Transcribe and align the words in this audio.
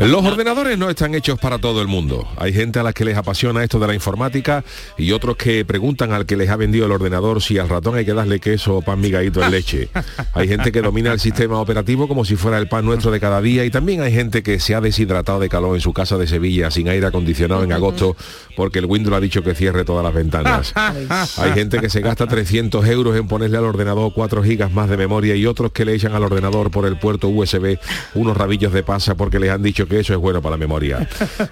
Los 0.00 0.24
ordenadores 0.24 0.78
no 0.78 0.88
están 0.88 1.14
hechos 1.14 1.38
para 1.38 1.58
todo 1.58 1.82
el 1.82 1.86
mundo. 1.86 2.26
Hay 2.38 2.54
gente 2.54 2.78
a 2.78 2.82
la 2.82 2.94
que 2.94 3.04
les 3.04 3.18
apasiona 3.18 3.62
esto 3.62 3.78
de 3.78 3.86
la 3.86 3.92
informática 3.92 4.64
y 4.96 5.12
otros 5.12 5.36
que 5.36 5.62
preguntan 5.66 6.12
al 6.12 6.24
que 6.24 6.38
les 6.38 6.48
ha 6.48 6.56
vendido 6.56 6.86
el 6.86 6.92
ordenador 6.92 7.42
si 7.42 7.58
al 7.58 7.68
ratón 7.68 7.96
hay 7.96 8.06
que 8.06 8.14
darle 8.14 8.40
queso 8.40 8.78
o 8.78 8.82
pan 8.82 8.98
migadito 8.98 9.44
en 9.44 9.50
leche. 9.50 9.90
Hay 10.32 10.48
gente 10.48 10.72
que 10.72 10.80
domina 10.80 11.12
el 11.12 11.20
sistema 11.20 11.60
operativo 11.60 12.08
como 12.08 12.24
si 12.24 12.36
fuera 12.36 12.56
el 12.56 12.66
pan 12.66 12.86
nuestro 12.86 13.10
de 13.10 13.20
cada 13.20 13.42
día 13.42 13.64
y 13.66 13.70
también 13.70 14.00
hay 14.00 14.12
gente 14.12 14.42
que 14.42 14.58
se 14.58 14.74
ha 14.74 14.80
deshidratado 14.80 15.38
de 15.38 15.48
calor 15.48 15.74
en 15.74 15.80
su 15.82 15.92
casa 15.92 16.16
de 16.16 16.26
Sevilla 16.26 16.70
sin 16.70 16.88
aire 16.88 17.06
acondicionado 17.06 17.62
en 17.62 17.72
agosto 17.72 18.16
porque 18.56 18.78
el 18.78 18.86
Windows 18.86 19.16
ha 19.16 19.20
dicho 19.20 19.42
que 19.42 19.54
cierre 19.54 19.84
todas 19.84 20.04
las 20.04 20.14
ventanas. 20.14 20.72
Hay 21.38 21.52
gente 21.52 21.78
que 21.78 21.90
se 21.90 22.00
gasta 22.00 22.26
300 22.26 22.86
euros 22.86 23.16
en 23.16 23.26
ponerle 23.26 23.58
al 23.58 23.64
ordenador 23.64 24.12
4 24.14 24.42
gigas 24.44 24.72
más 24.72 24.88
de 24.88 24.96
memoria 24.96 25.34
y 25.34 25.46
otros 25.46 25.72
que 25.72 25.84
le 25.84 25.94
echan 25.94 26.14
al 26.14 26.22
ordenador 26.22 26.70
por 26.70 26.86
el 26.86 26.98
puerto 26.98 27.28
USB 27.28 27.78
unos 28.14 28.36
rabillos 28.36 28.72
de 28.72 28.82
pasa 28.82 29.14
porque 29.14 29.38
les 29.38 29.50
han 29.50 29.62
dicho 29.62 29.86
que 29.90 30.00
eso 30.00 30.14
es 30.14 30.18
bueno 30.18 30.40
para 30.40 30.54
la 30.54 30.58
memoria. 30.58 31.06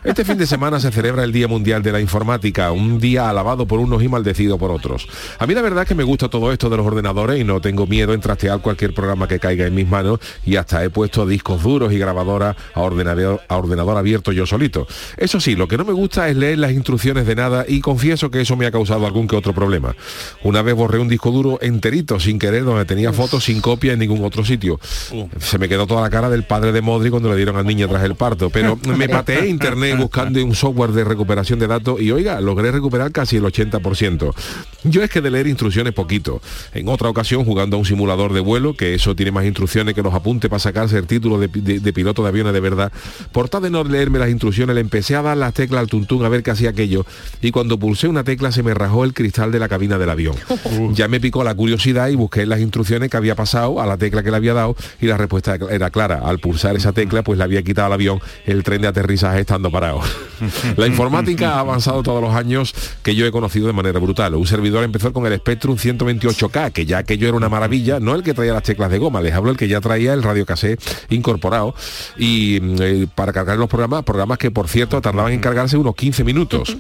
Este 0.04 0.24
fin 0.24 0.38
de 0.38 0.46
semana 0.46 0.80
se 0.80 0.90
celebra 0.90 1.24
el 1.24 1.32
Día 1.32 1.48
Mundial 1.48 1.82
de 1.82 1.92
la 1.92 2.00
Informática, 2.00 2.72
un 2.72 2.98
día 2.98 3.28
alabado 3.28 3.66
por 3.66 3.80
unos 3.80 4.02
y 4.02 4.08
maldecido 4.08 4.56
por 4.56 4.70
otros. 4.70 5.06
A 5.38 5.46
mí 5.46 5.54
la 5.54 5.60
verdad 5.60 5.82
es 5.82 5.88
que 5.88 5.94
me 5.94 6.04
gusta 6.04 6.28
todo 6.28 6.52
esto 6.52 6.70
de 6.70 6.76
los 6.76 6.86
ordenadores 6.86 7.40
y 7.40 7.44
no 7.44 7.60
tengo 7.60 7.86
miedo 7.86 8.14
en 8.14 8.20
trastear 8.20 8.60
cualquier 8.60 8.94
programa 8.94 9.28
que 9.28 9.38
caiga 9.38 9.66
en 9.66 9.74
mis 9.74 9.88
manos 9.88 10.20
y 10.46 10.56
hasta 10.56 10.82
he 10.84 10.90
puesto 10.90 11.26
discos 11.26 11.62
duros 11.62 11.92
y 11.92 11.98
grabadoras 11.98 12.56
a 12.74 12.80
ordenador, 12.80 13.42
a 13.48 13.56
ordenador 13.56 13.96
abierto 13.96 14.32
yo 14.32 14.46
solito. 14.46 14.86
Eso 15.16 15.40
sí, 15.40 15.56
lo 15.56 15.66
que 15.68 15.76
no 15.76 15.84
me 15.84 15.92
gusta 15.92 16.28
es 16.28 16.36
leer 16.36 16.58
las 16.58 16.72
instrucciones 16.72 17.26
de 17.26 17.34
nada 17.34 17.64
y 17.66 17.80
confieso 17.80 18.30
que 18.30 18.40
eso 18.40 18.56
me 18.56 18.66
ha 18.66 18.70
causado 18.70 19.04
algún 19.04 19.26
que 19.26 19.36
otro 19.36 19.52
problema. 19.52 19.96
Una 20.44 20.62
vez 20.62 20.74
borré 20.74 20.98
un 20.98 21.08
disco 21.08 21.32
duro 21.32 21.58
enterito 21.60 22.20
sin 22.20 22.38
querer 22.38 22.64
donde 22.64 22.84
tenía 22.84 23.12
fotos 23.12 23.44
sin 23.44 23.60
copia 23.60 23.94
en 23.94 23.98
ningún 23.98 24.24
otro 24.24 24.44
sitio. 24.44 24.78
Se 25.40 25.58
me 25.58 25.68
quedó 25.68 25.86
toda 25.86 26.02
la 26.02 26.10
cara 26.10 26.30
del 26.30 26.44
padre 26.44 26.72
de 26.72 26.82
Modri 26.82 27.10
cuando 27.10 27.30
le 27.30 27.36
dieron 27.36 27.56
al 27.56 27.66
niño 27.66 27.88
tras 27.88 28.04
el 28.04 28.14
pero 28.52 28.78
me 28.96 29.08
pateé 29.08 29.48
internet 29.48 29.96
buscando 29.98 30.44
un 30.44 30.54
software 30.54 30.90
de 30.92 31.04
recuperación 31.04 31.58
de 31.58 31.66
datos 31.66 32.00
y 32.00 32.10
oiga, 32.10 32.40
logré 32.40 32.70
recuperar 32.70 33.12
casi 33.12 33.36
el 33.36 33.44
80%. 33.44 34.34
Yo 34.84 35.02
es 35.02 35.10
que 35.10 35.20
de 35.20 35.30
leer 35.30 35.46
instrucciones 35.46 35.92
poquito. 35.94 36.40
En 36.74 36.88
otra 36.88 37.08
ocasión 37.08 37.44
jugando 37.44 37.76
a 37.76 37.78
un 37.78 37.84
simulador 37.84 38.32
de 38.32 38.40
vuelo, 38.40 38.74
que 38.74 38.94
eso 38.94 39.14
tiene 39.16 39.32
más 39.32 39.44
instrucciones 39.44 39.94
que 39.94 40.02
los 40.02 40.14
apuntes 40.14 40.48
para 40.50 40.60
sacarse 40.60 40.98
el 40.98 41.06
título 41.06 41.38
de, 41.38 41.48
de- 41.48 41.80
de 41.80 41.92
piloto 41.92 42.22
de 42.22 42.28
aviones 42.28 42.52
de 42.52 42.60
verdad. 42.60 42.92
Por 43.32 43.48
tal 43.48 43.62
de 43.62 43.70
no 43.70 43.82
leerme 43.84 44.18
las 44.18 44.30
instrucciones, 44.30 44.74
le 44.74 44.80
empecé 44.80 45.16
a 45.16 45.22
dar 45.22 45.36
las 45.36 45.54
teclas 45.54 45.80
al 45.80 45.86
tuntún 45.88 46.24
a 46.24 46.28
ver 46.28 46.42
qué 46.42 46.50
hacía 46.50 46.70
aquello 46.70 47.04
y 47.40 47.50
cuando 47.50 47.78
pulsé 47.78 48.08
una 48.08 48.24
tecla 48.24 48.52
se 48.52 48.62
me 48.62 48.74
rajó 48.74 49.04
el 49.04 49.14
cristal 49.14 49.50
de 49.52 49.58
la 49.58 49.68
cabina 49.68 49.98
del 49.98 50.10
avión. 50.10 50.34
Ya 50.92 51.08
me 51.08 51.20
picó 51.20 51.44
la 51.44 51.54
curiosidad 51.54 52.08
y 52.08 52.14
busqué 52.16 52.46
las 52.46 52.60
instrucciones 52.60 53.10
que 53.10 53.16
había 53.16 53.34
pasado 53.34 53.80
a 53.80 53.86
la 53.86 53.96
tecla 53.96 54.22
que 54.22 54.30
le 54.30 54.36
había 54.36 54.54
dado 54.54 54.76
y 55.00 55.06
la 55.06 55.16
respuesta 55.16 55.56
era 55.70 55.90
clara. 55.90 56.20
Al 56.24 56.38
pulsar 56.38 56.76
esa 56.76 56.92
tecla 56.92 57.22
pues 57.22 57.38
le 57.38 57.44
había 57.44 57.62
quitado 57.62 57.86
al 57.86 57.92
avión 57.92 58.17
el 58.46 58.62
tren 58.62 58.82
de 58.82 58.88
aterrizaje 58.88 59.40
estando 59.40 59.70
parado. 59.70 60.00
la 60.76 60.86
informática 60.86 61.54
ha 61.54 61.60
avanzado 61.60 62.02
todos 62.02 62.22
los 62.22 62.34
años 62.34 62.74
que 63.02 63.14
yo 63.14 63.26
he 63.26 63.30
conocido 63.30 63.66
de 63.66 63.72
manera 63.72 63.98
brutal. 63.98 64.34
Un 64.34 64.46
servidor 64.46 64.84
empezó 64.84 65.12
con 65.12 65.26
el 65.26 65.36
Spectrum 65.38 65.76
128K, 65.76 66.72
que 66.72 66.86
ya 66.86 66.98
aquello 66.98 67.28
era 67.28 67.36
una 67.36 67.48
maravilla, 67.48 68.00
no 68.00 68.14
el 68.14 68.22
que 68.22 68.34
traía 68.34 68.52
las 68.52 68.62
teclas 68.62 68.90
de 68.90 68.98
goma, 68.98 69.20
les 69.20 69.34
hablo 69.34 69.50
el 69.50 69.56
que 69.56 69.68
ya 69.68 69.80
traía 69.80 70.14
el 70.14 70.22
radio 70.22 70.46
cassette 70.46 70.82
incorporado 71.10 71.74
y 72.16 72.58
mm, 72.60 72.76
eh, 72.80 73.06
para 73.14 73.32
cargar 73.32 73.58
los 73.58 73.68
programas, 73.68 74.04
programas 74.04 74.38
que 74.38 74.50
por 74.50 74.68
cierto 74.68 75.00
tardaban 75.00 75.32
en 75.32 75.40
cargarse 75.40 75.76
unos 75.76 75.94
15 75.94 76.24
minutos 76.24 76.76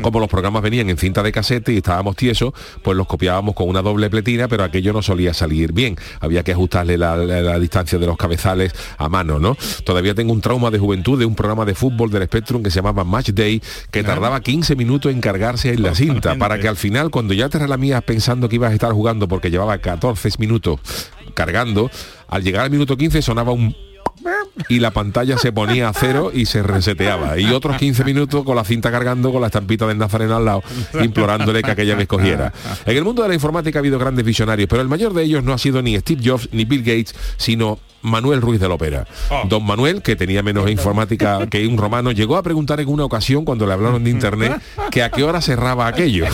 como 0.00 0.20
los 0.20 0.28
programas 0.28 0.62
venían 0.62 0.88
en 0.88 0.96
cinta 0.96 1.22
de 1.22 1.32
casete 1.32 1.72
y 1.72 1.78
estábamos 1.78 2.16
tiesos, 2.16 2.52
pues 2.82 2.96
los 2.96 3.06
copiábamos 3.06 3.54
con 3.54 3.68
una 3.68 3.82
doble 3.82 4.08
pletina, 4.10 4.48
pero 4.48 4.64
aquello 4.64 4.92
no 4.92 5.02
solía 5.02 5.34
salir 5.34 5.72
bien. 5.72 5.96
Había 6.20 6.42
que 6.42 6.52
ajustarle 6.52 6.96
la, 6.96 7.16
la- 7.16 7.42
la 7.42 7.58
distancia 7.58 7.98
de 7.98 8.06
los 8.06 8.16
cabezales 8.16 8.72
a 8.98 9.08
mano, 9.08 9.38
¿no? 9.38 9.56
Todavía 9.84 10.14
tengo 10.14 10.32
un 10.32 10.40
trauma 10.40 10.70
de 10.70 10.78
juventud 10.78 11.18
de 11.18 11.26
un 11.26 11.34
programa 11.34 11.64
de 11.64 11.74
fútbol 11.74 12.10
del 12.10 12.24
Spectrum 12.24 12.62
que 12.62 12.70
se 12.70 12.76
llamaba 12.76 13.04
Match 13.04 13.30
Day, 13.30 13.60
que 13.90 14.02
tardaba 14.02 14.40
15 14.40 14.76
minutos 14.76 15.12
en 15.12 15.20
cargarse 15.20 15.72
en 15.72 15.82
la 15.82 15.94
cinta, 15.94 16.36
para 16.38 16.58
que 16.58 16.68
al 16.68 16.76
final, 16.76 17.10
cuando 17.10 17.34
ya 17.34 17.48
te 17.48 17.58
relamías 17.58 18.02
pensando 18.02 18.48
que 18.48 18.56
ibas 18.56 18.70
a 18.70 18.74
estar 18.74 18.92
jugando 18.92 19.28
porque 19.28 19.50
llevaba 19.50 19.76
14 19.78 20.30
minutos 20.38 20.80
cargando, 21.34 21.90
al 22.28 22.42
llegar 22.42 22.64
al 22.64 22.70
minuto 22.70 22.96
15 22.96 23.22
sonaba 23.22 23.52
un 23.52 23.74
y 24.68 24.80
la 24.80 24.90
pantalla 24.90 25.38
se 25.38 25.52
ponía 25.52 25.88
a 25.88 25.92
cero 25.92 26.30
y 26.32 26.46
se 26.46 26.62
reseteaba. 26.62 27.38
Y 27.38 27.52
otros 27.52 27.76
15 27.76 28.04
minutos 28.04 28.44
con 28.44 28.56
la 28.56 28.64
cinta 28.64 28.90
cargando 28.90 29.32
con 29.32 29.40
la 29.40 29.48
estampita 29.48 29.86
del 29.86 29.98
Nazareno 29.98 30.36
al 30.36 30.44
lado, 30.44 30.62
implorándole 31.02 31.62
que 31.62 31.70
aquella 31.70 31.96
me 31.96 32.02
escogiera. 32.02 32.52
En 32.86 32.96
el 32.96 33.04
mundo 33.04 33.22
de 33.22 33.28
la 33.28 33.34
informática 33.34 33.78
ha 33.78 33.80
habido 33.80 33.98
grandes 33.98 34.24
visionarios, 34.24 34.68
pero 34.68 34.82
el 34.82 34.88
mayor 34.88 35.14
de 35.14 35.22
ellos 35.22 35.44
no 35.44 35.52
ha 35.52 35.58
sido 35.58 35.82
ni 35.82 35.98
Steve 35.98 36.22
Jobs 36.24 36.48
ni 36.52 36.64
Bill 36.64 36.82
Gates, 36.82 37.14
sino 37.36 37.78
Manuel 38.02 38.42
Ruiz 38.42 38.60
de 38.60 38.68
la 38.68 38.74
Ópera. 38.74 39.06
Don 39.48 39.64
Manuel, 39.64 40.02
que 40.02 40.16
tenía 40.16 40.42
menos 40.42 40.68
informática 40.70 41.46
que 41.46 41.66
un 41.66 41.78
romano, 41.78 42.12
llegó 42.12 42.36
a 42.36 42.42
preguntar 42.42 42.80
en 42.80 42.88
una 42.88 43.04
ocasión 43.04 43.44
cuando 43.44 43.66
le 43.66 43.72
hablaron 43.72 44.04
de 44.04 44.10
internet 44.10 44.60
que 44.90 45.02
a 45.02 45.10
qué 45.10 45.22
hora 45.22 45.40
cerraba 45.40 45.86
aquello. 45.86 46.26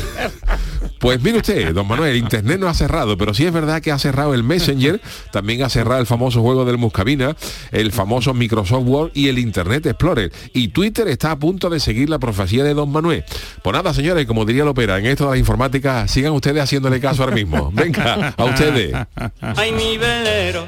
Pues 0.99 1.23
mire 1.23 1.39
usted, 1.39 1.73
don 1.73 1.87
Manuel, 1.87 2.17
Internet 2.17 2.59
no 2.59 2.69
ha 2.69 2.75
cerrado, 2.75 3.17
pero 3.17 3.35
sí 3.35 3.47
es 3.47 3.53
verdad 3.53 3.81
que 3.81 3.93
ha 3.93 3.99
cerrado 3.99 4.35
el 4.35 4.43
Messenger, 4.43 5.01
también 5.31 5.63
ha 5.63 5.69
cerrado 5.69 6.01
el 6.01 6.07
famoso 6.07 6.43
juego 6.43 6.65
del 6.65 6.79
Muscabina, 6.79 7.37
el 7.71 7.93
famoso 7.93 8.35
Microsoft 8.35 8.85
Word 8.87 9.11
y 9.15 9.29
el 9.29 9.39
Internet 9.39 9.87
Explorer. 9.87 10.33
Y 10.53 10.69
Twitter 10.69 11.09
está 11.09 11.31
a 11.33 11.39
punto 11.39 11.71
de 11.71 11.81
seguir 11.81 12.11
la 12.11 12.19
profecía 12.19 12.65
de 12.65 12.75
don 12.75 12.91
Manuel. 12.91 13.25
Pues 13.63 13.75
nada, 13.75 13.95
señores, 13.95 14.27
como 14.27 14.45
diría 14.45 14.65
Lopera, 14.65 14.99
en 14.99 15.07
esto 15.07 15.25
de 15.27 15.33
la 15.33 15.37
informática, 15.39 16.09
sigan 16.09 16.33
ustedes 16.33 16.63
haciéndole 16.63 17.01
caso 17.01 17.23
ahora 17.23 17.35
mismo. 17.35 17.71
Venga, 17.73 18.35
a 18.37 18.45
ustedes. 18.45 18.95
Ay, 19.41 19.73
mi 19.73 19.99
velero, 19.99 20.67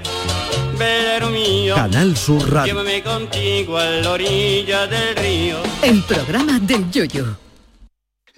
velero 0.78 1.30
mío. 1.30 1.74
Canal 1.74 2.16
Sur 2.16 2.50
Radio. 2.50 2.72
Llévame 2.72 3.02
contigo 3.02 3.78
a 3.78 3.84
la 3.84 4.10
orilla 4.12 4.86
del 4.86 5.16
río. 5.16 5.56
El 5.82 6.02
programa 6.02 6.58
del 6.60 6.90
Yoyo. 6.90 7.49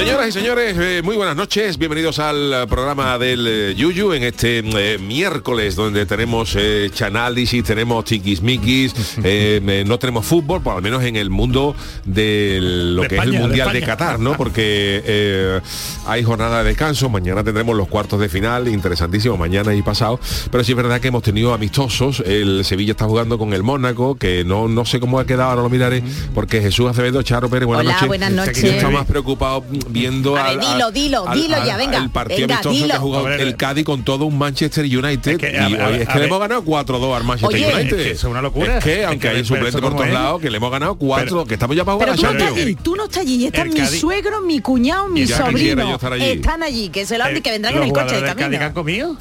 Señoras 0.00 0.28
y 0.28 0.32
señores, 0.32 0.76
eh, 0.78 1.02
muy 1.04 1.14
buenas 1.14 1.36
noches. 1.36 1.76
Bienvenidos 1.76 2.18
al 2.20 2.66
programa 2.70 3.18
del 3.18 3.46
eh, 3.46 3.74
Yuyu 3.76 4.14
en 4.14 4.22
este 4.22 4.60
eh, 4.60 4.96
miércoles 4.96 5.76
donde 5.76 6.06
tenemos 6.06 6.56
eh, 6.58 6.90
chanálisis, 6.90 7.62
tenemos 7.62 8.06
tiquismiquis, 8.06 8.94
no 9.84 9.98
tenemos 9.98 10.24
fútbol, 10.24 10.62
por 10.62 10.76
al 10.76 10.82
menos 10.82 11.04
en 11.04 11.16
el 11.16 11.28
mundo 11.28 11.74
de 12.06 12.60
lo 12.62 13.02
De 13.02 13.08
que 13.08 13.16
es 13.16 13.22
el 13.24 13.32
de 13.32 13.38
Mundial 13.40 13.72
de, 13.72 13.80
España. 13.80 13.98
Qatar, 13.98 14.20
¿no? 14.20 14.38
Porque 14.38 15.02
eh, 15.04 15.60
hay 16.06 16.24
jornada 16.24 16.62
de 16.62 16.70
descanso, 16.70 17.10
mañana 17.10 17.44
tendremos 17.44 17.76
los 17.76 17.86
cuartos 17.86 18.20
de 18.20 18.30
final, 18.30 18.68
interesantísimo, 18.68 19.36
mañana 19.36 19.74
y 19.74 19.82
pasado, 19.82 20.18
pero 20.50 20.64
sí 20.64 20.72
es 20.72 20.76
verdad 20.76 20.98
que 21.02 21.08
hemos 21.08 21.22
tenido 21.22 21.52
amistosos, 21.52 22.22
el 22.24 22.64
Sevilla 22.64 22.92
está 22.92 23.04
jugando 23.04 23.36
con 23.36 23.52
el 23.52 23.62
Mónaco, 23.62 24.14
que 24.14 24.44
no, 24.44 24.66
no 24.66 24.86
sé 24.86 24.98
cómo 24.98 25.20
ha 25.20 25.26
quedado, 25.26 25.50
ahora 25.50 25.62
lo 25.62 25.68
miraré, 25.68 26.02
porque 26.34 26.62
Jesús 26.62 26.88
Acevedo, 26.88 27.22
Charo 27.22 27.50
Pérez, 27.50 27.66
buenas 27.66 27.84
Hola, 27.84 27.92
noches. 27.92 28.08
buenas 28.08 28.32
noches. 28.32 28.64
Estaba 28.64 28.92
más 28.92 29.06
preocupado 29.06 29.62
viendo 29.90 30.36
A 30.36 30.42
ver, 30.42 30.52
al- 30.52 30.60
dilo, 30.60 30.90
dilo, 30.90 31.28
al- 31.28 31.40
dilo 31.40 31.56
ya, 31.64 31.76
venga, 31.76 31.98
El 31.98 32.10
partido 32.10 32.40
venga, 32.40 32.54
amistoso 32.54 32.74
que 32.76 32.82
dilo. 32.82 32.94
ha 32.94 32.98
jugado 32.98 33.26
A 33.26 33.30
ver, 33.30 33.40
el 33.40 33.56
Cádiz 33.56 33.84
con 33.84 34.02
todo 34.04 34.24
un 34.24 34.38
Manchester 34.38 34.84
United. 34.84 35.32
Es 35.32 35.38
que, 35.38 35.52
y 35.52 35.56
a 35.56 35.64
a 35.66 35.68
ver, 35.90 36.02
es 36.02 36.08
a 36.08 36.12
que 36.12 36.18
le 36.20 36.24
hemos 36.26 36.40
ganado 36.40 36.62
4-2 36.64 37.16
al 37.16 37.24
Manchester 37.24 37.60
Oye. 37.62 37.74
United. 37.74 37.98
Es 37.98 38.04
que 38.06 38.10
es 38.12 38.24
una 38.24 38.42
locura. 38.42 38.78
Es 38.78 38.84
que, 38.84 39.00
Es 39.00 39.06
aunque 39.06 39.28
que 39.30 39.36
hay 39.36 39.44
suplente 39.44 39.80
por 39.80 39.92
todos 39.96 40.08
lados, 40.10 40.40
que 40.40 40.50
le 40.50 40.56
hemos 40.56 40.70
ganado 40.70 40.94
4, 40.96 41.24
Pero- 41.24 41.44
que 41.46 41.54
estamos 41.54 41.76
ya 41.76 41.84
para 41.84 41.94
jugar 41.94 42.08
Pero 42.10 42.12
a 42.12 42.16
tú 42.16 42.22
no, 42.22 42.28
estás 42.30 42.46
Champions. 42.48 42.66
allí, 42.66 42.74
tú 42.82 42.96
no 42.96 43.04
estás 43.04 43.18
allí, 43.22 43.46
están 43.46 43.68
mi 43.68 43.74
Cádiz- 43.80 44.00
suegro, 44.00 44.40
mi 44.42 44.60
cuñado, 44.60 45.08
mi 45.08 45.26
sobrino. 45.26 45.98
Están 46.20 46.62
allí, 46.62 46.88
que 46.88 47.06
se 47.06 47.18
lo 47.18 47.26
Eh, 47.26 47.40
que 47.40 47.50
vendrán 47.50 47.76
en 47.76 47.82
el 47.84 47.92
coche 47.92 48.16
de 48.16 48.22
que 48.22 48.30
han 48.30 48.36
camino. 48.36 48.74
comido 48.74 49.16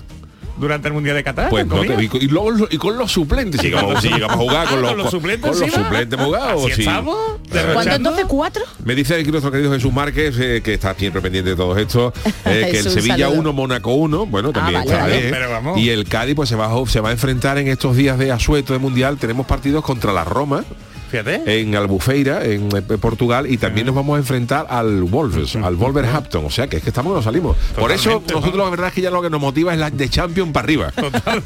durante 0.60 0.88
el 0.88 0.94
Mundial 0.94 1.16
de 1.16 1.24
Qatar. 1.24 1.50
Pues 1.50 1.66
no 1.66 1.82
te. 1.82 2.04
Y 2.04 2.28
luego 2.28 2.52
lo- 2.52 2.68
y 2.70 2.78
con 2.78 2.98
los 2.98 3.12
suplentes. 3.12 3.62
Si 3.62 3.68
llegamos, 3.68 4.00
si 4.02 4.10
llegamos 4.10 4.36
a 4.36 4.40
jugar 4.40 4.68
con 4.68 4.78
Ah, 4.78 4.82
los, 4.82 4.90
con 4.92 4.98
los 5.00 5.12
suplentes 5.12 5.52
con 5.52 5.60
los 5.60 5.72
suplentes 5.72 6.20
jugados. 6.20 6.64
Así 6.66 6.74
sí. 6.74 6.82
estamos, 6.82 7.16
¿Cuánto 7.16 7.54
derrochando. 7.56 7.96
entonces? 7.96 8.26
¿Cuatro? 8.28 8.64
Me 8.84 8.96
dice 8.96 9.16
aquí 9.16 9.32
nuestro 9.32 9.52
querido 9.52 9.72
Jesús 9.72 9.92
Márquez, 9.94 10.36
eh, 10.40 10.62
que 10.64 10.74
está 10.74 10.94
siempre 10.94 11.22
pendiente 11.22 11.52
de 11.52 11.56
todo 11.56 11.78
esto, 11.78 12.14
eh, 12.46 12.68
que 12.72 12.80
el 12.80 12.90
Sevilla 12.90 13.26
saludo. 13.28 13.40
1, 13.42 13.54
Mónaco 13.54 13.94
1, 13.94 14.26
bueno, 14.28 14.52
también 14.52 14.80
vale, 14.82 14.86
está 14.92 15.02
vale. 15.04 15.18
bien. 15.20 15.32
Pero 15.32 15.50
vamos. 15.50 15.80
Y 15.80 15.90
el 15.90 16.06
Cádiz 16.08 16.36
pues 16.36 16.50
se 16.50 16.56
va, 16.56 16.66
a- 16.68 16.86
se 16.88 17.00
va 17.00 17.10
a 17.10 17.12
enfrentar 17.12 17.58
en 17.58 17.68
estos 17.68 17.96
días 17.96 18.18
de 18.18 18.32
asueto 18.32 18.74
de 18.74 18.80
Mundial. 18.80 19.18
Tenemos 19.18 19.46
partidos 19.46 19.84
contra 19.84 20.12
la 20.14 20.24
Roma, 20.24 20.64
Fíjate. 21.10 21.62
en 21.62 21.76
Albufeira, 21.76 22.44
en, 22.46 22.70
eh, 22.76 22.82
Portugal, 23.00 23.48
y 23.50 23.58
también 23.58 23.86
nos 23.88 23.96
vamos 23.96 24.16
a 24.16 24.20
enfrentar 24.20 24.68
al 24.70 25.04
Wolves, 25.04 25.56
al 25.56 25.76
Wolverhampton. 25.76 26.46
O 26.46 26.50
sea 26.50 26.68
que 26.68 26.78
es 26.78 26.84
que 26.84 26.90
estamos 26.90 27.12
que 27.12 27.16
nos 27.16 27.24
salimos. 27.26 27.58
Por 27.78 27.92
eso 27.92 28.04
Totalmente, 28.22 28.34
¿no? 28.34 28.40
nosotros 28.40 28.64
la 28.66 28.70
verdad 28.70 28.88
es 28.88 28.94
que 28.94 29.02
ya 29.02 29.12
lo 29.12 29.22
que 29.22 29.30
nos 29.30 29.42
motiva 29.42 29.74
es 29.74 29.80
la 29.80 29.90
de 29.90 30.10
Champion 30.10 30.52
para 30.54 30.64
arriba. 30.66 30.94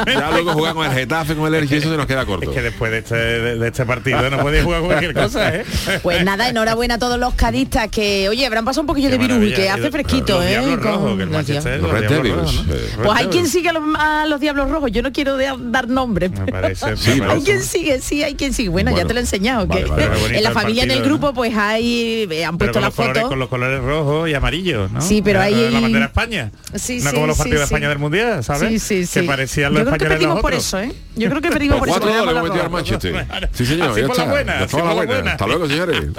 Ya 0.06 0.31
luego 0.31 0.54
jugar 0.54 0.74
con 0.74 0.86
el 0.86 0.92
Getafe, 0.92 1.36
con 1.36 1.48
el 1.48 1.56
Elche, 1.56 1.77
eso 1.77 1.89
se 1.89 1.98
nos 1.98 2.06
queda 2.06 2.25
corto. 2.25 2.50
Es 2.50 2.56
que 2.56 2.62
después 2.62 2.92
de 2.92 2.98
este, 3.00 3.15
de, 3.15 3.57
de 3.57 3.68
este 3.68 3.86
partido 3.86 4.30
no 4.30 4.39
puede 4.39 4.63
jugar 4.63 4.81
cualquier 4.81 5.13
cosa, 5.13 5.56
¿eh? 5.56 5.63
Pues 6.01 6.24
nada, 6.24 6.50
enhorabuena 6.50 6.95
a 6.95 7.00
todos 7.00 7.19
los 7.19 7.33
cadistas 7.36 7.88
que, 7.89 8.27
oye, 8.30 8.45
habrán 8.45 8.65
pasado 8.65 8.81
un 8.81 8.88
poquillo 8.88 9.10
Qué 9.10 9.18
de 9.18 9.27
virus 9.27 9.44
y 9.48 9.54
que 9.54 9.69
hace 9.69 9.89
fresquito, 9.92 10.36
los 10.36 10.45
¿eh? 10.45 10.50
Diablos 10.50 10.77
Con 10.80 10.83
Rojos, 10.83 11.18
que 11.18 11.24
el 11.24 11.30
los 11.30 11.38
Manchester, 11.38 11.80
diablos. 11.80 11.92
Los 11.92 12.01
Red 12.01 12.10
Diablos 12.10 12.24
Devils, 12.24 12.56
Rojos, 12.56 12.68
¿no? 12.68 12.74
eh. 12.74 13.04
Pues 13.06 13.19
hay 13.19 13.27
quien 13.27 13.48
sigue 13.48 13.69
a 13.69 13.74
los, 13.74 13.83
a 13.98 14.25
los 14.27 14.39
diablos 14.39 14.69
rojos. 14.69 14.92
Yo 14.92 15.01
no 15.01 15.12
quiero 15.12 15.38
de- 15.38 15.54
dar 15.60 15.88
nombres. 15.88 16.31
Me 16.31 16.38
pero- 16.45 16.51
parece, 16.62 16.98
Sí. 16.98 17.21
Hay 17.27 17.42
quien 17.42 17.62
sigue, 17.62 18.01
sí, 18.01 18.24
hay 18.24 18.36
quien 18.36 18.54
sigue. 18.54 18.69
Bueno, 18.69 18.95
ya 18.95 19.06
te 19.06 19.13
lo 19.13 19.19
he 19.61 19.63
enseñado. 19.63 19.67
vale, 19.67 19.83
que 19.83 19.89
vale, 19.89 20.07
vale. 20.07 20.19
Bonito 20.21 20.38
en 20.38 20.44
la 20.44 20.51
familia 20.51 20.83
en 20.83 20.91
el 20.91 20.97
partido, 20.97 21.17
grupo, 21.17 21.33
pues 21.33 21.55
hay 21.55 22.27
eh, 22.29 22.45
han 22.45 22.57
puesto 22.57 22.73
con 22.73 22.81
la 22.81 22.88
los, 22.88 22.95
colores, 22.95 23.17
foto. 23.21 23.29
con 23.29 23.39
los 23.39 23.50
colores 23.50 23.81
rojos 23.81 24.29
y 24.29 24.33
amarillos, 24.33 24.91
¿no? 24.91 25.01
Sí, 25.01 25.21
pero 25.21 25.39
La- 25.39 25.45
ahí- 25.45 25.69
La 25.71 25.79
bandera 25.79 26.00
de 26.00 26.05
España. 26.05 26.51
Sí, 26.75 27.00
no 27.00 27.09
sí, 27.09 27.15
como 27.15 27.27
los 27.27 27.35
sí, 27.38 27.39
partidos 27.44 27.59
de 27.61 27.67
sí. 27.67 27.73
España 27.73 27.89
del 27.89 28.00
Mundial, 28.00 28.44
¿sabes? 28.44 28.69
Sí, 28.69 28.79
sí, 28.79 29.05
sí. 29.05 29.19
Que 29.21 29.25
parecían 29.27 29.73
los 29.73 29.83
Yo 29.83 29.91
creo 29.91 30.17
que 30.19 30.25
los 30.25 30.39
por 30.41 30.53
eso, 30.53 30.79
¿eh? 30.79 30.91
Yo 31.15 31.29
creo 31.29 31.41
que 31.41 31.50
perdimos 31.51 31.79
por 31.79 31.88
Por 31.89 31.97
eso. 31.97 32.07
cuatro 32.07 32.33
goles 32.41 32.61
al. 32.61 32.69
Manchester. 32.69 33.27
Sí, 33.53 33.65
señor, 33.65 33.91
Así 33.91 34.01
ya 34.01 34.07
por 34.07 34.17
la 34.17 34.23
está. 34.23 34.31
buena, 34.33 34.59
así 34.59 34.75
por 34.75 34.85
la. 35.23 35.31
Hasta 35.31 35.47
luego, 35.47 35.67
señores. 35.67 36.03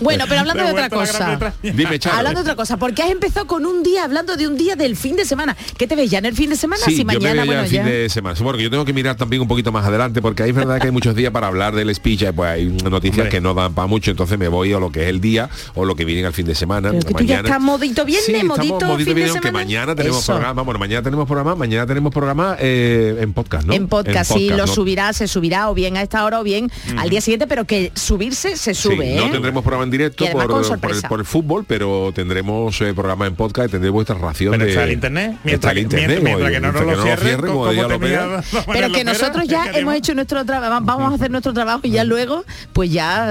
Bueno, 0.00 0.24
pero 0.28 0.40
hablando 0.40 0.64
de 0.64 0.70
otra 0.72 0.90
cosa. 0.90 1.52
Dime, 1.62 1.98
Charo. 1.98 2.16
Hablando 2.18 2.40
de 2.40 2.42
otra 2.42 2.56
cosa, 2.56 2.76
porque 2.76 3.02
has 3.02 3.10
empezado 3.10 3.46
con 3.46 3.64
un 3.66 3.82
día 3.82 4.04
hablando 4.04 4.36
de 4.36 4.46
un 4.46 4.56
día 4.56 4.76
del 4.76 4.96
fin 4.96 5.16
de 5.16 5.24
semana. 5.24 5.56
¿Qué 5.78 5.86
te 5.86 5.96
ves 5.96 6.10
ya 6.10 6.18
en 6.18 6.26
el 6.26 6.34
fin 6.34 6.50
de 6.50 6.56
semana? 6.56 6.82
Sí, 6.84 6.92
si 6.92 6.98
yo 6.98 7.04
me 7.06 7.14
mañana, 7.14 7.34
veo 7.34 7.44
ya 7.44 7.46
bueno, 7.46 7.60
el 7.62 7.68
fin 7.68 7.84
de 7.84 8.08
semana. 8.08 8.36
Bueno, 8.40 8.58
yo 8.60 8.70
tengo 8.70 8.84
que 8.84 8.92
mirar 8.92 9.16
también 9.16 9.42
un 9.42 9.48
poquito 9.48 9.72
más 9.72 9.84
adelante 9.86 10.20
porque 10.22 10.42
ahí 10.42 10.50
es 10.50 10.56
verdad 10.56 10.78
que 10.80 10.86
hay 10.86 10.92
muchos 10.92 11.14
días 11.14 11.32
para 11.32 11.43
hablar 11.48 11.74
del 11.74 11.94
speech, 11.94 12.24
pues 12.34 12.50
hay 12.50 12.64
noticias 12.66 13.18
Hombre. 13.18 13.30
que 13.30 13.40
no 13.40 13.54
dan 13.54 13.74
para 13.74 13.86
mucho, 13.86 14.10
entonces 14.10 14.38
me 14.38 14.48
voy 14.48 14.72
a 14.72 14.78
lo 14.78 14.90
que 14.90 15.02
es 15.04 15.08
el 15.08 15.20
día 15.20 15.48
o 15.74 15.84
lo 15.84 15.94
que 15.96 16.04
viene 16.04 16.26
al 16.26 16.32
fin 16.32 16.46
de 16.46 16.54
semana. 16.54 16.90
Pero 16.90 17.06
que 17.06 17.14
tú 17.14 17.24
ya 17.24 17.36
estás 17.40 17.60
modito 17.60 18.04
viernes, 18.04 18.26
sí, 18.40 18.44
modito 18.46 18.78
fin 18.96 19.04
de 19.04 19.14
viernes, 19.14 19.30
aunque 19.30 19.48
semana. 19.48 19.64
mañana 19.64 19.94
tenemos 19.94 20.18
Eso. 20.22 20.32
programa, 20.32 20.62
bueno, 20.62 20.78
mañana 20.78 21.02
tenemos 21.02 21.26
programa, 21.26 21.54
mañana 21.54 21.86
tenemos 21.86 22.12
programa 22.12 22.56
eh, 22.58 23.18
en 23.20 23.32
podcast, 23.32 23.66
¿no? 23.66 23.72
En 23.74 23.88
podcast, 23.88 24.32
sí, 24.32 24.48
lo 24.50 24.58
¿no? 24.58 24.66
subirá, 24.66 25.12
se 25.12 25.28
subirá 25.28 25.70
o 25.70 25.74
bien 25.74 25.96
a 25.96 26.02
esta 26.02 26.24
hora 26.24 26.40
o 26.40 26.44
bien 26.44 26.70
al 26.96 27.10
día 27.10 27.20
siguiente, 27.20 27.46
pero 27.46 27.64
que 27.64 27.92
subirse 27.94 28.56
se 28.56 28.74
Sí, 28.74 28.82
sube, 28.82 29.14
no 29.16 29.26
¿eh? 29.26 29.30
tendremos 29.30 29.62
programa 29.62 29.84
en 29.84 29.90
directo 29.90 30.24
por, 30.32 30.42
el, 30.42 31.02
por 31.08 31.20
el 31.20 31.26
fútbol, 31.26 31.64
pero 31.66 32.12
tendremos 32.14 32.80
eh, 32.80 32.92
programa 32.94 33.26
en 33.26 33.34
podcast 33.34 33.68
y 33.68 33.72
tendremos 33.72 33.94
vuestra 33.94 34.16
ración 34.16 34.52
Pero 34.52 34.64
de 34.64 34.70
está 34.70 34.84
el 34.84 34.92
internet. 34.92 35.30
está 35.32 35.40
Mientras, 35.44 35.70
el 35.72 35.76
que- 35.76 35.82
internet, 35.82 36.20
mientras, 36.22 36.34
como 36.34 36.38
mientras 36.38 36.52
que 36.52 36.60
no 36.60 36.72
nos 36.72 36.96
lo 36.96 37.02
cierren, 37.04 37.40
como 37.40 37.64
como 37.64 38.64
Pero 38.72 38.92
que 38.92 39.04
nosotros 39.04 39.44
ya 39.46 39.70
hemos 39.72 39.94
hecho 39.94 40.14
nuestro 40.14 40.44
trabajo, 40.44 40.80
vamos 40.84 41.12
a 41.12 41.14
hacer 41.14 41.30
nuestro 41.34 41.52
trabajo 41.52 41.80
y 41.84 41.90
ya 41.90 42.04
luego, 42.04 42.44
pues 42.72 42.90
ya, 42.90 43.24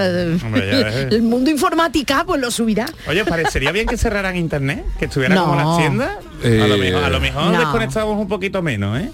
Hombre, 0.44 0.68
ya 0.82 0.90
es. 0.90 0.96
el 1.14 1.22
mundo 1.24 1.50
informática 1.50 2.24
pues 2.26 2.40
lo 2.40 2.52
subirá. 2.52 2.86
Oye, 3.08 3.26
parecería 3.26 3.72
bien 3.72 3.88
que 3.88 3.98
cerraran 3.98 4.36
internet, 4.36 4.84
que 5.00 5.06
estuviera 5.06 5.36
No. 5.36 5.46
como 5.46 5.56
las 5.56 5.78
tiendas. 5.78 6.12
a, 6.44 6.68
lo 6.68 6.78
mejor, 6.78 7.04
a 7.04 7.10
lo 7.10 7.20
mejor 7.20 7.44
no. 7.52 7.60
desconectamos 7.60 8.18
un 8.20 8.28
poquito 8.28 8.62
menos, 8.62 9.00
¿eh? 9.00 9.12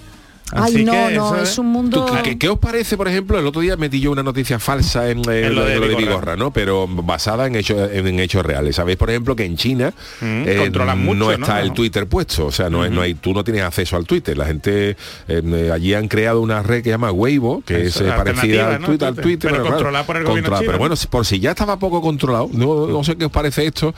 Ay, 0.51 0.73
Así 0.75 0.83
no, 0.83 0.91
que 0.91 1.15
no, 1.15 1.35
es 1.37 1.57
un 1.59 1.67
mundo... 1.67 2.05
¿Tú, 2.05 2.13
¿qué, 2.23 2.37
qué 2.39 2.49
os 2.49 2.57
parece, 2.57 2.97
por 2.97 3.07
ejemplo, 3.07 3.37
el 3.37 3.45
otro 3.45 3.61
día 3.61 3.77
metí 3.77 3.99
yo 3.99 4.11
una 4.11 4.23
noticia 4.23 4.57
falsa 4.59 5.09
en, 5.09 5.19
eh, 5.29 5.45
En 5.47 5.55
lo 5.55 5.63
de 5.63 5.73
de, 5.75 5.79
lo 5.79 5.87
de 5.87 5.95
Vigorra. 5.95 6.35
¿no? 6.35 6.51
Pero 6.51 6.87
basada 6.87 7.45
en 7.47 7.55
hechos 7.55 7.89
en, 7.91 8.07
en 8.07 8.19
hechos 8.19 8.45
reales. 8.45 8.75
Sabéis, 8.75 8.97
por 8.97 9.09
ejemplo, 9.09 9.35
que 9.35 9.45
en 9.45 9.57
China 9.57 9.93
Mm, 10.21 10.43
eh, 10.47 10.55
controlan 10.57 11.03
mucho, 11.03 11.17
no 11.19 11.31
está 11.31 11.55
¿no? 11.55 11.59
el 11.61 11.73
Twitter 11.73 12.07
puesto, 12.07 12.47
o 12.47 12.51
sea, 12.51 12.69
no, 12.69 12.83
es- 12.83 12.91
no 12.91 13.01
hay, 13.01 13.13
tú 13.13 13.33
no 13.33 13.43
tienes 13.43 13.61
acceso 13.63 13.95
al 13.95 14.05
Twitter. 14.05 14.37
La 14.37 14.45
gente 14.45 14.97
eh, 15.27 15.71
allí 15.73 15.93
han 15.93 16.07
creado 16.07 16.41
una 16.41 16.63
red 16.63 16.77
que 16.79 16.85
se 16.85 16.89
llama 16.91 17.11
Weibo, 17.11 17.61
que 17.65 17.85
Eso, 17.85 18.05
es 18.05 18.11
parecida 18.13 18.75
al 18.75 18.81
¿no? 18.81 18.87
Twitter, 18.87 19.07
al 19.07 19.15
Twitter. 19.15 19.51
Pero 19.51 19.61
claro, 19.63 19.75
controlada 19.77 20.05
por 20.05 20.17
el 20.17 20.23
gobierno 20.23 20.49
controlada. 20.49 20.61
chino, 20.61 20.71
Pero 20.71 20.77
¿no? 20.77 20.89
bueno, 20.89 20.95
por 21.09 21.25
si 21.25 21.39
ya 21.39 21.51
estaba 21.51 21.77
poco 21.77 22.01
controlado, 22.01 22.49
no, 22.51 22.87
no 22.87 23.03
sé 23.03 23.15
qué 23.17 23.25
os 23.25 23.31
parece 23.31 23.65
esto, 23.65 23.93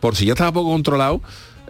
por 0.00 0.16
si 0.16 0.24
ya 0.26 0.32
estaba 0.32 0.50
poco 0.52 0.70
controlado. 0.70 1.20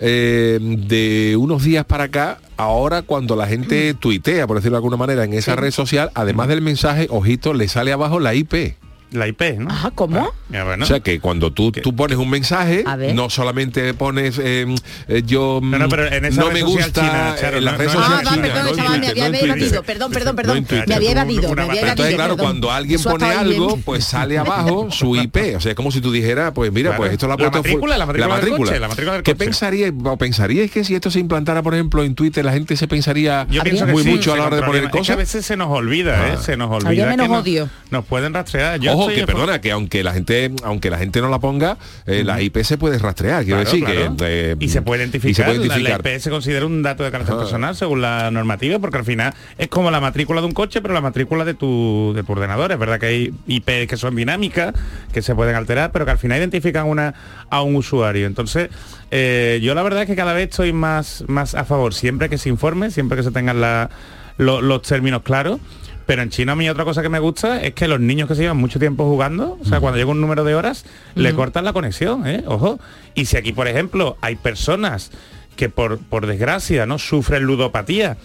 Eh, 0.00 0.58
de 0.61 1.37
unos 1.37 1.62
días 1.62 1.85
para 1.85 2.05
acá, 2.05 2.38
ahora 2.56 3.02
cuando 3.02 3.37
la 3.37 3.47
gente 3.47 3.94
tuitea, 3.94 4.47
por 4.47 4.56
decirlo 4.56 4.76
de 4.76 4.79
alguna 4.79 4.97
manera, 4.97 5.25
en 5.25 5.35
esa 5.35 5.56
red 5.56 5.70
social, 5.70 6.11
además 6.14 6.49
del 6.49 6.62
mensaje, 6.62 7.06
ojito, 7.11 7.52
le 7.52 7.69
sale 7.69 7.93
abajo 7.93 8.19
la 8.19 8.35
IP. 8.35 8.76
La 9.12 9.26
IP, 9.26 9.58
¿no? 9.58 9.70
Ajá, 9.70 9.90
¿cómo? 9.92 10.32
Ya, 10.50 10.62
bueno. 10.64 10.84
O 10.84 10.86
sea 10.86 11.00
que 11.00 11.18
cuando 11.20 11.52
tú, 11.52 11.72
tú 11.72 11.94
pones 11.96 12.16
un 12.16 12.30
mensaje, 12.30 12.84
no 13.14 13.28
solamente 13.30 13.92
pones 13.94 14.38
eh, 14.42 14.66
eh, 15.08 15.22
yo 15.26 15.58
No, 15.62 15.78
no, 15.78 15.88
pero 15.88 16.06
en 16.06 16.24
esa 16.24 16.40
no 16.42 16.50
me 16.50 16.62
gusta 16.62 16.92
china, 16.92 17.34
Charo, 17.40 17.58
en 17.58 17.64
la 17.64 17.72
no- 17.72 17.78
red 17.78 17.86
no- 17.86 17.92
social 17.92 18.12
Ah, 18.12 18.30
china, 18.34 18.42
perdón, 18.42 18.76
chaval, 18.76 19.00
me 19.00 19.08
había 19.08 19.26
evadido. 19.26 19.82
Perdón, 19.82 20.12
perdón, 20.12 20.36
No 20.36 20.36
perdón. 20.36 20.66
me 20.86 20.94
había 20.94 21.10
evadido, 21.12 21.52
me 21.54 21.62
había 21.62 21.64
evadido. 21.82 21.88
Entonces, 21.90 22.14
claro, 22.14 22.36
perdón. 22.36 22.46
cuando 22.46 22.70
alguien 22.70 23.02
pone 23.02 23.24
algo, 23.26 23.76
pues 23.84 24.04
sale 24.04 24.38
abajo 24.38 24.88
su 24.90 25.16
IP. 25.16 25.56
O 25.56 25.60
sea, 25.60 25.70
es 25.72 25.76
como 25.76 25.90
si 25.90 26.00
tú 26.00 26.12
dijeras, 26.12 26.52
pues 26.54 26.72
mira, 26.72 26.90
Claro. 26.90 27.02
pues 27.02 27.12
esto 27.12 27.26
lo 27.26 27.32
ha 27.34 27.36
La 27.36 27.50
puesto 27.50 27.58
full- 27.58 27.68
matrícula, 27.68 27.98
la 27.98 28.06
matrícula 28.06 28.36
del 28.40 28.56
coche, 28.56 28.78
la 28.80 28.88
matrícula 28.88 29.12
del 29.14 29.22
¿Qué 29.24 29.32
coche. 29.32 29.44
pensaríais, 29.44 29.92
o 30.04 30.16
pensaríais 30.16 30.70
que 30.70 30.84
si 30.84 30.94
esto 30.94 31.10
se 31.10 31.18
implantara, 31.18 31.62
por 31.62 31.74
ejemplo, 31.74 32.04
en 32.04 32.14
Twitter, 32.14 32.44
la 32.44 32.52
gente 32.52 32.76
se 32.76 32.86
pensaría 32.88 33.46
Yo 33.50 33.62
pienso 33.62 33.86
que 33.86 33.92
muy 33.92 34.02
sí, 34.04 34.10
mucho 34.10 34.32
a 34.32 34.36
la 34.36 34.46
hora 34.46 34.56
de 34.56 34.62
poner. 34.62 34.84
Es 34.84 34.90
que 34.92 34.98
a 34.98 35.00
cosas? 35.00 35.16
veces 35.16 35.44
se 35.46 35.56
nos 35.56 35.68
olvida, 35.68 36.28
¿eh? 36.28 36.34
Ah. 36.36 36.40
Se 36.40 36.56
nos 36.56 36.70
olvida. 36.70 36.88
Habría 36.88 37.06
menos 37.06 37.42
que 37.42 37.60
nos-. 37.60 37.68
Nos, 37.90 38.04
pueden 38.04 38.32
rastrear. 38.34 38.78
Yo 38.78 39.00
Ojo, 39.05 39.14
que 39.14 39.26
perdona, 39.26 39.61
que 39.61 39.70
aunque 39.73 40.02
la 40.05 40.12
gente, 40.12 40.50
aunque 40.62 40.91
la 40.91 40.99
gente 40.99 41.20
no 41.20 41.29
la 41.29 41.38
ponga, 41.38 41.76
eh, 42.06 42.23
la 42.25 42.41
IP 42.43 42.58
se 42.62 42.79
puede 42.79 42.99
rastrear, 42.99 43.44
quiero 43.44 43.61
Claro, 43.62 43.70
decir 43.70 43.85
claro. 43.85 44.17
que 44.17 44.25
eh, 44.52 44.56
y 44.58 44.69
se 44.69 44.82
puede 44.82 45.02
identificar, 45.02 45.31
y 45.31 45.35
se 45.35 45.43
puede 45.44 45.58
la- 45.58 45.64
identificar. 45.67 46.05
La, 46.05 46.11
IP 46.14 46.20
se 46.20 46.31
considera 46.31 46.67
un 46.67 46.82
dato 46.82 47.05
de 47.05 47.11
carácter 47.11 47.35
Ajá. 47.35 47.43
personal 47.44 47.76
según 47.76 48.00
la 48.02 48.31
normativa 48.31 48.79
porque 48.79 48.99
al 48.99 49.05
final 49.05 49.35
es 49.58 49.69
como 49.69 49.91
la 49.91 50.00
matrícula 50.00 50.41
de 50.41 50.47
un 50.47 50.52
coche 50.52 50.81
pero 50.82 50.94
la 50.94 51.00
matrícula 51.00 51.44
de 51.44 51.55
tu 51.55 52.12
de 52.14 52.23
tu 52.23 52.32
ordenador 52.32 52.73
es 52.73 52.79
verdad 52.79 52.99
que 53.00 53.06
hay 53.06 53.35
IP 53.47 53.87
que 53.88 53.97
son 53.97 54.14
dinámicas 54.17 54.73
que 55.12 55.23
se 55.23 55.35
pueden 55.35 55.55
alterar 55.56 55.93
pero 55.93 56.05
que 56.05 56.11
al 56.12 56.19
final 56.19 56.38
identifican 56.38 56.87
una 56.87 57.14
a 57.50 57.62
un 57.62 57.76
usuario 57.76 58.26
entonces 58.26 58.69
eh, 59.11 59.61
yo 59.62 59.75
la 59.75 59.82
verdad 59.82 60.02
es 60.02 60.06
que 60.08 60.17
cada 60.17 60.32
vez 60.32 60.50
estoy 60.50 60.73
más 60.73 61.25
más 61.26 61.55
a 61.55 61.64
favor 61.64 61.94
siempre 61.94 62.29
que 62.29 62.38
se 62.38 62.49
informe 62.49 62.91
siempre 62.91 63.17
que 63.17 63.23
se 63.25 63.31
tengan 63.31 63.61
la- 63.61 63.91
lo- 64.38 64.62
los 64.62 64.82
términos 64.82 65.23
claros 65.23 65.61
pero 66.10 66.22
en 66.22 66.30
China 66.30 66.54
a 66.54 66.56
mí 66.56 66.68
otra 66.68 66.84
cosa 66.84 67.02
que 67.02 67.08
me 67.08 67.20
gusta 67.20 67.62
es 67.62 67.72
que 67.72 67.86
los 67.86 68.00
niños 68.00 68.26
que 68.26 68.34
se 68.34 68.40
llevan 68.42 68.56
mucho 68.56 68.80
tiempo 68.80 69.04
jugando, 69.04 69.56
o 69.60 69.64
sea, 69.64 69.78
cuando 69.78 69.96
llega 69.96 70.10
un 70.10 70.20
número 70.20 70.42
de 70.42 70.56
horas, 70.56 70.84
le 71.14 71.32
cortan 71.34 71.64
la 71.64 71.72
conexión, 71.72 72.26
¿eh? 72.26 72.42
Ojo. 72.48 72.80
Y 73.14 73.26
si 73.26 73.36
aquí, 73.36 73.52
por 73.52 73.68
ejemplo, 73.68 74.16
hay 74.20 74.34
personas 74.34 75.12
que 75.54 75.68
por, 75.68 76.00
por 76.00 76.26
desgracia 76.26 76.84
no 76.84 76.98
sufren 76.98 77.44
ludopatía 77.44 78.16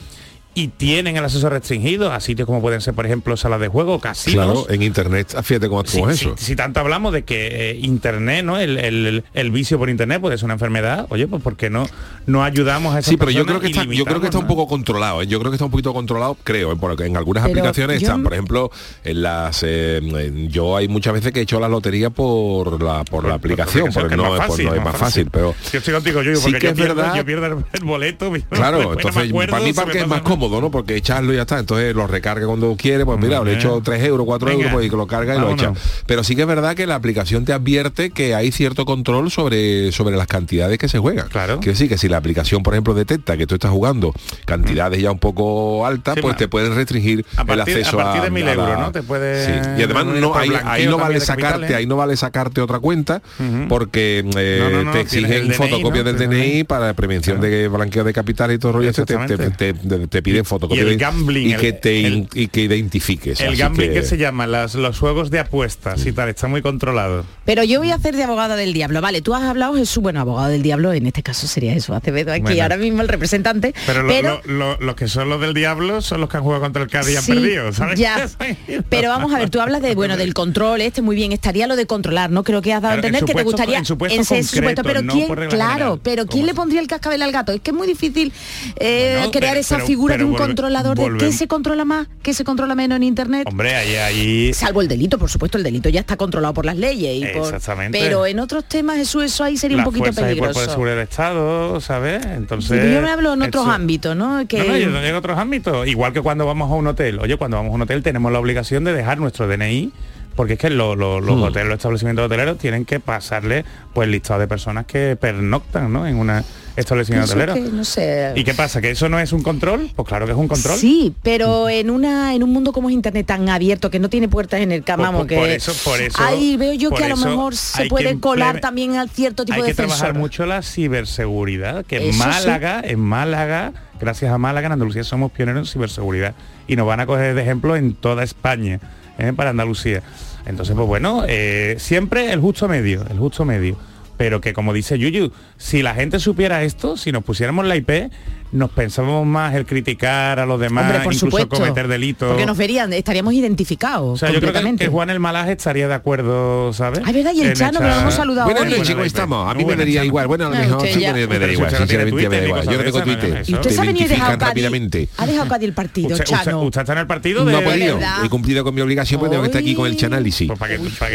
y 0.55 0.69
tienen 0.69 1.17
el 1.17 1.23
acceso 1.25 1.49
restringido 1.49 2.11
a 2.11 2.19
sitios 2.19 2.45
como 2.47 2.61
pueden 2.61 2.81
ser, 2.81 2.93
por 2.93 3.05
ejemplo, 3.05 3.35
salas 3.37 3.59
de 3.59 3.67
juego, 3.67 3.99
casinos. 3.99 4.45
Claro, 4.63 4.65
en 4.69 4.81
internet, 4.81 5.35
fíjate 5.43 5.67
cómo 5.67 5.81
actúa 5.81 6.13
si- 6.13 6.25
eso. 6.25 6.35
si 6.37 6.55
tanto 6.55 6.79
hablamos 6.79 7.13
de 7.13 7.23
que 7.23 7.71
eh, 7.71 7.79
internet, 7.81 8.43
¿no? 8.43 8.57
El, 8.57 8.77
el- 8.79 9.23
el 9.33 9.51
vicio 9.51 9.77
por 9.77 9.89
internet 9.89 10.21
puede 10.21 10.37
ser 10.37 10.45
una 10.45 10.53
enfermedad, 10.53 11.05
oye, 11.09 11.27
pues 11.27 11.43
¿por 11.43 11.57
qué 11.57 11.69
no, 11.69 11.85
no 12.25 12.43
ayudamos 12.43 12.95
a 12.95 12.99
esas 12.99 13.09
Sí, 13.11 13.17
pero 13.17 13.31
yo 13.31 13.45
creo 13.45 13.59
que 13.59 13.67
está, 13.67 13.83
yo 13.83 14.05
creo 14.05 14.19
que 14.21 14.27
está 14.27 14.39
un 14.39 14.47
poco 14.47 14.65
controlado. 14.67 15.21
¿eh? 15.21 15.27
Yo 15.27 15.39
creo 15.39 15.51
que 15.51 15.55
está 15.55 15.65
un 15.65 15.71
poquito 15.71 15.93
controlado, 15.93 16.37
creo, 16.43 16.71
¿eh? 16.71 16.77
porque 16.79 17.05
en 17.05 17.17
algunas 17.17 17.43
Pero 17.43 17.59
aplicaciones 17.59 17.99
yo 17.99 18.07
están, 18.07 18.21
no- 18.21 18.23
por 18.23 18.33
ejemplo, 18.33 18.71
en 19.03 19.21
las 19.21 19.61
eh, 19.63 19.97
en- 19.97 20.49
yo 20.49 20.77
hay 20.77 20.87
muchas 20.87 21.13
veces 21.13 21.31
que 21.33 21.39
he 21.41 21.43
hecho 21.43 21.59
la 21.59 21.67
lotería 21.67 22.09
por 22.11 22.81
la 22.81 23.03
por 23.03 23.27
la 23.27 23.35
aplicación, 23.35 23.85
Porque 23.93 23.99
porque 23.99 24.13
es 24.15 24.17
no, 24.17 24.29
más 24.29 24.39
es- 24.39 24.47
fácil, 24.47 24.65
no 24.67 24.73
es 24.75 24.83
más 24.83 24.95
fácil, 24.97 25.29
pero 25.29 25.53
Yo 25.73 25.79
estoy 25.79 25.93
contigo, 25.93 26.21
yo, 26.21 26.35
sí 26.37 26.43
porque 26.43 26.59
que 26.59 26.65
yo 26.67 26.69
es 26.71 26.75
pierdo, 26.77 26.95
verdad- 26.95 27.15
yo 27.15 27.25
pierdo 27.25 27.45
el, 27.45 27.55
boleto. 27.83 28.31
Claro, 28.49 28.93
entonces 28.93 29.29
acuerdo, 29.29 29.51
para 29.51 29.63
mí 29.65 29.73
porque 29.73 29.97
es 29.99 30.07
más 30.07 30.19
nada. 30.19 30.23
Cómodo, 30.49 30.61
¿no? 30.61 30.71
Porque 30.71 30.95
echarlo 30.95 31.33
y 31.33 31.35
ya 31.35 31.43
está. 31.43 31.59
Entonces 31.59 31.95
lo 31.95 32.07
recarga 32.07 32.45
cuando 32.47 32.75
quiere, 32.75 33.05
pues 33.05 33.19
mira, 33.19 33.43
le 33.43 33.53
echo 33.55 33.81
3 33.83 34.03
euros, 34.03 34.25
4 34.25 34.47
Venga, 34.47 34.57
euros, 34.59 34.73
pues 34.73 34.85
y 34.87 34.89
que 34.89 34.95
lo 34.97 35.07
carga 35.07 35.35
y 35.35 35.39
lo 35.39 35.51
echa. 35.51 35.73
Pero 36.05 36.23
sí 36.23 36.35
que 36.35 36.41
es 36.43 36.47
verdad 36.47 36.75
que 36.75 36.85
la 36.87 36.95
aplicación 36.95 37.45
te 37.45 37.53
advierte 37.53 38.09
que 38.11 38.35
hay 38.35 38.51
cierto 38.51 38.85
control 38.85 39.31
sobre, 39.31 39.91
sobre 39.91 40.15
las 40.17 40.27
cantidades 40.27 40.77
que 40.77 40.87
se 40.89 40.99
juegan. 40.99 41.27
Claro. 41.29 41.57
Quiere 41.59 41.73
decir 41.73 41.89
que 41.89 41.97
si 41.97 42.07
la 42.09 42.17
aplicación, 42.17 42.63
por 42.63 42.73
ejemplo, 42.73 42.93
detecta 42.93 43.37
que 43.37 43.47
tú 43.47 43.55
estás 43.55 43.71
jugando 43.71 44.13
cantidades 44.45 45.01
ya 45.01 45.11
un 45.11 45.19
poco 45.19 45.85
altas, 45.85 46.15
Sí, 46.15 46.21
pues 46.21 46.33
ma- 46.33 46.37
te 46.37 46.47
pueden 46.47 46.75
restringir 46.75 47.25
A 47.37 47.41
el 47.51 47.61
acceso 47.61 47.99
a 47.99 48.03
partir 48.03 48.21
de 48.23 48.31
1000 48.31 48.45
la- 48.45 48.53
euros, 48.53 48.79
¿no? 48.79 48.91
Te 48.91 49.03
puede- 49.03 49.45
Sí. 49.45 49.51
Y 49.79 49.83
además 49.83 50.05
no, 50.05 50.35
ahí, 50.35 50.49
ahí 50.65 50.85
no 50.85 50.97
vale 50.97 51.19
sacarte, 51.19 51.75
ahí 51.75 51.85
no 51.85 51.95
vale 51.97 52.15
sacarte 52.17 52.61
otra 52.61 52.79
cuenta 52.79 53.21
porque 53.69 54.23
eh, 54.37 54.57
No, 54.59 54.69
no, 54.69 54.83
no, 54.85 54.91
te 54.91 55.01
exigen 55.01 55.47
DNI, 55.47 55.53
fotocopia 55.55 56.03
¿no? 56.03 56.13
del 56.13 56.17
DNI 56.17 56.63
para 56.63 56.93
prevención 56.93 57.39
de 57.41 57.67
blanqueo 57.67 58.03
de 58.03 58.13
capital 58.13 58.51
y 58.51 58.57
todo 58.59 58.73
rollo 58.73 58.89
este, 58.89 59.05
te, 59.05 59.15
te, 59.15 59.23
Exactamente. 59.23 59.73
te- 59.73 60.07
te- 60.07 60.21
fotocopia 60.43 60.83
el 60.83 60.97
gambling, 60.97 61.51
y 61.51 61.55
que 61.55 61.73
te 61.73 62.05
el- 62.05 62.13
in- 62.13 62.29
y 62.33 62.47
que 62.47 62.61
identifiques. 62.61 63.39
El 63.39 63.55
gambling 63.55 63.89
que... 63.89 64.01
que- 64.01 64.05
se 64.05 64.17
llama 64.17 64.45
las, 64.47 64.75
los 64.75 64.99
juegos 64.99 65.31
de 65.31 65.39
apuestas 65.39 66.05
y 66.05 66.11
tal, 66.11 66.29
está 66.29 66.47
muy 66.47 66.61
controlado. 66.61 67.25
Pero 67.45 67.63
yo 67.63 67.79
voy 67.79 67.91
a 67.91 67.95
hacer 67.95 68.15
de 68.15 68.23
abogada 68.23 68.55
del 68.55 68.73
diablo. 68.73 69.01
Vale, 69.01 69.21
tú 69.21 69.33
has 69.35 69.43
hablado, 69.43 69.75
Jesús, 69.75 70.01
bueno, 70.03 70.19
abogado 70.19 70.49
del 70.49 70.61
diablo, 70.63 70.91
en 70.93 71.05
este 71.07 71.23
caso 71.23 71.47
sería 71.47 71.73
eso, 71.73 71.93
Acevedo, 71.95 72.31
aquí 72.33 72.41
Bueno. 72.41 72.63
ahora 72.63 72.77
mismo 72.77 73.01
el 73.01 73.07
representante. 73.07 73.73
Pero, 73.85 74.03
lo- 74.03 74.09
pero 74.09 74.41
lo- 74.45 74.53
lo- 74.75 74.77
los 74.79 74.95
que 74.95 75.07
son 75.07 75.29
los 75.29 75.39
del 75.41 75.53
diablo 75.53 76.01
son 76.01 76.21
los 76.21 76.29
que 76.29 76.37
han 76.37 76.43
jugado 76.43 76.61
contra 76.61 76.83
el 76.83 76.89
Cádiz 76.89 77.13
y 77.13 77.17
han 77.17 77.25
perdido, 77.25 77.71
¿sabes? 77.73 77.99
Ya. 77.99 78.27
Pero 78.89 79.09
vamos 79.09 79.33
a 79.33 79.37
ver, 79.39 79.49
tú 79.49 79.59
hablas 79.61 79.81
de 79.81 79.95
bueno 79.95 80.17
del 80.17 80.33
control, 80.33 80.81
este 80.81 81.01
muy 81.01 81.15
bien, 81.15 81.31
estaría 81.31 81.67
lo 81.67 81.75
de 81.75 81.85
controlar, 81.85 82.29
¿no? 82.31 82.43
Creo 82.43 82.61
que 82.61 82.73
has 82.73 82.81
dado 82.81 82.93
a 82.93 82.95
entender 82.95 83.21
en 83.21 83.25
que 83.27 83.33
te 83.33 83.39
supuesto- 83.39 83.51
gustaría 83.51 83.77
en 83.79 83.85
supuesto 83.85 84.21
ese 84.35 84.55
concreto, 84.55 84.83
pero 84.83 85.01
no 85.01 85.13
quién, 85.13 85.27
claro, 85.27 85.49
general. 85.49 85.99
pero 86.03 86.23
¿Cómo 86.23 86.31
quién 86.33 86.45
le 86.45 86.53
pondría 86.53 86.79
el 86.81 86.87
cascabel 86.87 87.21
al 87.21 87.31
gato? 87.31 87.51
Es 87.51 87.61
que 87.61 87.71
es 87.71 87.77
muy 87.77 87.87
difícil 87.87 88.31
eh, 88.77 89.13
Bueno, 89.17 89.31
crear 89.31 89.51
pero- 89.53 89.59
esa 89.61 89.75
pero- 89.75 89.87
figura 89.87 90.15
pero 90.15 90.24
un 90.25 90.33
volve- 90.33 90.37
controlador 90.47 90.97
de 90.97 91.17
qué 91.17 91.31
se 91.31 91.47
controla 91.47 91.85
más, 91.85 92.07
qué 92.21 92.33
se 92.33 92.43
controla 92.43 92.75
menos 92.75 92.95
en 92.97 93.03
internet. 93.03 93.47
Hombre, 93.49 93.75
ahí, 93.75 93.95
ahí 93.95 94.53
Salvo 94.53 94.81
el 94.81 94.87
delito, 94.87 95.17
por 95.17 95.29
supuesto, 95.29 95.57
el 95.57 95.63
delito 95.63 95.89
ya 95.89 95.99
está 96.01 96.17
controlado 96.17 96.53
por 96.53 96.65
las 96.65 96.77
leyes. 96.77 97.15
Y 97.29 97.37
por- 97.37 97.45
Exactamente. 97.45 97.99
Pero 97.99 98.25
en 98.25 98.39
otros 98.39 98.65
temas 98.65 98.97
eso, 98.97 99.21
eso 99.21 99.43
ahí 99.43 99.57
sería 99.57 99.77
un 99.77 99.83
poquito 99.83 100.05
fuerzas 100.05 100.23
y 100.23 100.35
de 100.35 100.41
peligroso. 100.41 100.69
seguridad 100.69 100.95
del 100.95 101.03
Estado, 101.03 101.81
¿sabes? 101.81 102.25
Entonces... 102.25 102.69
Pero 102.81 102.93
yo 102.93 103.01
me 103.01 103.09
hablo 103.09 103.33
en 103.33 103.41
otros 103.43 103.63
eso- 103.63 103.71
ámbitos, 103.71 104.15
¿no? 104.15 104.45
Que... 104.47 104.57
No, 104.59 104.65
no, 104.65 104.77
yo 104.77 105.03
en 105.03 105.15
otros 105.15 105.37
ámbitos. 105.37 105.87
Igual 105.87 106.13
que 106.13 106.21
cuando 106.21 106.45
vamos 106.45 106.69
a 106.71 106.75
un 106.75 106.87
hotel. 106.87 107.19
Oye, 107.19 107.37
cuando 107.37 107.57
vamos 107.57 107.71
a 107.71 107.75
un 107.75 107.81
hotel 107.83 108.03
tenemos 108.03 108.31
la 108.31 108.39
obligación 108.39 108.83
de 108.83 108.93
dejar 108.93 109.17
nuestro 109.19 109.47
DNI 109.47 109.91
porque 110.35 110.53
es 110.53 110.59
que 110.59 110.69
lo- 110.69 110.95
lo- 110.97 111.21
los 111.21 111.39
hoteles, 111.41 111.67
los 111.69 111.77
establecimientos 111.77 112.25
hoteleros 112.25 112.57
tienen 112.57 112.83
que 112.83 112.99
pasarle 112.99 113.63
pues 113.93 114.09
listado 114.09 114.41
de 114.41 114.47
personas 114.49 114.85
que 114.85 115.15
pernoctan, 115.15 115.93
¿no? 115.93 116.05
En 116.05 116.17
un 116.17 116.29
establecimiento 116.75 117.29
hotelero. 117.31 117.53
que, 117.53 117.61
no 117.61 117.83
sé. 117.85 118.33
¿Y 118.35 118.43
qué 118.43 118.53
pasa? 118.53 118.81
¿Que 118.81 118.91
eso 118.91 119.07
no 119.09 119.19
es 119.19 119.31
un 119.33 119.41
control? 119.43 119.91
Pues 119.95 120.07
claro 120.07 120.25
que 120.25 120.33
es 120.33 120.37
un 120.37 120.47
control. 120.47 120.77
Sí, 120.77 121.13
pero 121.23 121.69
en 121.69 121.89
una 121.89 122.33
en 122.35 122.43
un 122.43 122.51
mundo 122.51 122.71
como 122.73 122.89
es 122.89 122.93
internet 122.93 123.25
tan 123.25 123.47
abierto 123.49 123.89
que 123.89 123.99
no 123.99 124.09
tiene 124.09 124.27
puertas 124.27 124.59
en 124.61 124.71
el 124.71 124.83
Por- 124.83 124.97
vamos 124.97 125.21
por- 125.21 125.27
que 125.27 125.35
por 125.37 125.49
eso- 125.49 125.73
por 125.83 126.01
eso- 126.01 126.21
ahí 126.21 126.57
veo 126.57 126.73
yo 126.73 126.91
que 126.91 127.03
a 127.05 127.09
lo 127.09 127.17
mejor 127.17 127.55
se 127.55 127.83
hay 127.83 127.89
puede 127.89 128.19
colar 128.19 128.59
también 128.59 128.95
al 128.95 129.09
cierto 129.09 129.45
tipo 129.45 129.55
Hay 129.55 129.61
de 129.61 129.67
que 129.69 129.73
trabajar 129.73 130.13
mucho 130.13 130.45
la 130.45 130.61
ciberseguridad, 130.61 131.85
que 131.85 131.97
en 132.07 132.13
sí. 132.13 132.19
Málaga, 132.19 132.81
en 132.83 132.99
Málaga, 132.99 133.73
gracias 133.99 134.31
a 134.31 134.37
Málaga, 134.37 134.67
en 134.67 134.73
Andalucía 134.73 135.03
somos 135.03 135.31
pioneros 135.31 135.67
en 135.67 135.71
ciberseguridad 135.71 136.33
y 136.67 136.75
nos 136.75 136.87
van 136.87 136.99
a 136.99 137.05
coger 137.05 137.35
de 137.35 137.41
ejemplo 137.41 137.75
en 137.75 137.93
toda 137.93 138.23
España, 138.23 138.79
¿eh? 139.17 139.33
para 139.35 139.51
Andalucía. 139.51 140.01
Entonces, 140.45 140.75
pues 140.75 140.87
bueno, 140.87 141.23
eh, 141.27 141.75
siempre 141.79 142.31
el 142.31 142.39
justo 142.39 142.67
medio, 142.67 143.03
el 143.09 143.17
justo 143.17 143.45
medio. 143.45 143.77
Pero 144.17 144.41
que 144.41 144.53
como 144.53 144.73
dice 144.73 144.97
Yuyu, 144.97 145.31
si 145.57 145.81
la 145.81 145.93
gente 145.93 146.19
supiera 146.19 146.63
esto, 146.63 146.97
si 146.97 147.11
nos 147.11 147.23
pusiéramos 147.23 147.65
la 147.65 147.75
IP, 147.75 148.11
nos 148.55 148.71
pensábamos 148.71 149.25
más 149.25 149.53
el 149.55 149.65
criticar 149.65 150.39
a 150.39 150.45
los 150.45 150.59
demás, 150.59 150.85
Hombre, 150.85 150.99
por 151.03 151.13
incluso 151.13 151.25
supuesto. 151.27 151.57
cometer 151.57 151.87
delitos. 151.87 152.29
Porque 152.29 152.45
nos 152.45 152.57
verían, 152.57 152.91
estaríamos 152.93 153.33
identificados 153.33 154.13
o 154.13 154.17
sea, 154.17 154.31
yo 154.31 154.39
creo 154.39 154.53
que, 154.53 154.75
que 154.77 154.87
Juan 154.87 155.09
el 155.09 155.19
Malaje 155.19 155.51
estaría 155.53 155.87
de 155.87 155.93
acuerdo, 155.93 156.71
¿sabes? 156.73 157.01
Ay, 157.05 157.13
verdad, 157.13 157.31
y 157.33 157.41
el 157.41 157.47
En 157.47 157.53
Chano, 157.53 157.79
que 157.79 157.87
lo 157.87 157.93
hemos 157.95 158.13
saludado 158.13 158.45
Buenas 158.47 158.63
hoy. 158.63 158.69
noches, 158.69 158.79
Bueno, 158.87 158.93
¿cómo 158.95 159.03
ahí, 159.03 159.07
estamos? 159.07 159.51
A 159.51 159.53
mí 159.53 159.65
me 159.65 159.75
daría 159.75 160.03
igual. 160.05 160.27
Bueno, 160.27 160.45
a 160.45 160.49
lo 160.49 160.55
Ah, 160.55 160.59
mejor 160.59 160.87
sí, 160.87 160.99
me 160.99 161.05
daría 161.39 161.51
igual. 161.53 161.75
Sinceramente 161.75 162.29
me 162.29 162.39
da 162.41 162.45
igual. 162.47 162.65
Yo 162.65 162.77
no 162.77 162.83
tengo 162.83 163.01
Twitter. 163.03 163.43
¿Y 163.45 163.53
usted 163.53 163.71
sabe 163.71 163.93
ni 163.93 163.99
dejado 163.99 164.05
identifican 164.05 164.37
Cádiz? 164.39 164.47
rápidamente. 164.49 165.09
Ha 165.17 165.25
dejado 165.25 165.47
Cádiz 165.49 165.67
el 165.67 165.73
partido, 165.73 166.17
Chano. 166.19 166.61
usted 166.61 166.81
está 166.81 166.93
en 166.93 166.99
el 166.99 167.07
partido. 167.07 167.45
No 167.45 167.59
he 167.59 167.61
podido. 167.61 167.99
He 168.23 168.29
cumplido 168.29 168.63
con 168.63 168.73
mi 168.75 168.81
obligación 168.81 169.19
porque 169.19 169.31
tengo 169.31 169.43
que 169.43 169.47
estar 169.49 169.61
aquí 169.61 169.75
con 169.75 169.87
el 169.87 169.97
chanálisis. 169.97 170.51
Pues 170.57 170.71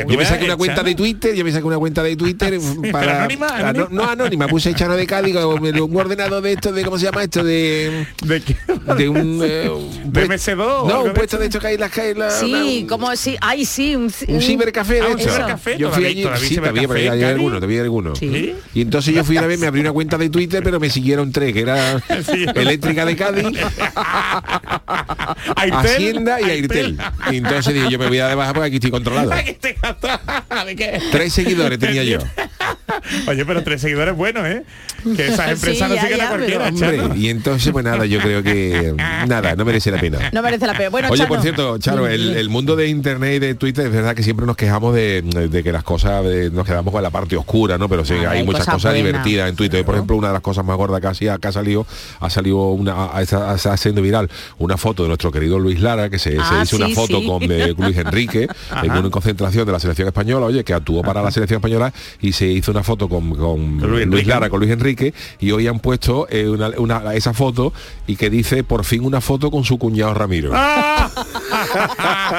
Yo 0.08 0.16
me 0.18 0.24
saqué 0.24 0.44
una 0.44 0.56
cuenta 0.56 0.82
de 0.82 0.94
Twitter, 0.94 1.34
yo 1.34 1.44
me 1.44 1.52
saqué 1.52 1.64
una 1.64 1.78
cuenta 1.78 2.02
de 2.02 2.16
Twitter 2.16 2.58
para... 2.92 3.28
No, 3.90 4.04
anónima, 4.08 4.46
puse 4.48 4.74
Chano 4.74 4.96
de 4.96 5.06
Cádiz, 5.06 5.34
un 5.36 5.96
ordenador 5.96 6.42
de 6.42 6.52
esto, 6.52 6.72
de 6.72 6.84
¿cómo 6.84 6.98
se 6.98 7.06
llama 7.06 7.22
esto? 7.38 7.44
De... 7.44 8.06
¿De 8.24 8.40
qué? 8.42 8.56
De 8.96 9.08
un... 9.08 9.40
eh, 9.44 9.68
un 9.70 10.12
¿De 10.12 10.26
puest- 10.28 10.54
MS2 10.56 10.60
o 10.60 10.88
No, 10.88 11.00
un 11.02 11.08
de 11.08 11.10
puesto 11.14 11.36
esto? 11.36 11.38
de 11.38 11.46
esto 11.46 11.60
que 11.60 11.66
hay 11.68 11.78
las 11.78 11.90
calles. 11.90 12.16
la- 12.16 12.30
Sí, 12.30 12.80
la- 12.82 12.88
como 12.88 13.14
si, 13.16 13.36
ay 13.40 13.64
sí, 13.64 13.96
un, 13.96 14.12
un 14.28 14.40
cibercafé 14.40 15.00
Ah, 15.00 15.14
de 15.14 15.22
cibercafé, 15.22 15.78
Yo 15.78 15.90
fui 15.90 16.04
allí, 16.04 16.16
sí, 16.16 16.22
todavía, 16.22 16.48
pero 16.60 16.72
cibercafé, 16.72 17.04
ya 17.04 17.12
hay 17.12 17.22
alguno, 17.24 17.56
todavía 17.56 17.78
hay 17.78 17.82
alguno. 17.84 18.14
Sí. 18.16 18.54
Y 18.74 18.80
entonces 18.82 19.14
yo 19.14 19.24
fui 19.24 19.36
una 19.38 19.46
vez, 19.46 19.58
me 19.58 19.66
abrí 19.66 19.80
una 19.80 19.92
cuenta 19.92 20.18
de 20.18 20.28
Twitter, 20.30 20.62
pero 20.62 20.78
me 20.80 20.90
siguieron 20.90 21.32
tres, 21.32 21.52
que 21.52 21.60
era 21.60 21.98
Sí. 22.30 22.44
Eléctrica 22.54 23.04
de 23.04 23.16
Cádiz, 23.16 23.46
Hacienda 25.72 26.40
y 26.40 26.44
Airtel. 26.44 26.98
Y 27.30 27.36
entonces 27.36 27.74
dije, 27.74 27.88
yo 27.90 27.98
me 27.98 28.08
voy 28.08 28.18
a 28.18 28.22
dar 28.22 28.30
de 28.30 28.36
baja 28.36 28.52
porque 28.52 28.66
aquí 28.68 28.76
estoy 28.76 28.90
controlado. 28.90 29.30
Tres 31.12 31.32
seguidores 31.32 31.78
tenía 31.78 32.04
yo. 32.04 32.18
Oye, 33.26 33.44
pero 33.44 33.62
tres 33.62 33.80
seguidores 33.80 34.14
buenos, 34.16 34.44
¿eh? 34.46 34.64
Que 35.16 35.28
esas 35.28 35.52
empresas 35.52 35.88
Sí, 35.88 35.94
no 35.94 36.00
siguen 36.02 36.18
ya, 36.18 36.26
a 36.26 36.28
cualquiera, 36.30 36.68
Hombre, 36.68 36.96
Chano. 36.98 37.09
Y 37.16 37.28
entonces 37.28 37.72
pues 37.72 37.84
nada, 37.84 38.06
yo 38.06 38.20
creo 38.20 38.42
que 38.42 38.94
nada, 39.26 39.54
no 39.56 39.64
merece 39.64 39.90
la 39.90 39.98
pena. 40.00 40.30
No 40.32 40.42
merece 40.42 40.66
la 40.66 40.74
pena. 40.76 40.90
Bueno, 40.90 41.08
Oye, 41.10 41.18
Chano, 41.18 41.28
por 41.28 41.42
cierto, 41.42 41.78
Charo, 41.78 42.06
el, 42.06 42.36
el 42.36 42.48
mundo 42.48 42.76
de 42.76 42.88
internet 42.88 43.34
y 43.36 43.38
de 43.38 43.54
Twitter 43.54 43.86
es 43.86 43.92
verdad 43.92 44.14
que 44.14 44.22
siempre 44.22 44.46
nos 44.46 44.56
quejamos 44.56 44.94
de, 44.94 45.22
de 45.22 45.62
que 45.62 45.72
las 45.72 45.84
cosas 45.84 46.24
de- 46.24 46.50
nos 46.50 46.66
quedamos 46.66 46.92
con 46.92 47.02
la 47.02 47.10
parte 47.10 47.36
oscura, 47.36 47.78
¿no? 47.78 47.88
Pero 47.88 48.04
sí, 48.04 48.14
Ah, 48.24 48.30
hay, 48.32 48.38
hay 48.40 48.44
muchas 48.44 48.66
cosas 48.66 48.94
divertidas 48.94 49.48
en 49.48 49.56
Twitter. 49.56 49.84
Por 49.84 49.94
ejemplo, 49.94 50.16
una 50.16 50.28
de 50.28 50.34
las 50.34 50.42
cosas 50.42 50.64
más 50.64 50.76
gordas 50.76 51.00
que 51.00 51.10
que 51.40 51.48
ha 51.48 51.52
salido, 51.52 51.86
ha 52.20 52.30
salido 52.30 52.68
una, 52.70 53.10
está 53.20 53.52
haciendo 53.72 54.00
viral 54.02 54.28
una 54.58 54.76
foto 54.76 55.02
de 55.02 55.08
nuestro 55.08 55.30
querido 55.32 55.58
Luis 55.58 55.80
Lara, 55.80 56.08
que 56.10 56.18
se, 56.18 56.32
se 56.32 56.38
Ah, 56.40 56.60
hizo 56.62 56.76
una 56.76 56.88
foto 56.90 57.20
sí. 57.20 57.26
con 57.26 57.42
eh, 57.50 57.74
Luis 57.76 57.96
Enrique 57.96 58.48
en 58.82 58.90
una 58.90 59.10
concentración 59.10 59.66
de 59.66 59.72
la 59.72 59.80
selección 59.80 60.08
española, 60.08 60.46
oye, 60.46 60.64
que 60.64 60.72
actuó 60.72 61.02
para 61.02 61.22
la 61.22 61.30
selección 61.30 61.58
española 61.58 61.92
y 62.20 62.32
se 62.32 62.46
hizo 62.46 62.70
una 62.70 62.82
foto 62.82 63.08
con, 63.08 63.34
con 63.34 63.78
Luis. 64.08 64.26
Lara, 64.26 64.48
con 64.50 64.60
Luis 64.60 64.70
Enrique, 64.72 65.12
y 65.40 65.50
hoy 65.50 65.66
han 65.66 65.80
puesto 65.80 66.26
eh, 66.30 66.48
una, 66.48 66.68
una- 66.78 66.99
esa 67.14 67.32
foto 67.34 67.72
y 68.06 68.16
que 68.16 68.30
dice 68.30 68.64
por 68.64 68.84
fin 68.84 69.04
una 69.04 69.20
foto 69.20 69.50
con 69.50 69.64
su 69.64 69.78
cuñado 69.78 70.14
Ramiro. 70.14 70.52
¡Ah! 70.54 71.10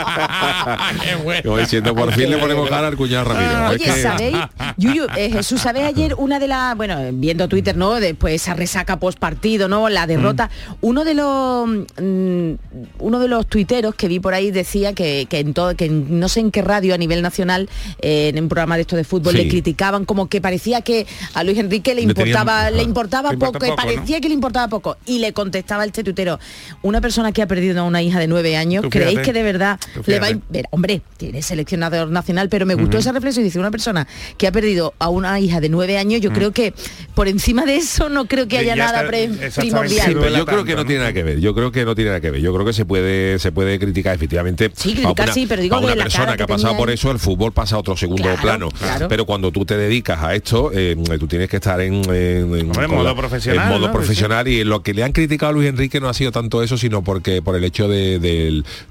¡Qué 1.04 1.16
bueno! 1.16 1.58
Diciendo, 1.58 1.96
por 1.96 2.12
fin 2.14 2.30
le 2.30 2.38
ponemos 2.38 2.70
cara 2.70 2.88
al 2.88 2.96
cuñado 2.98 3.26
Ramiro. 3.26 3.66
Es 3.68 3.72
Oye, 3.82 3.86
que- 3.86 4.02
¿sabéis? 4.02 4.38
Yuyu, 4.78 5.06
eh, 5.18 5.30
Jesús, 5.32 5.62
¿sabéis 5.62 5.86
ayer 5.88 6.16
una 6.18 6.40
de 6.40 6.48
las, 6.48 6.76
bueno, 6.76 6.98
viendo 7.14 7.48
Twitter, 7.48 7.76
¿no? 7.78 8.00
Después 8.00 8.36
esa 8.36 8.54
resaca 8.54 9.00
post 9.00 9.20
partido, 9.20 9.68
¿no? 9.68 9.90
La 9.90 10.08
derrota. 10.08 10.50
Uno 10.82 11.04
de 11.04 11.14
los 11.14 11.68
mm, 11.68 12.52
uno 13.00 13.20
de 13.20 13.28
los 13.28 13.48
tuiteros 13.48 13.96
que 13.96 14.08
vi 14.08 14.20
por 14.20 14.34
ahí 14.34 14.52
decía 14.52 14.94
que, 14.94 15.28
que 15.30 15.40
en 15.40 15.54
todo, 15.54 15.76
que 15.76 15.86
en 15.86 16.20
no 16.20 16.30
sé 16.30 16.40
en 16.40 16.52
qué 16.52 16.62
radio 16.62 16.94
a 16.94 16.98
nivel 16.98 17.22
nacional, 17.22 17.70
eh, 18.02 18.30
en 18.34 18.44
un 18.44 18.50
programa 18.50 18.76
de 18.76 18.82
esto 18.82 18.96
de 18.96 19.04
fútbol, 19.04 19.32
Sí. 19.36 19.44
le 19.44 19.48
criticaban 19.50 20.06
como 20.06 20.28
que 20.28 20.42
parecía 20.42 20.82
que 20.82 21.06
a 21.34 21.44
Luis 21.44 21.58
Enrique 21.58 21.94
le 21.96 22.06
Le 22.06 22.14
tenían- 22.14 22.30
importaba, 22.40 22.72
le 22.72 22.84
importaba 22.84 23.32
Le 23.32 23.38
poco, 23.38 23.60
que 23.60 23.72
parecía 23.74 24.20
que 24.22 24.28
le 24.28 24.34
importaba 24.36 24.51
poco. 24.52 24.98
Y 25.06 25.20
le 25.20 25.34
contestaba 25.34 25.86
este 25.86 26.04
tuitero, 26.04 26.40
una 26.82 27.02
persona 27.02 27.32
que 27.32 27.42
ha 27.42 27.48
perdido 27.48 27.82
a 27.82 27.84
una 27.84 28.02
hija 28.02 28.20
de 28.20 28.28
nueve 28.28 28.58
años, 28.58 28.84
Tú 28.84 28.90
¿creéis 28.90 29.12
fíjate. 29.12 29.26
que 29.28 29.34
de 29.34 29.44
verdad 29.44 29.80
le 30.06 30.20
va 30.20 30.28
a 30.28 30.32
ver, 30.50 30.66
hombre, 30.72 31.02
tiene 31.18 31.42
seleccionador 31.42 32.10
nacional, 32.10 32.50
pero 32.50 32.66
me 32.66 32.76
gustó 32.76 32.98
esa 32.98 33.12
reflexión. 33.12 33.44
Dice, 33.46 33.60
una 33.60 33.72
persona 33.72 34.08
que 34.38 34.48
ha 34.48 34.52
perdido 34.52 34.94
a 35.00 35.10
una 35.10 35.40
hija 35.40 35.60
de 35.60 35.70
nueve 35.70 35.98
años, 35.98 36.22
yo 36.22 36.32
creo 36.32 36.52
que 36.52 36.74
por 37.16 37.28
encima 37.28 37.66
de 37.66 37.78
eso 37.78 38.10
no 38.10 38.26
creo 38.26 38.48
que 38.48 38.58
haya 38.58 38.76
ya 38.76 38.86
nada 38.92 39.04
está- 39.10 39.62
primordial. 39.62 40.08
Sí, 40.08 40.12
pero 40.14 40.20
duela 40.22 40.38
yo 40.40 40.46
creo 40.46 40.64
que 40.66 40.76
no 40.76 40.86
tiene 40.86 41.00
nada 41.00 41.14
que 41.14 41.24
ver. 41.24 41.40
Yo 41.40 41.54
creo 41.54 41.72
que 41.72 41.86
no 41.86 41.96
tiene 41.96 42.10
nada 42.12 42.22
que 42.22 42.32
ver. 42.32 42.42
Yo 42.42 42.54
creo 42.54 42.66
que 42.66 42.74
se 42.74 42.86
puede 42.86 43.40
se 43.40 43.52
puede 43.52 43.80
criticar 43.80 44.16
efectivamente. 44.16 44.72
Sí, 44.76 44.94
criticar 44.94 45.22
a 45.22 45.24
una, 45.24 45.34
sí, 45.34 45.46
pero 45.48 45.62
digo 45.62 45.76
a 45.76 45.80
una 45.80 45.90
de 45.92 45.96
la 45.96 46.04
persona 46.04 46.26
cara 46.26 46.38
que 46.38 46.44
ha 46.44 46.48
pasado 46.48 46.78
por 46.78 46.90
eso, 46.90 47.12
el 47.12 47.20
fútbol 47.20 47.52
pasa 47.54 47.76
a 47.76 47.80
otro 47.80 47.96
segundo 47.98 48.24
Claro, 48.24 48.42
plano. 48.42 48.70
claro. 48.72 49.08
Pero 49.08 49.26
cuando 49.26 49.52
tú 49.52 49.66
te 49.66 49.78
dedicas 49.78 50.22
a 50.24 50.34
esto, 50.36 50.72
eh, 50.74 50.96
tú 51.20 51.28
tienes 51.28 51.50
que 51.50 51.58
estar 51.58 51.80
en, 51.82 52.04
en- 52.14 52.68
modo 52.68 53.16
profesional, 53.16 53.64
En 53.68 53.70
modo 53.74 53.88
¿no? 53.88 53.94
profesional 53.94 54.41
y 54.48 54.64
lo 54.64 54.84
que 54.84 54.94
le 54.94 55.04
han 55.04 55.12
criticado 55.12 55.50
a 55.50 55.54
Luis 55.54 55.68
Enrique 55.70 56.00
no 56.00 56.10
ha 56.10 56.14
sido 56.14 56.32
tanto 56.32 56.62
eso, 56.64 56.78
sino 56.78 57.04
porque 57.04 57.42
por 57.42 57.56
el 57.56 57.64
hecho 57.64 57.88
de, 57.88 58.20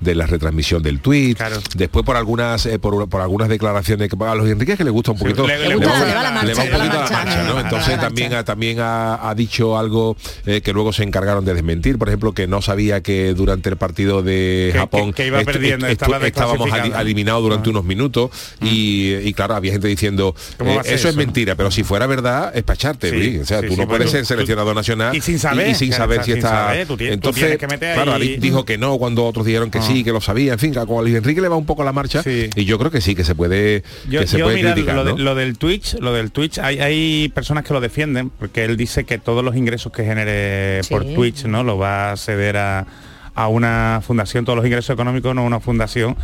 de 0.00 0.14
la 0.14 0.26
retransmisión 0.26 0.82
del 0.82 1.00
tweet, 1.00 1.34
Claro. 1.34 1.56
después 1.76 2.04
por 2.04 2.16
algunas 2.16 2.66
eh, 2.66 2.78
por, 2.78 3.08
por 3.08 3.20
algunas 3.20 3.48
declaraciones 3.48 4.08
que 4.08 4.16
a 4.24 4.34
Luis 4.34 4.52
Enrique 4.52 4.76
que 4.76 4.84
le 4.84 4.90
gusta 4.90 5.12
un 5.12 5.18
poquito 5.18 5.46
le- 5.46 5.68
le 5.68 5.74
gusta, 5.76 5.90
va- 5.92 6.04
le 6.06 6.14
va 6.14 6.22
la 6.22 6.30
marcha, 6.30 6.46
le 6.46 6.54
va 6.54 6.62
un 6.64 6.70
la 6.70 6.76
poquito 6.78 6.98
a 6.98 7.02
la 7.04 7.10
marcha, 7.10 7.60
Entonces 7.60 7.88
marcha. 7.88 8.00
también 8.00 8.34
ha, 8.34 8.44
también 8.44 8.80
ha, 8.80 9.28
ha 9.28 9.34
dicho 9.34 9.78
algo 9.78 10.16
eh, 10.46 10.60
que 10.60 10.72
luego 10.72 10.92
se 10.92 11.02
encargaron 11.02 11.44
de 11.44 11.54
desmentir, 11.54 11.98
por 11.98 12.08
ejemplo, 12.08 12.32
que 12.32 12.46
no 12.46 12.62
sabía 12.62 13.02
que 13.02 13.34
durante 13.34 13.68
el 13.68 13.76
partido 13.76 14.22
de 14.22 14.70
Que- 14.72 14.78
Japón 14.78 15.12
que- 15.12 15.22
que 15.22 15.26
iba 15.28 15.42
perdiendo, 15.42 15.86
estaba 15.86 16.18
estábamos 16.26 16.68
eliminados 16.98 17.42
durante 17.42 17.68
Ah. 17.68 17.72
unos 17.72 17.84
minutos 17.84 18.30
y, 18.62 19.14
y 19.16 19.32
claro, 19.34 19.54
había 19.54 19.72
gente 19.72 19.88
diciendo 19.88 20.34
¿Cómo 20.58 20.72
eh, 20.80 20.82
eso 20.86 21.08
es 21.08 21.16
mentira, 21.16 21.54
pero 21.56 21.70
si 21.70 21.82
fuera 21.84 22.06
verdad 22.06 22.52
es 22.54 22.62
para 22.62 22.74
echarte, 22.74 23.10
Sí, 23.10 23.16
Luis. 23.16 23.40
o 23.40 23.44
sea, 23.44 23.60
sí, 23.60 23.66
tú 23.68 23.76
no 23.76 23.88
puedes 23.88 24.10
ser 24.10 24.24
seleccionador 24.26 24.74
nacional 24.74 25.14
y 25.16 25.20
sin 25.20 25.38
saber, 25.40 25.74
sin 25.74 25.92
saber 25.92 26.18
si 26.20 26.26
sin 26.32 26.36
está 26.36 26.48
saber, 26.50 26.86
tú 26.86 26.96
tienes- 26.96 27.20
tú 27.20 27.28
entonces 27.28 27.58
que 27.58 27.66
meter 27.66 27.94
claro, 27.94 28.14
ahí- 28.14 28.36
dijo 28.38 28.64
que 28.64 28.78
no 28.78 28.96
cuando 28.98 29.24
otros 29.24 29.44
dijeron 29.46 29.70
que 29.70 29.78
Ah. 29.78 29.82
sí, 29.82 30.04
que 30.04 30.12
lo 30.12 30.20
sabía, 30.20 30.52
en 30.52 30.58
fin, 30.58 30.72
como 30.74 31.00
a 31.00 31.02
Luis 31.02 31.14
Enrique 31.16 31.40
le 31.40 31.48
va 31.48 31.56
un 31.56 31.66
poco 31.66 31.82
la 31.84 31.92
marcha 31.92 32.22
Sí. 32.22 32.48
y 32.54 32.64
yo 32.64 32.78
creo 32.78 32.90
que 32.90 33.00
sí 33.00 33.14
que 33.14 33.24
se 33.24 33.34
puede 33.34 33.82
Yo, 34.08 34.20
que 34.20 34.26
se 34.26 34.38
yo, 34.38 34.44
puede 34.46 34.56
mira, 34.56 34.72
criticar, 34.74 34.94
lo, 34.94 35.04
de- 35.04 35.12
¿no? 35.12 35.18
lo 35.18 35.34
del 35.34 35.58
Twitch, 35.58 35.94
lo 36.00 36.12
del 36.12 36.30
Twitch, 36.30 36.58
hay, 36.58 36.80
hay 36.80 37.28
personas 37.34 37.64
que 37.64 37.72
lo 37.74 37.80
defienden 37.80 38.30
porque 38.30 38.64
él 38.64 38.76
dice 38.76 39.04
que 39.04 39.18
todos 39.18 39.44
los 39.44 39.56
ingresos 39.56 39.92
que 39.92 40.04
genere 40.04 40.80
por. 40.90 41.04
Twitch, 41.04 41.44
¿no? 41.46 41.64
Lo 41.64 41.76
va 41.78 42.12
a 42.12 42.16
ceder 42.16 42.56
a, 42.56 42.86
a 43.34 43.48
una 43.48 44.00
fundación, 44.06 44.44
todos 44.44 44.56
los 44.56 44.66
ingresos 44.66 44.92
económicos, 44.94 45.34
no 45.34 45.44
una 45.44 45.60
fundación. 45.60 46.16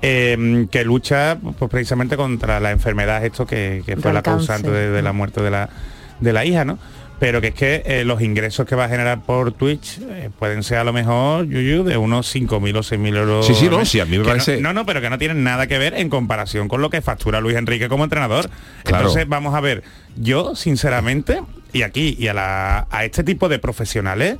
eh, 0.00 0.66
que 0.70 0.84
lucha 0.84 1.36
pues, 1.58 1.68
precisamente 1.70 2.16
contra 2.16 2.60
la 2.60 2.70
enfermedad 2.70 3.24
esto 3.24 3.46
que, 3.46 3.82
que 3.84 3.96
fue 3.96 4.12
la 4.12 4.22
causante 4.22 4.70
de, 4.70 4.90
de 4.90 5.02
la 5.02 5.12
muerte 5.12 5.42
de 5.42 5.50
la, 5.50 5.68
de 6.20 6.32
la 6.32 6.44
hija, 6.44 6.64
¿no? 6.64 6.78
Pero 7.20 7.40
que 7.40 7.48
es 7.48 7.54
que 7.54 7.82
eh, 7.84 8.04
los 8.04 8.22
ingresos 8.22 8.64
que 8.64 8.76
va 8.76 8.84
a 8.84 8.88
generar 8.88 9.22
por 9.22 9.50
Twitch 9.52 9.98
eh, 10.00 10.30
pueden 10.38 10.62
ser 10.62 10.78
a 10.78 10.84
lo 10.84 10.92
mejor, 10.92 11.46
Yuyu, 11.48 11.82
de 11.82 11.96
unos 11.96 12.32
5.000 12.32 12.76
o 12.76 12.82
6.000 12.82 13.16
euros. 13.16 13.44
Sí, 13.46 13.54
sí, 13.54 13.68
no, 13.68 13.84
sí, 13.84 13.98
a 13.98 14.04
mí 14.04 14.12
me 14.12 14.18
no- 14.18 14.24
parece- 14.24 14.60
No, 14.60 14.72
no, 14.72 14.86
pero 14.86 15.00
que 15.00 15.10
no 15.10 15.18
tienen 15.18 15.42
nada 15.42 15.66
que 15.66 15.78
ver 15.78 15.94
en 15.94 16.10
comparación 16.10 16.68
con 16.68 16.80
lo 16.80 16.90
que 16.90 17.02
factura 17.02 17.40
Luis 17.40 17.56
Enrique 17.56 17.88
como 17.88 18.04
entrenador. 18.04 18.48
Claro. 18.84 19.06
Entonces, 19.06 19.28
vamos 19.28 19.54
a 19.56 19.60
ver, 19.60 19.82
yo 20.16 20.54
sinceramente, 20.54 21.42
y 21.72 21.82
aquí, 21.82 22.16
y 22.18 22.28
a, 22.28 22.34
la- 22.34 22.86
a 22.90 23.04
este 23.04 23.24
tipo 23.24 23.48
de 23.48 23.58
profesionales, 23.58 24.36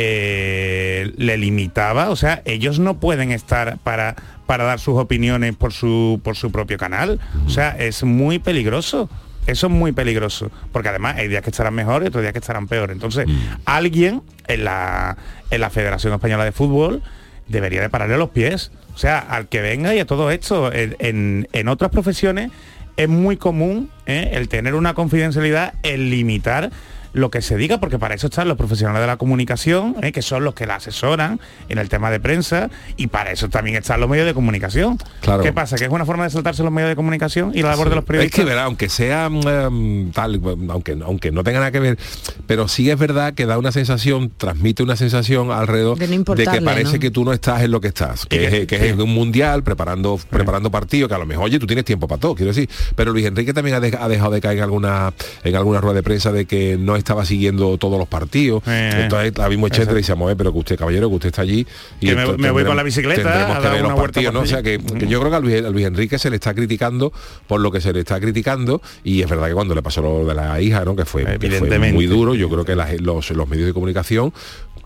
eh, 0.00 1.12
le 1.16 1.36
limitaba, 1.38 2.10
o 2.10 2.16
sea, 2.16 2.42
ellos 2.44 2.78
no 2.78 2.98
pueden 3.00 3.32
estar 3.32 3.78
para, 3.78 4.14
para 4.46 4.64
dar 4.64 4.78
sus 4.80 4.96
opiniones 4.96 5.56
por 5.56 5.72
su, 5.72 6.20
por 6.22 6.36
su 6.36 6.50
propio 6.52 6.78
canal. 6.78 7.20
O 7.46 7.50
sea, 7.50 7.70
es 7.78 8.02
muy 8.04 8.38
peligroso. 8.38 9.08
Eso 9.48 9.66
es 9.66 9.72
muy 9.72 9.90
peligroso, 9.92 10.50
porque 10.72 10.88
además 10.90 11.16
hay 11.16 11.26
días 11.26 11.42
que 11.42 11.50
estarán 11.50 11.74
mejor 11.74 12.04
y 12.04 12.06
otros 12.06 12.22
días 12.22 12.32
que 12.32 12.38
estarán 12.38 12.68
peor. 12.68 12.90
Entonces, 12.92 13.26
Mm. 13.26 13.32
alguien 13.64 14.22
en 14.46 14.64
la, 14.64 15.16
en 15.50 15.60
la 15.60 15.70
Federación 15.70 16.12
Española 16.14 16.44
de 16.44 16.52
Fútbol 16.52 17.02
debería 17.48 17.80
de 17.80 17.88
pararle 17.88 18.16
los 18.18 18.30
pies. 18.30 18.70
O 18.94 18.98
sea, 18.98 19.18
al 19.18 19.48
que 19.48 19.60
venga 19.60 19.94
y 19.94 20.00
a 20.00 20.06
todo 20.06 20.30
esto. 20.30 20.72
En, 20.72 20.96
en- 21.00 21.48
en 21.52 21.68
otras 21.68 21.90
profesiones 21.90 22.50
es 22.96 23.08
muy 23.08 23.36
común 23.36 23.90
¿eh? 24.06 24.30
el 24.34 24.48
tener 24.48 24.74
una 24.74 24.92
confidencialidad, 24.94 25.74
el 25.82 26.10
limitar 26.10 26.70
lo 27.12 27.30
que 27.30 27.42
se 27.42 27.56
diga, 27.56 27.78
porque 27.80 27.98
para 27.98 28.14
eso 28.14 28.26
están 28.28 28.48
los 28.48 28.56
profesionales 28.56 29.00
de 29.00 29.06
la 29.06 29.16
comunicación, 29.16 29.96
¿eh? 30.02 30.12
que 30.12 30.22
son 30.22 30.44
los 30.44 30.54
que 30.54 30.66
la 30.66 30.76
asesoran 30.76 31.40
en 31.68 31.78
el 31.78 31.88
tema 31.88 32.10
de 32.10 32.20
prensa, 32.20 32.70
y 32.96 33.06
para 33.08 33.32
eso 33.32 33.48
también 33.48 33.76
están 33.76 34.00
los 34.00 34.08
medios 34.08 34.26
de 34.26 34.34
comunicación. 34.34 34.98
Claro. 35.20 35.42
¿Qué 35.42 35.52
pasa? 35.52 35.76
¿Que 35.76 35.84
es 35.84 35.90
una 35.90 36.04
forma 36.04 36.24
de 36.24 36.30
saltarse 36.30 36.62
los 36.62 36.72
medios 36.72 36.90
de 36.90 36.96
comunicación 36.96 37.52
y 37.54 37.62
la 37.62 37.70
labor 37.70 37.88
de 37.88 37.94
los 37.96 38.02
Es 38.04 38.06
periodistas? 38.06 38.38
que 38.40 38.44
verá, 38.44 38.64
aunque 38.64 38.88
sea 38.88 39.28
mm, 39.30 40.10
tal, 40.12 40.40
aunque, 40.70 40.96
aunque 41.04 41.30
no 41.32 41.42
tenga 41.44 41.58
nada 41.60 41.70
que 41.72 41.80
ver, 41.80 41.98
pero 42.46 42.68
sí 42.68 42.90
es 42.90 42.98
verdad 42.98 43.34
que 43.34 43.46
da 43.46 43.58
una 43.58 43.72
sensación, 43.72 44.30
transmite 44.36 44.82
una 44.82 44.96
sensación 44.96 45.50
alrededor 45.50 45.98
De 45.98 46.06
no 46.08 46.24
que 46.34 46.62
parece 46.62 46.94
¿no? 46.94 46.98
que 47.00 47.10
tú 47.10 47.24
no 47.24 47.32
estás 47.32 47.62
en 47.62 47.70
lo 47.70 47.80
que 47.80 47.88
estás, 47.88 48.26
que, 48.26 48.62
es, 48.62 48.66
que 48.66 48.88
es 48.90 48.96
un 48.96 49.12
mundial 49.14 49.62
preparando 49.62 50.18
preparando 50.30 50.70
partidos, 50.70 51.08
que 51.08 51.14
a 51.14 51.18
lo 51.18 51.26
mejor, 51.26 51.44
oye, 51.46 51.58
tú 51.58 51.66
tienes 51.66 51.84
tiempo 51.84 52.06
para 52.08 52.20
todo, 52.20 52.34
quiero 52.34 52.48
decir. 52.52 52.68
Pero 52.94 53.12
Luis 53.12 53.26
Enrique 53.26 53.52
también 53.52 53.76
ha, 53.76 53.80
de- 53.80 53.96
ha 53.98 54.08
dejado 54.08 54.30
de 54.32 54.40
caer 54.40 54.58
en 54.58 54.64
alguna, 54.64 55.12
en 55.44 55.56
alguna 55.56 55.80
rueda 55.80 55.94
de 55.94 56.02
prensa 56.02 56.32
de 56.32 56.44
que 56.46 56.76
no 56.78 56.96
estaba 57.08 57.24
siguiendo 57.24 57.78
todos 57.78 57.98
los 57.98 58.06
partidos. 58.06 58.62
Eh, 58.66 58.90
Entonces 59.04 59.32
la 59.38 59.48
misma 59.48 59.68
gente 59.70 59.92
le 59.92 59.98
decíamos, 60.00 60.30
"Eh, 60.30 60.36
pero 60.36 60.52
que 60.52 60.58
usted, 60.58 60.76
caballero, 60.78 61.08
que 61.08 61.14
usted 61.14 61.28
está 61.28 61.40
allí 61.42 61.66
y 62.00 62.06
Que 62.08 62.14
me- 62.14 62.50
voy 62.50 62.64
con 62.64 62.76
la 62.76 62.82
bicicleta 62.82 63.22
tendremos 63.22 63.56
a 63.56 63.60
que 63.60 63.64
dar 63.64 63.72
ver 63.72 63.82
los 63.82 63.94
partidos, 63.94 64.34
¿no? 64.34 64.40
O 64.40 64.46
sea 64.46 64.62
que, 64.62 64.78
que 64.78 65.06
yo 65.06 65.18
creo 65.20 65.30
que 65.30 65.36
a 65.36 65.40
Luis, 65.40 65.64
a 65.64 65.70
Luis 65.70 65.86
Enrique 65.86 66.18
se 66.18 66.28
le 66.28 66.36
está 66.36 66.52
criticando 66.52 67.10
por 67.46 67.60
lo 67.60 67.72
que 67.72 67.80
se 67.80 67.94
le 67.94 68.00
está 68.00 68.20
criticando 68.20 68.82
y 69.04 69.22
es 69.22 69.28
verdad 69.30 69.48
que 69.48 69.54
cuando 69.54 69.74
le 69.74 69.82
pasó 69.82 70.02
lo 70.02 70.26
de 70.26 70.34
la 70.34 70.60
hija, 70.60 70.84
¿no? 70.84 70.94
Que 70.94 71.06
fue, 71.06 71.22
que 71.22 71.38
fue 71.38 71.46
Evidentemente. 71.46 71.94
muy 71.94 72.06
duro, 72.06 72.34
yo 72.34 72.50
creo 72.50 72.64
que 72.66 72.76
la- 72.76 72.92
los, 73.00 73.30
los 73.30 73.48
medios 73.48 73.66
de 73.66 73.72
comunicación 73.72 74.32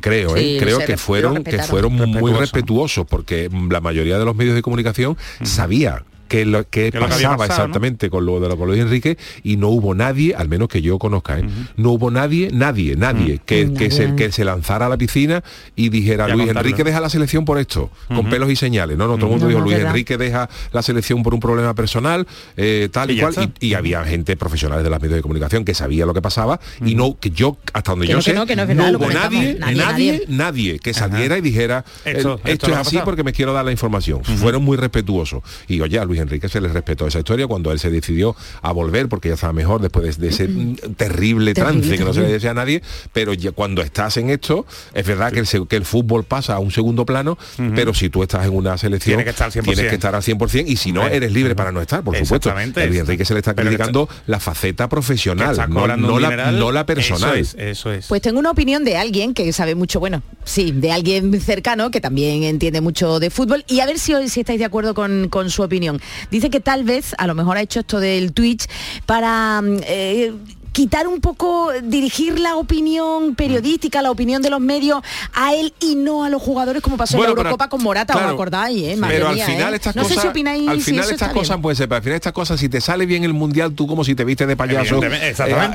creo, 0.00 0.37
Sí, 0.37 0.57
¿eh? 0.57 0.59
creo 0.61 0.79
que 0.79 0.97
fueron 0.97 1.43
que 1.43 1.59
fueron 1.59 1.93
muy 1.95 2.05
Respetuoso. 2.07 2.41
respetuosos 2.41 3.07
porque 3.09 3.49
la 3.71 3.81
mayoría 3.81 4.19
de 4.19 4.25
los 4.25 4.37
medios 4.37 4.55
de 4.55 4.62
comunicación 4.62 5.17
sabía 5.43 6.05
que 6.33 6.45
lo 6.47 6.62
que 6.65 6.85
Que 6.87 6.91
que 6.93 6.99
pasaba 6.99 7.37
pasado, 7.37 7.59
¿no? 7.61 7.65
exactamente 7.67 8.11
con 8.11 8.27
lo 8.27 8.41
de 8.41 8.49
lo 8.49 8.57
con 8.57 8.69
Luis 8.69 8.81
Enrique 8.81 9.17
y 9.43 9.57
no 9.57 9.69
hubo 9.69 9.95
nadie, 9.95 10.35
al 10.35 10.49
menos 10.49 10.69
que 10.69 10.83
yo 10.83 10.99
conozca, 10.99 11.39
¿eh? 11.39 11.45
no 11.77 11.91
hubo 11.93 12.11
nadie, 12.11 12.51
nadie, 12.53 12.97
nadie 12.97 13.41
que, 13.45 13.65
que 13.73 13.89
Nadie. 13.89 13.91
se, 13.91 14.15
que 14.17 14.33
se 14.33 14.45
lanzara 14.45 14.87
a 14.87 14.89
la 14.89 14.97
piscina 14.97 15.43
y 15.77 15.89
dijera 15.91 16.27
Luis 16.29 16.47
contarlo. 16.47 16.61
Enrique 16.69 16.85
deja 16.85 17.01
la 17.01 17.09
selección 17.09 17.45
por 17.45 17.59
esto, 17.59 17.91
con 18.09 18.29
pelos 18.31 18.51
y 18.51 18.57
señales. 18.57 18.97
No, 18.99 19.07
no, 19.07 19.17
todo 19.17 19.27
el 19.27 19.31
mundo 19.33 19.45
No, 19.45 19.49
dijo 19.49 19.61
no, 19.61 19.65
Luis 19.67 19.77
verdad. 19.77 19.91
Enrique 19.91 20.17
deja 20.19 20.49
la 20.73 20.83
selección 20.83 21.23
por 21.23 21.35
un 21.35 21.41
problema 21.41 21.75
personal, 21.75 22.27
eh, 22.57 22.89
tal 22.91 23.11
Y 23.11 23.21
cual. 23.21 23.53
Y, 23.61 23.69
y 23.69 23.75
había 23.75 24.05
gente 24.05 24.37
profesionales 24.37 24.85
de 24.85 24.91
los 24.91 25.01
medios 25.01 25.17
de 25.17 25.23
comunicación 25.23 25.65
que 25.65 25.75
sabía 25.75 26.07
lo 26.07 26.15
que 26.15 26.23
pasaba 26.23 26.59
y 26.85 26.95
no, 26.95 27.19
que 27.19 27.31
yo, 27.31 27.57
hasta 27.73 27.93
donde 27.93 28.07
Que 28.07 28.12
yo 28.12 28.17
no, 28.17 28.23
que 28.23 28.31
sé, 28.31 28.35
no, 28.35 28.47
que 28.47 28.55
hubo 28.97 29.11
nadie, 29.11 29.59
Nadie, 29.59 30.25
nadie, 30.29 30.79
que 30.79 30.95
saliera 30.95 31.37
y 31.39 31.41
dijera 31.41 31.85
Esto- 32.05 32.41
"El- 32.45 32.53
esto 32.53 32.53
esto 32.53 32.67
no 32.69 32.75
es 32.75 32.81
así 32.81 32.91
pasado". 32.97 33.05
porque 33.05 33.25
me 33.25 33.33
quiero 33.33 33.53
dar 33.53 33.65
la 33.65 33.73
información. 33.73 34.23
Fueron 34.25 34.62
muy 34.65 34.77
respetuosos. 34.77 35.43
Y 35.69 35.81
oye, 35.81 36.03
Luis 36.05 36.21
Enrique 36.23 36.49
se 36.49 36.61
le 36.61 36.69
respetó 36.69 37.07
esa 37.07 37.19
historia 37.19 37.47
cuando 37.47 37.71
él 37.73 37.79
se 37.79 37.91
decidió 37.91 38.35
a 38.62 38.73
volver 38.73 39.09
porque 39.09 39.29
ya 39.29 39.35
estaba 39.35 39.52
mejor 39.52 39.81
después 39.81 40.19
de, 40.19 40.26
de 40.26 40.33
ese 40.33 40.49
terrible 40.97 41.55
trance 41.55 41.73
Terrible, 41.81 41.99
que 41.99 42.05
no 42.05 42.12
se 42.14 42.21
le 42.23 42.29
desea 42.29 42.52
a 42.52 42.55
nadie, 42.55 42.83
pero 43.12 43.33
ya 43.35 43.52
cuando 43.52 43.83
estás 43.83 44.17
en 44.17 44.31
esto, 44.31 44.67
es 44.95 45.07
verdad 45.07 45.33
que, 45.33 45.41
el, 45.41 45.47
se- 45.47 45.67
que 45.67 45.76
el 45.76 45.85
fútbol 45.85 46.25
pasa 46.25 46.55
a 46.55 46.59
un 46.59 46.71
segundo 46.71 47.05
plano, 47.07 47.38
pero 47.75 47.95
si 47.95 48.09
tú 48.09 48.23
estás 48.23 48.47
en 48.47 48.55
una 48.55 48.76
selección, 48.79 49.17
Tiene 49.17 49.25
que 49.25 49.31
estar 49.31 49.47
al 49.47 49.52
100%. 49.52 49.62
tienes 49.64 49.88
que 49.88 49.95
estar 49.95 50.14
al 50.14 50.23
100% 50.23 50.64
y 50.67 50.76
si 50.76 50.93
no, 50.93 51.07
eres 51.07 51.33
libre 51.33 51.55
para 51.55 51.73
no 51.73 51.81
estar, 51.81 52.02
por 52.02 52.14
supuesto. 52.17 52.49
Luis 52.88 53.00
Enrique 53.00 53.25
se 53.25 53.35
le 53.35 53.41
está 53.41 53.55
criticando 53.55 54.09
la 54.26 54.41
faceta 54.41 54.88
profesional, 54.88 55.57
no, 55.69 55.87
no 55.97 56.19
la, 56.19 56.29
no 56.52 56.73
la 56.73 56.87
personal. 56.87 57.38
Eso 57.38 57.57
es, 57.59 57.69
eso 57.71 57.93
es. 57.93 58.07
Pues 58.07 58.23
tengo 58.23 58.38
una 58.38 58.50
opinión 58.50 58.85
de 58.85 58.97
alguien 58.97 59.35
que 59.35 59.52
sabe 59.52 59.75
mucho, 59.75 60.00
bueno, 60.00 60.23
sí, 60.45 60.73
de 60.73 60.93
alguien 60.93 61.41
cercano 61.41 61.91
que 61.91 62.00
también 62.00 62.43
entiende 62.45 62.81
mucho 62.81 63.19
de 63.21 63.31
fútbol 63.31 63.64
y 63.69 63.81
a 63.81 63.87
ver 63.87 63.99
si, 63.99 64.12
si 64.29 64.41
estáis 64.41 64.59
de 64.59 64.64
acuerdo 64.64 64.95
con, 64.95 65.29
con 65.29 65.50
su 65.50 65.62
opinión. 65.62 66.00
Dice 66.31 66.50
que 66.50 66.61
tal 66.61 66.85
vez, 66.85 67.14
a 67.19 67.26
lo 67.26 67.35
mejor 67.35 67.57
ha 67.57 67.62
hecho 67.62 67.81
esto 67.81 68.00
del 68.00 68.33
Twitch 68.33 68.66
para... 69.07 69.61
mm, 69.61 69.81
eh, 69.85 70.33
quitar 70.72 71.06
un 71.06 71.20
poco, 71.20 71.70
dirigir 71.82 72.38
la 72.38 72.56
opinión 72.56 73.35
periodística, 73.35 74.00
la 74.02 74.11
opinión 74.11 74.40
de 74.42 74.50
los 74.50 74.61
medios 74.61 75.02
a 75.35 75.54
él 75.54 75.72
y 75.80 75.94
no 75.96 76.24
a 76.24 76.28
los 76.30 76.40
jugadores 76.42 76.82
como 76.82 76.96
pasó 76.96 77.16
Bueno, 77.16 77.32
en 77.32 77.37
la 77.37 77.42
pero- 77.42 77.48
Eurocopa 77.50 77.68
con 77.68 77.82
Morata, 77.82 78.12
claro, 78.14 78.28
¿os 78.28 78.35
acordáis? 78.35 78.82
Eh? 78.88 78.96
Madre 78.96 79.16
pero 79.16 79.28
al 79.28 79.35
mía, 79.35 79.46
final 79.46 79.72
¿eh? 79.72 79.76
estas 79.76 79.94
no 79.96 80.02
cosas, 80.02 80.16
sé 80.16 80.22
si 80.22 80.28
opináis 80.28 80.68
al 80.68 80.80
final 80.80 81.11
estas 81.11 81.28
bien. 81.28 81.38
cosas 81.38 81.58
puede 81.61 81.76
ser, 81.76 81.88
pero 81.88 81.96
al 81.96 82.02
final 82.02 82.16
estas 82.16 82.32
cosas, 82.32 82.58
si 82.58 82.68
te 82.68 82.80
sale 82.80 83.06
bien 83.06 83.24
el 83.24 83.35
mundial, 83.35 83.74
tú 83.74 83.87
como 83.87 84.02
si 84.04 84.14
te 84.14 84.24
viste 84.24 84.46
de 84.46 84.56
payaso 84.56 85.00
eh, 85.02 85.35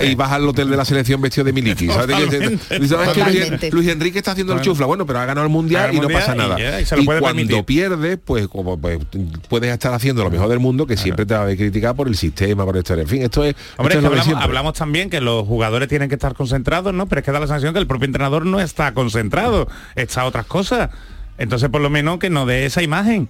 y 0.10 0.16
vas 0.16 0.32
al 0.32 0.48
hotel 0.48 0.70
de 0.70 0.78
la 0.78 0.86
selección 0.86 1.22
vestido 1.22 1.46
de 1.46 1.54
miliki. 1.54 1.88
¿sabes? 1.88 2.08
Totalmente. 2.18 2.80
Dices, 2.80 2.90
"¿Sabes 2.98 3.60
que 3.60 3.70
Luis, 3.72 3.88
Enrique 3.88 4.18
está 4.18 4.32
haciendo 4.32 4.54
el 4.54 4.62
chufla, 4.62 4.86
bueno, 4.88 5.06
pero 5.06 5.20
ha 5.20 5.26
ganado 5.26 5.46
el 5.46 5.52
mundial 5.52 5.94
y 5.94 6.00
no 6.00 6.10
pasa 6.10 6.34
y 6.36 6.38
nada. 6.40 6.58
ya, 6.58 6.82
y 6.82 7.06
cuando 7.06 7.22
permitir. 7.28 7.64
pierdes, 7.66 8.18
pues 8.24 8.48
como 8.48 8.78
pues, 8.80 9.00
puedes 9.48 9.72
estar 9.72 9.94
haciendo 9.94 10.24
lo 10.24 10.32
mejor 10.32 10.50
del 10.50 10.60
mundo, 10.60 10.88
que 10.88 10.98
siempre 10.98 11.26
te 11.26 11.36
va 11.36 11.44
a 11.46 11.56
criticar 11.56 11.96
por 11.96 12.08
el 12.08 12.16
sistema, 12.18 12.66
por 12.66 12.76
esto. 12.78 12.96
En 12.96 13.08
fin, 13.08 13.22
esto 13.22 13.44
es, 13.44 13.56
Hombre, 13.78 13.96
esto 13.96 14.08
es 14.08 14.12
que 14.14 14.20
hablamos, 14.20 14.44
hablamos 14.44 14.74
también 14.74 14.87
que 15.10 15.22
los 15.22 15.46
jugadores 15.46 15.88
tienen 15.88 16.10
que 16.10 16.16
estar 16.16 16.34
concentrados, 16.34 16.94
¿no? 16.94 17.08
Pero 17.08 17.20
es 17.20 17.26
que 17.26 17.32
da 17.32 17.40
la 17.40 17.48
sensación 17.48 17.74
que 17.74 17.80
el 17.80 17.88
propio 17.88 18.06
entrenador 18.06 18.46
no 18.46 18.60
está 18.60 18.94
concentrado, 18.94 19.68
está 19.96 20.26
otras 20.26 20.46
cosas. 20.46 20.90
Entonces, 21.38 21.70
por 21.70 21.82
lo 21.82 21.90
menos 21.90 22.20
que 22.20 22.30
no 22.30 22.46
dé 22.46 22.66
esa 22.66 22.82
imagen. 22.82 23.30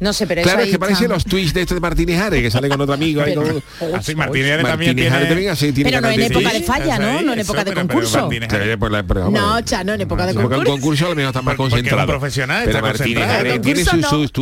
No 0.00 0.12
sé, 0.12 0.26
pero 0.28 0.42
Claro, 0.42 0.60
es 0.60 0.66
que 0.66 0.72
ahí 0.72 0.78
parecen 0.78 1.08
los 1.08 1.24
tweets 1.24 1.52
de 1.52 1.62
este 1.62 1.74
de 1.74 1.80
Martínez 1.80 2.20
Ares, 2.20 2.40
que 2.40 2.50
sale 2.52 2.68
con 2.68 2.80
otro 2.80 2.94
amigo 2.94 3.20
ahí. 3.22 3.34
Pero- 3.36 3.60
con- 3.80 3.94
Así 3.96 4.14
Martínez 4.14 4.52
Ares 4.52 4.66
también 4.66 4.94
tiene... 4.96 5.10
también 5.10 5.50
así 5.50 5.72
tiene 5.72 5.90
Pero 5.90 6.00
no 6.02 6.08
en 6.10 6.20
de- 6.20 6.26
época 6.26 6.52
de 6.52 6.62
falla, 6.62 6.98
¿no? 7.00 7.22
No 7.22 7.32
en 7.32 7.38
época 7.40 7.64
de 7.64 7.72
pero- 7.72 7.86
pero 7.86 7.88
concurso. 7.88 8.20
No, 8.20 9.30
bueno. 9.30 9.60
cha, 9.62 9.82
no, 9.82 9.94
en 9.94 10.00
época 10.02 10.26
de 10.26 10.34
Porque 10.34 10.48
concurso. 10.48 10.72
un 10.74 10.80
concurso 10.80 11.06
a 11.06 11.08
lo 11.10 11.14
mejor 11.16 11.28
está 11.30 11.42
más 11.42 11.56
concentrado. 11.56 12.06
profesional 12.06 12.62
pero 12.66 12.78
está 12.78 12.88
Martínez. 12.88 13.24
Ares 13.28 13.52
En 13.54 13.62
tiene 13.62 13.84
sus 13.84 14.32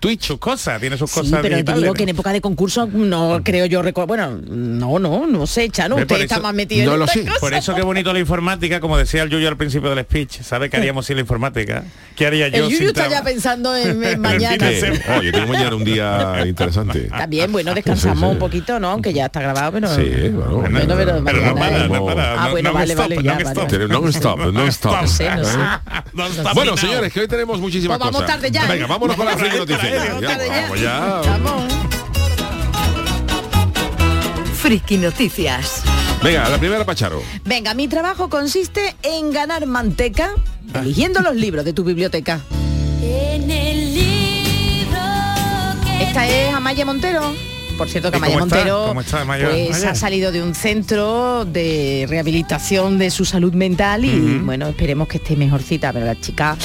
tweets. 0.00 0.26
Sus 0.26 0.38
cosas, 0.38 0.80
tiene 0.80 0.96
sus 0.98 1.10
Sí, 1.10 1.20
cosas 1.20 1.32
pero 1.42 1.42
te 1.42 1.48
digitales, 1.56 1.82
digo 1.82 1.94
que 1.94 2.02
en 2.02 2.06
¿no? 2.08 2.10
época 2.12 2.32
de 2.32 2.40
concurso 2.40 2.86
no 2.86 3.40
creo 3.44 3.66
yo 3.66 3.82
recuerdo. 3.82 4.08
Bueno, 4.08 4.40
no, 4.48 4.98
no, 4.98 5.26
no 5.26 5.46
sé, 5.46 5.68
Chano, 5.70 5.96
Ve, 5.96 6.02
usted 6.02 6.22
está 6.22 6.40
más 6.40 6.54
metido 6.54 6.86
no 6.86 6.94
en 6.94 6.98
lo 7.00 7.06
sé. 7.06 7.24
Por 7.40 7.54
eso 7.54 7.74
qué 7.74 7.82
bonito 7.82 8.12
la 8.12 8.18
informática, 8.18 8.80
como 8.80 8.98
decía 8.98 9.22
el 9.22 9.30
Yuyo 9.30 9.48
al 9.48 9.56
principio 9.56 9.90
del 9.94 10.04
speech. 10.04 10.40
¿Sabe 10.42 10.68
qué 10.70 10.76
haríamos 10.76 11.06
sin 11.06 11.16
la 11.16 11.20
informática? 11.22 11.84
¿Qué 12.16 12.26
haría 12.26 12.48
yo 12.48 12.66
El 12.66 12.76
sin 12.76 12.86
está 12.88 13.08
ya 13.08 13.22
pensando 13.22 13.76
en, 13.76 13.98
mañana. 14.20 14.68
Eh, 15.04 15.06
semana. 15.06 15.20
Oye, 15.20 15.32
tengo 15.32 15.46
mañana 15.52 15.76
un 15.76 15.84
día 15.84 16.44
interesante. 16.46 17.00
También, 17.08 17.52
bueno, 17.52 17.74
descansamos 17.74 18.18
Sí, 18.20 18.26
sí. 18.26 18.32
un 18.32 18.38
poquito, 18.38 18.80
¿no? 18.80 18.90
Aunque 18.90 19.12
ya 19.12 19.26
está 19.26 19.40
grabado, 19.40 19.72
pero... 19.72 19.94
Sí, 19.94 20.02
bueno, 20.32 20.56
Bueno, 20.58 20.94
pero, 20.96 21.22
Pero 21.24 21.40
no 21.42 21.54
mañana, 21.54 21.54
para, 21.54 21.84
¿eh? 21.84 21.88
no 21.88 22.06
para. 22.06 22.32
Ah, 22.32 22.44
no- 22.46 22.50
bueno, 22.52 22.68
no 22.70 22.74
vale, 22.74 22.94
vale, 22.94 23.16
no 23.16 23.22
ya, 23.22 23.32
vale. 23.32 23.44
No 23.88 24.08
stop, 24.08 24.38
no 24.52 24.66
stop. 24.68 24.92
No 25.02 25.06
sé, 25.08 25.30
no 25.34 25.42
¿Eh? 25.42 25.44
sé. 25.44 25.58
No 26.14 26.26
stop 26.26 26.54
Bueno, 26.54 26.76
señores, 26.76 27.12
que 27.12 27.20
hoy 27.20 27.28
tenemos 27.28 27.60
muchísimas 27.60 27.98
Pues 27.98 28.06
vamos 28.10 28.22
cosas. 28.22 28.36
tarde 28.36 28.50
ya, 28.50 28.64
¿eh? 28.64 28.68
Venga, 28.72 28.86
vámonos 28.86 29.16
con 29.16 29.26
la 29.26 29.36
friki 29.36 29.58
Vamos 29.58 29.68
noticia. 29.68 30.04
Vamos 30.04 30.48
vamos 30.48 30.80
ya. 30.80 31.20
Vamos. 31.26 31.64
Friki 34.54 34.96
Noticias. 34.96 35.82
Venga, 36.22 36.48
la 36.48 36.56
primera 36.58 36.84
Pacharo. 36.86 37.22
Venga, 37.44 37.74
mi 37.74 37.86
trabajo 37.88 38.30
consiste 38.30 38.96
en 39.02 39.30
ganar 39.30 39.66
manteca 39.66 40.30
eligiendo 40.74 41.20
los 41.20 41.34
libros 41.36 41.64
de 41.66 41.74
tu 41.74 41.84
biblioteca. 41.84 42.40
En 43.02 43.50
el 43.50 43.93
Esta 46.06 46.26
es 46.28 46.54
Amaya 46.54 46.84
Montero. 46.84 47.34
Por 47.78 47.88
cierto 47.88 48.10
que 48.10 48.18
¿Y 48.18 48.20
cómo 48.20 48.32
Amaya? 48.34 48.40
Montero 48.40 48.90
pues, 48.94 49.14
Amaya. 49.14 49.48
ha 49.90 49.94
salido 49.94 50.30
de 50.32 50.42
un 50.42 50.54
centro 50.54 51.44
de 51.44 52.06
rehabilitación 52.08 52.98
de 52.98 53.10
su 53.10 53.24
salud 53.24 53.52
mental 53.52 54.04
y 54.04 54.38
bueno, 54.38 54.68
esperemos 54.68 55.08
que 55.08 55.16
esté 55.16 55.34
mejorcita, 55.36 55.92
pero 55.92 56.06
la 56.06 56.20
chica 56.20 56.56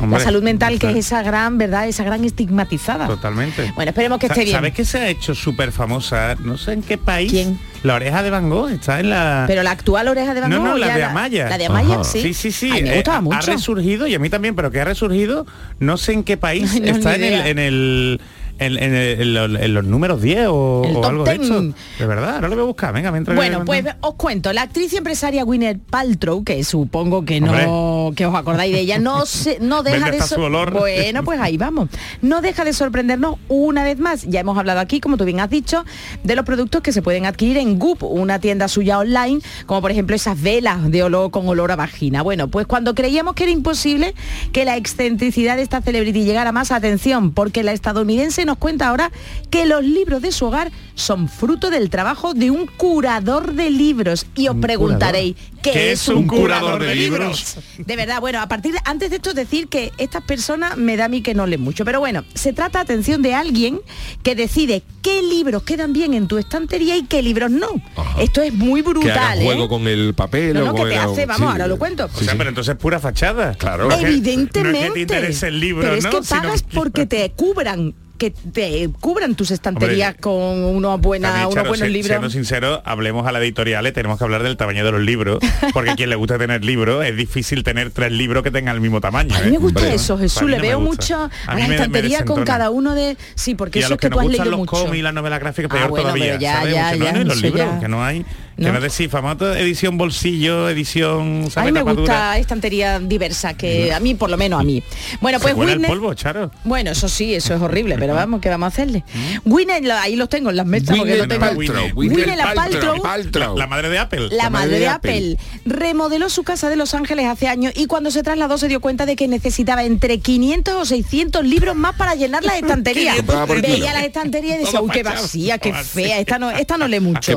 Hombre, 0.00 0.18
la 0.18 0.24
salud 0.24 0.42
mental 0.42 0.78
que 0.78 0.90
es 0.90 0.96
esa 0.96 1.22
gran, 1.22 1.58
¿verdad? 1.58 1.86
Esa 1.86 2.04
gran 2.04 2.24
estigmatizada. 2.24 3.06
Totalmente. 3.06 3.72
Bueno, 3.74 3.90
esperemos 3.90 4.18
que 4.18 4.26
esté 4.26 4.44
bien. 4.44 4.56
¿Sabes 4.56 4.72
que 4.72 4.84
se 4.84 4.98
ha 4.98 5.08
hecho 5.08 5.34
súper 5.34 5.72
famosa? 5.72 6.36
No 6.36 6.56
sé 6.56 6.72
en 6.72 6.82
qué 6.82 6.98
país. 6.98 7.30
¿Quién? 7.30 7.58
La 7.82 7.94
oreja 7.94 8.22
de 8.22 8.30
Van 8.30 8.50
Gogh 8.50 8.70
está 8.70 9.00
en 9.00 9.10
la... 9.10 9.44
Pero 9.46 9.62
la 9.62 9.70
actual 9.70 10.08
oreja 10.08 10.34
de 10.34 10.40
Van 10.40 10.50
no, 10.50 10.58
Gogh 10.58 10.66
no, 10.68 10.78
la 10.78 10.86
ya 10.88 10.96
de 10.96 11.04
Amaya. 11.04 11.48
La 11.48 11.58
de 11.58 11.66
Amaya, 11.66 12.04
sí. 12.04 12.20
Sí, 12.22 12.34
sí, 12.34 12.52
sí. 12.52 12.70
Ay, 12.72 12.82
me 12.82 12.92
eh, 12.92 12.94
gustaba 12.96 13.18
ha 13.18 13.22
mucho. 13.22 13.52
resurgido 13.52 14.06
y 14.06 14.14
a 14.14 14.18
mí 14.18 14.28
también, 14.28 14.54
pero 14.54 14.70
que 14.70 14.80
ha 14.80 14.84
resurgido, 14.84 15.46
no 15.78 15.96
sé 15.96 16.12
en 16.12 16.24
qué 16.24 16.36
país 16.36 16.80
no, 16.80 16.88
está 16.88 17.14
en 17.14 17.24
el, 17.24 17.46
en 17.46 17.58
el 17.58 18.20
en, 18.60 18.76
en 18.78 18.94
el- 18.94 19.20
en 19.20 19.34
los, 19.34 19.60
en 19.60 19.74
los 19.74 19.84
números 19.84 20.22
10 20.22 20.46
o, 20.50 20.82
El 20.84 20.96
o 20.96 21.00
top 21.00 21.10
algo 21.10 21.24
de 21.24 21.38
10. 21.38 21.50
esto. 21.50 21.74
De 21.98 22.06
verdad, 22.06 22.34
ahora 22.36 22.48
lo 22.48 22.54
voy 22.54 22.62
a 22.62 22.66
buscar. 22.66 22.92
Venga, 22.94 23.10
mientras 23.10 23.36
Bueno, 23.36 23.64
pues 23.64 23.84
os 24.00 24.14
cuento, 24.14 24.52
la 24.52 24.62
actriz 24.62 24.92
y 24.92 24.96
empresaria 24.96 25.42
Gwyneth 25.44 25.80
Paltrow, 25.90 26.44
que 26.44 26.62
supongo 26.64 27.24
que 27.24 27.40
no, 27.40 28.12
que 28.14 28.26
os 28.26 28.34
acordáis 28.34 28.72
de 28.72 28.80
ella, 28.80 28.98
no 28.98 29.26
se, 29.26 29.58
no 29.60 29.82
deja 29.82 29.98
¿Dónde 30.00 30.18
de 30.18 30.22
su 30.26 30.40
olor? 30.40 30.72
Bueno, 30.72 31.24
pues 31.24 31.40
ahí 31.40 31.56
vamos. 31.56 31.88
No 32.22 32.40
deja 32.42 32.64
de 32.64 32.72
sorprendernos 32.72 33.36
una 33.48 33.82
vez 33.84 33.98
más. 33.98 34.22
Ya 34.24 34.40
hemos 34.40 34.56
hablado 34.58 34.80
aquí, 34.80 35.00
como 35.00 35.16
tú 35.16 35.24
bien 35.24 35.40
has 35.40 35.50
dicho, 35.50 35.84
de 36.24 36.36
los 36.36 36.44
productos 36.44 36.82
que 36.82 36.92
se 36.92 37.02
pueden 37.02 37.26
adquirir 37.26 37.56
en 37.58 37.78
Goop, 37.78 38.02
una 38.02 38.38
tienda 38.38 38.68
suya 38.68 38.98
online, 38.98 39.40
como 39.66 39.80
por 39.80 39.90
ejemplo 39.90 40.14
esas 40.16 40.40
velas 40.40 40.90
de 40.90 41.02
olor 41.02 41.30
con 41.30 41.48
olor 41.48 41.72
a 41.72 41.76
vagina. 41.76 42.22
Bueno, 42.22 42.48
pues 42.48 42.66
cuando 42.66 42.94
creíamos 42.94 43.34
que 43.34 43.44
era 43.44 43.52
imposible 43.52 44.14
que 44.52 44.64
la 44.64 44.76
excentricidad 44.76 45.56
de 45.56 45.62
esta 45.62 45.80
celebrity 45.80 46.24
llegara 46.24 46.52
más 46.52 46.70
atención, 46.72 47.32
porque 47.32 47.62
la 47.62 47.72
estadounidense 47.72 48.44
nos 48.50 48.58
cuenta 48.58 48.88
ahora 48.88 49.10
que 49.48 49.64
los 49.66 49.84
libros 49.84 50.20
de 50.22 50.32
su 50.32 50.46
hogar 50.46 50.70
son 50.94 51.28
fruto 51.28 51.70
del 51.70 51.88
trabajo 51.88 52.34
de 52.34 52.50
un 52.50 52.66
curador 52.66 53.52
de 53.54 53.70
libros. 53.70 54.26
Y 54.34 54.48
os 54.48 54.56
preguntaréis, 54.56 55.36
¿qué, 55.62 55.70
¿Qué 55.70 55.92
es 55.92 56.08
un 56.08 56.16
un 56.18 56.26
curador, 56.26 56.60
curador 56.62 56.82
de 56.82 56.88
de 56.88 56.94
libros? 56.96 57.56
De 57.78 57.96
verdad, 57.96 58.20
bueno, 58.20 58.40
a 58.40 58.48
partir 58.48 58.72
de, 58.72 58.80
antes 58.84 59.10
de 59.10 59.16
esto 59.16 59.32
decir 59.32 59.68
que 59.68 59.92
estas 59.98 60.22
personas 60.24 60.76
me 60.76 60.96
da 60.96 61.04
a 61.04 61.08
mí 61.08 61.22
que 61.22 61.32
no 61.34 61.46
leen 61.46 61.60
mucho, 61.62 61.84
pero 61.84 62.00
bueno, 62.00 62.24
se 62.34 62.52
trata, 62.52 62.80
atención, 62.80 63.22
de 63.22 63.34
alguien 63.34 63.80
que 64.22 64.34
decide 64.34 64.82
qué 65.02 65.22
libros 65.22 65.62
quedan 65.62 65.92
bien 65.92 66.12
en 66.12 66.26
tu 66.28 66.36
estantería 66.38 66.96
y 66.96 67.04
qué 67.04 67.22
libros 67.22 67.50
no. 67.50 67.68
Ajá. 67.96 68.20
Esto 68.20 68.42
es 68.42 68.52
muy 68.52 68.82
Que 68.82 68.88
brutal, 68.90 69.42
juego 69.42 69.64
¿eh? 69.64 69.68
con 69.68 69.86
el 69.88 70.12
papel 70.14 70.54
No, 70.54 70.60
o 70.60 70.64
no, 70.66 70.74
con 70.74 70.84
que 70.84 70.90
te 70.90 70.98
hace, 70.98 71.26
vamos, 71.26 71.46
sí. 71.48 71.52
ahora 71.52 71.66
lo 71.66 71.78
cuento. 71.78 72.08
O 72.14 72.20
sea, 72.20 72.34
pero 72.36 72.48
entonces 72.50 72.74
es 72.74 72.80
pura 72.80 72.98
fachada. 72.98 73.54
Claro. 73.54 73.90
Evidentemente. 73.92 74.60
No 74.62 74.78
es 74.78 74.84
que 74.88 74.92
te 74.94 75.00
interese 75.00 75.48
el 75.48 75.60
libro, 75.60 75.82
pero 75.82 75.94
es 75.94 76.04
¿no? 76.04 76.10
que 76.10 76.20
pagas 76.28 76.62
que- 76.62 76.74
porque 76.74 77.06
te 77.06 77.30
cubran, 77.32 77.94
que 78.20 78.30
te 78.30 78.88
cubran 79.00 79.34
tus 79.34 79.50
estanterías 79.50 80.10
Hombre, 80.10 80.20
con 80.20 80.64
unos, 80.76 81.00
buena, 81.00 81.28
También, 81.30 81.46
unos 81.48 81.68
buenos 81.68 81.78
se- 81.78 81.88
libros. 81.88 82.06
Siendo 82.08 82.28
sincero, 82.30 82.82
hablemos 82.84 83.26
a 83.26 83.32
la 83.32 83.38
editorial, 83.40 83.84
eh, 83.86 83.92
tenemos 83.92 84.18
que 84.18 84.24
hablar 84.24 84.42
del 84.42 84.56
tamaño 84.58 84.84
de 84.84 84.92
los 84.92 85.00
libros, 85.00 85.38
porque 85.72 85.90
a 85.90 85.96
quien 85.96 86.10
le 86.10 86.16
gusta 86.16 86.36
tener 86.38 86.62
libros, 86.64 87.04
es 87.04 87.16
difícil 87.16 87.64
tener 87.64 87.90
tres 87.90 88.12
libros 88.12 88.42
que 88.44 88.50
tengan 88.50 88.74
el 88.74 88.82
mismo 88.82 89.00
tamaño. 89.00 89.34
A 89.34 89.40
mí 89.40 89.48
¿eh? 89.48 89.50
me 89.52 89.58
gusta 89.58 89.80
Hombre, 89.80 89.94
eso, 89.94 90.18
Jesús. 90.18 90.50
Le 90.50 90.56
no 90.58 90.62
veo 90.62 90.80
mucho 90.80 91.16
A 91.16 91.30
a, 91.46 91.54
mí 91.54 91.62
la 91.62 91.74
estantería 91.74 92.24
con 92.26 92.44
cada 92.44 92.68
uno 92.70 92.94
de. 92.94 93.16
Sí, 93.34 93.54
porque 93.54 93.78
y 93.78 93.82
a 93.82 93.86
eso 93.86 93.94
los 93.94 93.96
es 93.96 94.00
que 94.02 94.06
que 94.08 94.10
tú 94.10 94.16
nos 94.16 94.24
has 94.26 94.30
leído 94.32 94.44
los 94.50 94.58
mucho. 94.60 94.70
cómics 94.72 94.96
y 94.98 95.02
las 95.02 95.14
novelas 95.14 95.40
gráficas, 95.40 95.70
Ah, 95.72 95.74
peor 95.78 95.88
bueno, 95.90 96.04
todavía. 96.04 96.36
ya, 96.38 96.52
¿sabes? 96.58 96.74
ya, 96.74 96.94
ya, 96.94 97.12
no, 97.12 97.24
los 97.24 97.40
libros, 97.40 97.66
ya. 97.72 97.80
que 97.80 97.88
no 97.88 98.04
hay, 98.04 98.26
No. 98.60 98.66
que 98.66 98.72
no 98.72 98.78
es 98.78 98.84
decir, 98.84 99.08
famoso 99.10 99.54
edición 99.54 99.96
bolsillo, 99.98 100.68
edición, 100.68 101.48
A 101.54 101.64
mí 101.64 101.72
me 101.72 101.80
dura. 101.80 101.92
gusta 101.94 102.38
estantería 102.38 102.98
diversa, 103.00 103.54
que 103.54 103.92
a 103.92 104.00
mí, 104.00 104.14
por 104.14 104.28
lo 104.30 104.36
menos 104.36 104.60
a 104.60 104.64
mí. 104.64 104.82
Bueno, 105.20 105.38
Se 105.38 105.42
pues 105.44 105.54
cuela 105.54 105.72
el 105.72 105.80
polvo, 105.80 106.12
Charo. 106.14 106.50
Bueno, 106.64 106.90
eso 106.90 107.08
sí, 107.08 107.34
eso 107.34 107.54
es 107.54 107.60
horrible, 107.62 107.96
pero 107.98 108.14
vamos, 108.14 108.40
¿qué 108.40 108.48
vamos 108.50 108.66
a 108.66 108.68
hacerle? 108.68 109.02
Winnet, 109.44 109.84
lo- 109.84 109.94
ahí 109.94 110.14
los 110.14 110.28
tengo 110.28 110.50
en 110.50 110.56
las 110.56 110.66
mesas 110.66 110.96
porque 110.96 111.16
lo 111.16 111.24
Gwyneth 111.24 111.28
tengo. 111.28 112.54
Paltrow. 112.54 112.54
Paltrow, 112.54 112.96
La, 112.96 113.02
Paltrow. 113.02 113.56
la 113.56 113.66
madre 113.66 113.88
de 113.88 113.98
Apple. 113.98 114.28
La 114.30 114.50
madre 114.50 114.78
de 114.78 114.88
Apple 114.88 115.36
remodeló 115.64 116.28
su 116.28 116.42
casa 116.42 116.68
de 116.68 116.76
Los 116.76 116.94
Ángeles 116.94 117.26
hace 117.26 117.48
años 117.48 117.72
y 117.74 117.86
cuando 117.86 118.10
se 118.10 118.22
trasladó 118.22 118.58
se 118.58 118.68
dio 118.68 118.80
cuenta 118.80 119.06
de 119.06 119.16
que 119.16 119.28
necesitaba 119.28 119.84
entre 119.84 120.18
500 120.20 120.74
o 120.74 120.84
600 120.84 121.44
libros 121.44 121.76
más 121.76 121.94
para 121.96 122.14
llenar 122.14 122.44
las 122.44 122.56
estanterías. 122.60 123.16
Veía 123.62 123.92
las 123.94 124.04
estanterías 124.04 124.56
y 124.56 124.64
decía, 124.64 124.80
uy, 124.82 124.90
qué 124.90 125.02
vacía, 125.02 125.58
qué 125.58 125.72
fea, 125.72 126.18
esta 126.18 126.38
no, 126.38 126.50
esta 126.50 126.76
no 126.76 126.88
lee 126.88 127.00
mucho. 127.10 127.32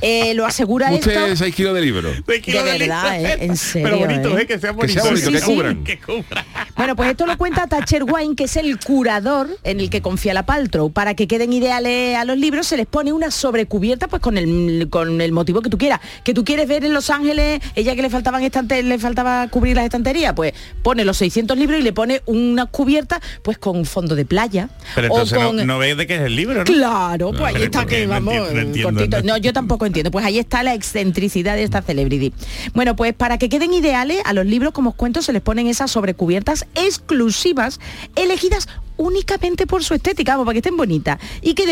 Eh, 0.00 0.34
lo 0.34 0.43
asegura 0.46 0.90
Usted 0.92 1.12
esto. 1.32 1.36
6 1.44 1.54
kilos 1.54 1.74
de 1.74 1.80
libro. 1.80 2.10
De 2.26 2.40
kilo 2.40 2.62
De 2.62 2.72
de 2.72 2.78
verdad. 2.78 3.20
¿eh? 3.20 3.36
En 3.40 3.56
serio, 3.56 3.88
Pero 3.88 3.98
bonito, 4.06 4.38
¿eh? 4.38 4.42
¿eh? 4.42 4.46
Que 4.46 4.58
sea 4.58 4.70
Que 4.70 4.76
bonito. 4.76 5.00
sea 5.02 5.10
bonito, 5.10 5.30
que 5.32 5.40
cubran. 5.40 5.84
Que 5.84 5.98
cubra. 5.98 6.46
Bueno, 6.76 6.96
pues 6.96 7.10
esto 7.10 7.26
lo 7.26 7.36
cuenta 7.38 7.66
Thatcher 7.66 8.04
Wine, 8.04 8.34
que 8.36 8.44
es 8.44 8.56
el 8.56 8.78
curador 8.78 9.48
en 9.64 9.80
el 9.80 9.90
que 9.90 10.00
confía 10.02 10.34
la 10.34 10.44
Paltrow. 10.46 10.90
Para 10.92 11.14
que 11.14 11.26
queden 11.26 11.52
ideales 11.52 12.16
a 12.16 12.24
los 12.24 12.36
libros, 12.38 12.66
se 12.66 12.76
les 12.76 12.86
pone 12.86 13.12
una 13.12 13.30
sobrecubierta 13.30 14.08
pues 14.08 14.20
con 14.22 14.38
el, 14.38 14.88
con 14.90 15.20
el 15.20 15.32
motivo 15.32 15.60
que 15.62 15.70
tú 15.70 15.78
quieras. 15.78 16.00
Que 16.24 16.34
tú 16.34 16.44
quieres 16.44 16.66
ver 16.68 16.84
en 16.84 16.94
Los 16.94 17.10
Ángeles, 17.10 17.60
ella 17.74 17.94
que 17.94 18.02
le 18.02 18.10
faltaban 18.10 18.42
estante- 18.42 18.82
le 18.82 18.98
faltaba 18.98 19.46
cubrir 19.48 19.76
las 19.76 19.84
estanterías, 19.84 20.32
pues 20.34 20.52
pone 20.82 21.04
los 21.04 21.16
600 21.18 21.56
libros 21.58 21.78
y 21.80 21.82
le 21.82 21.92
pone 21.92 22.22
una 22.26 22.66
cubierta 22.66 23.20
pues 23.42 23.58
con 23.58 23.84
fondo 23.84 24.14
de 24.14 24.24
playa. 24.24 24.68
Pero 24.94 25.08
o 25.08 25.10
entonces 25.18 25.38
con- 25.38 25.56
no, 25.56 25.64
no 25.64 25.78
ves 25.78 25.96
de 25.96 26.06
qué 26.06 26.16
es 26.16 26.22
el 26.22 26.34
libro, 26.36 26.58
¿no? 26.60 26.64
Claro, 26.64 27.30
pues 27.32 27.54
ahí 27.54 27.62
está 27.64 27.84
que 27.86 28.06
vamos, 28.06 28.34
entiendo, 28.34 28.54
no 28.54 28.60
entiendo, 28.60 28.90
cortito. 28.92 29.22
no. 29.22 29.34
No, 29.34 29.36
yo 29.38 29.52
tampoco 29.52 29.84
entiendo. 29.86 30.10
Pues 30.12 30.23
ahí 30.24 30.38
está 30.38 30.62
la 30.62 30.74
excentricidad 30.74 31.54
de 31.54 31.62
esta 31.62 31.82
celebrity. 31.82 32.32
Bueno, 32.74 32.96
pues 32.96 33.14
para 33.14 33.38
que 33.38 33.48
queden 33.48 33.72
ideales, 33.72 34.20
a 34.24 34.32
los 34.32 34.46
libros, 34.46 34.72
como 34.72 34.90
os 34.90 34.96
cuento, 34.96 35.22
se 35.22 35.32
les 35.32 35.42
ponen 35.42 35.66
esas 35.66 35.90
sobrecubiertas 35.90 36.66
exclusivas, 36.74 37.80
elegidas 38.16 38.68
únicamente 38.96 39.66
por 39.66 39.82
su 39.84 39.94
estética, 39.94 40.32
vamos, 40.32 40.46
para 40.46 40.54
que 40.54 40.58
estén 40.58 40.76
bonitas 40.76 41.18
y 41.42 41.54
que, 41.54 41.64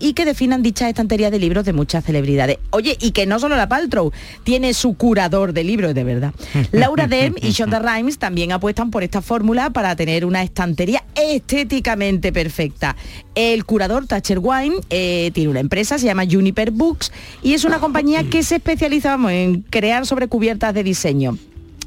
y 0.00 0.12
que 0.12 0.24
definan 0.24 0.62
dichas 0.62 0.88
estanterías 0.88 1.30
de 1.30 1.38
libros 1.38 1.64
de 1.64 1.72
muchas 1.72 2.04
celebridades. 2.04 2.58
Oye, 2.70 2.96
y 3.00 3.12
que 3.12 3.26
no 3.26 3.38
solo 3.38 3.56
la 3.56 3.68
Paltrow 3.68 4.12
tiene 4.44 4.74
su 4.74 4.94
curador 4.94 5.52
de 5.52 5.64
libros, 5.64 5.94
de 5.94 6.04
verdad. 6.04 6.34
Laura 6.72 7.06
Dem 7.06 7.34
y 7.40 7.50
Shonda 7.50 7.78
Rhimes 7.78 8.18
también 8.18 8.52
apuestan 8.52 8.90
por 8.90 9.02
esta 9.02 9.22
fórmula 9.22 9.70
para 9.70 9.96
tener 9.96 10.24
una 10.24 10.42
estantería 10.42 11.04
estéticamente 11.14 12.32
perfecta. 12.32 12.96
El 13.34 13.64
curador 13.64 14.06
Thatcher 14.06 14.38
Wine 14.40 14.76
eh, 14.90 15.30
tiene 15.34 15.50
una 15.50 15.60
empresa, 15.60 15.98
se 15.98 16.06
llama 16.06 16.24
Juniper 16.30 16.70
Books, 16.70 17.12
y 17.42 17.54
es 17.54 17.64
una 17.64 17.78
compañía 17.78 18.24
que 18.28 18.42
se 18.42 18.56
especializa 18.56 19.10
vamos, 19.10 19.32
en 19.32 19.62
crear 19.62 20.06
sobrecubiertas 20.06 20.74
de 20.74 20.82
diseño 20.82 21.38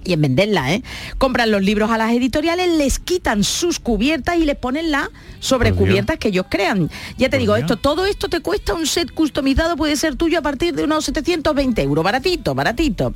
y 0.06 0.13
en 0.13 0.22
venderla, 0.22 0.74
¿eh? 0.74 0.84
Compran 1.18 1.52
los 1.52 1.62
libros 1.63 1.92
a 1.92 1.98
las 1.98 2.12
editoriales, 2.12 2.70
les 2.78 3.00
quitan 3.00 3.44
sus 3.44 3.80
cubiertas 3.80 4.38
y 4.38 4.46
les 4.46 4.56
ponen 4.56 4.92
las 4.92 5.10
sobrecubiertas 5.39 6.18
que 6.18 6.30
ellos 6.30 6.46
crean. 6.50 6.89
Ya 7.18 7.30
te 7.30 7.38
digo, 7.38 7.56
esto, 7.56 7.78
todo 7.78 8.06
esto 8.06 8.30
te 8.30 8.39
cuesta 8.39 8.74
un 8.74 8.88
set 8.88 9.12
customizado, 9.13 9.76
puede 9.76 9.96
ser 9.98 10.16
tuyo 10.16 10.39
a 10.39 10.42
partir 10.42 10.74
de 10.74 10.84
unos 10.86 11.06
720 11.06 11.82
euros, 11.82 12.04
baratito, 12.04 12.56
baratito. 12.56 13.13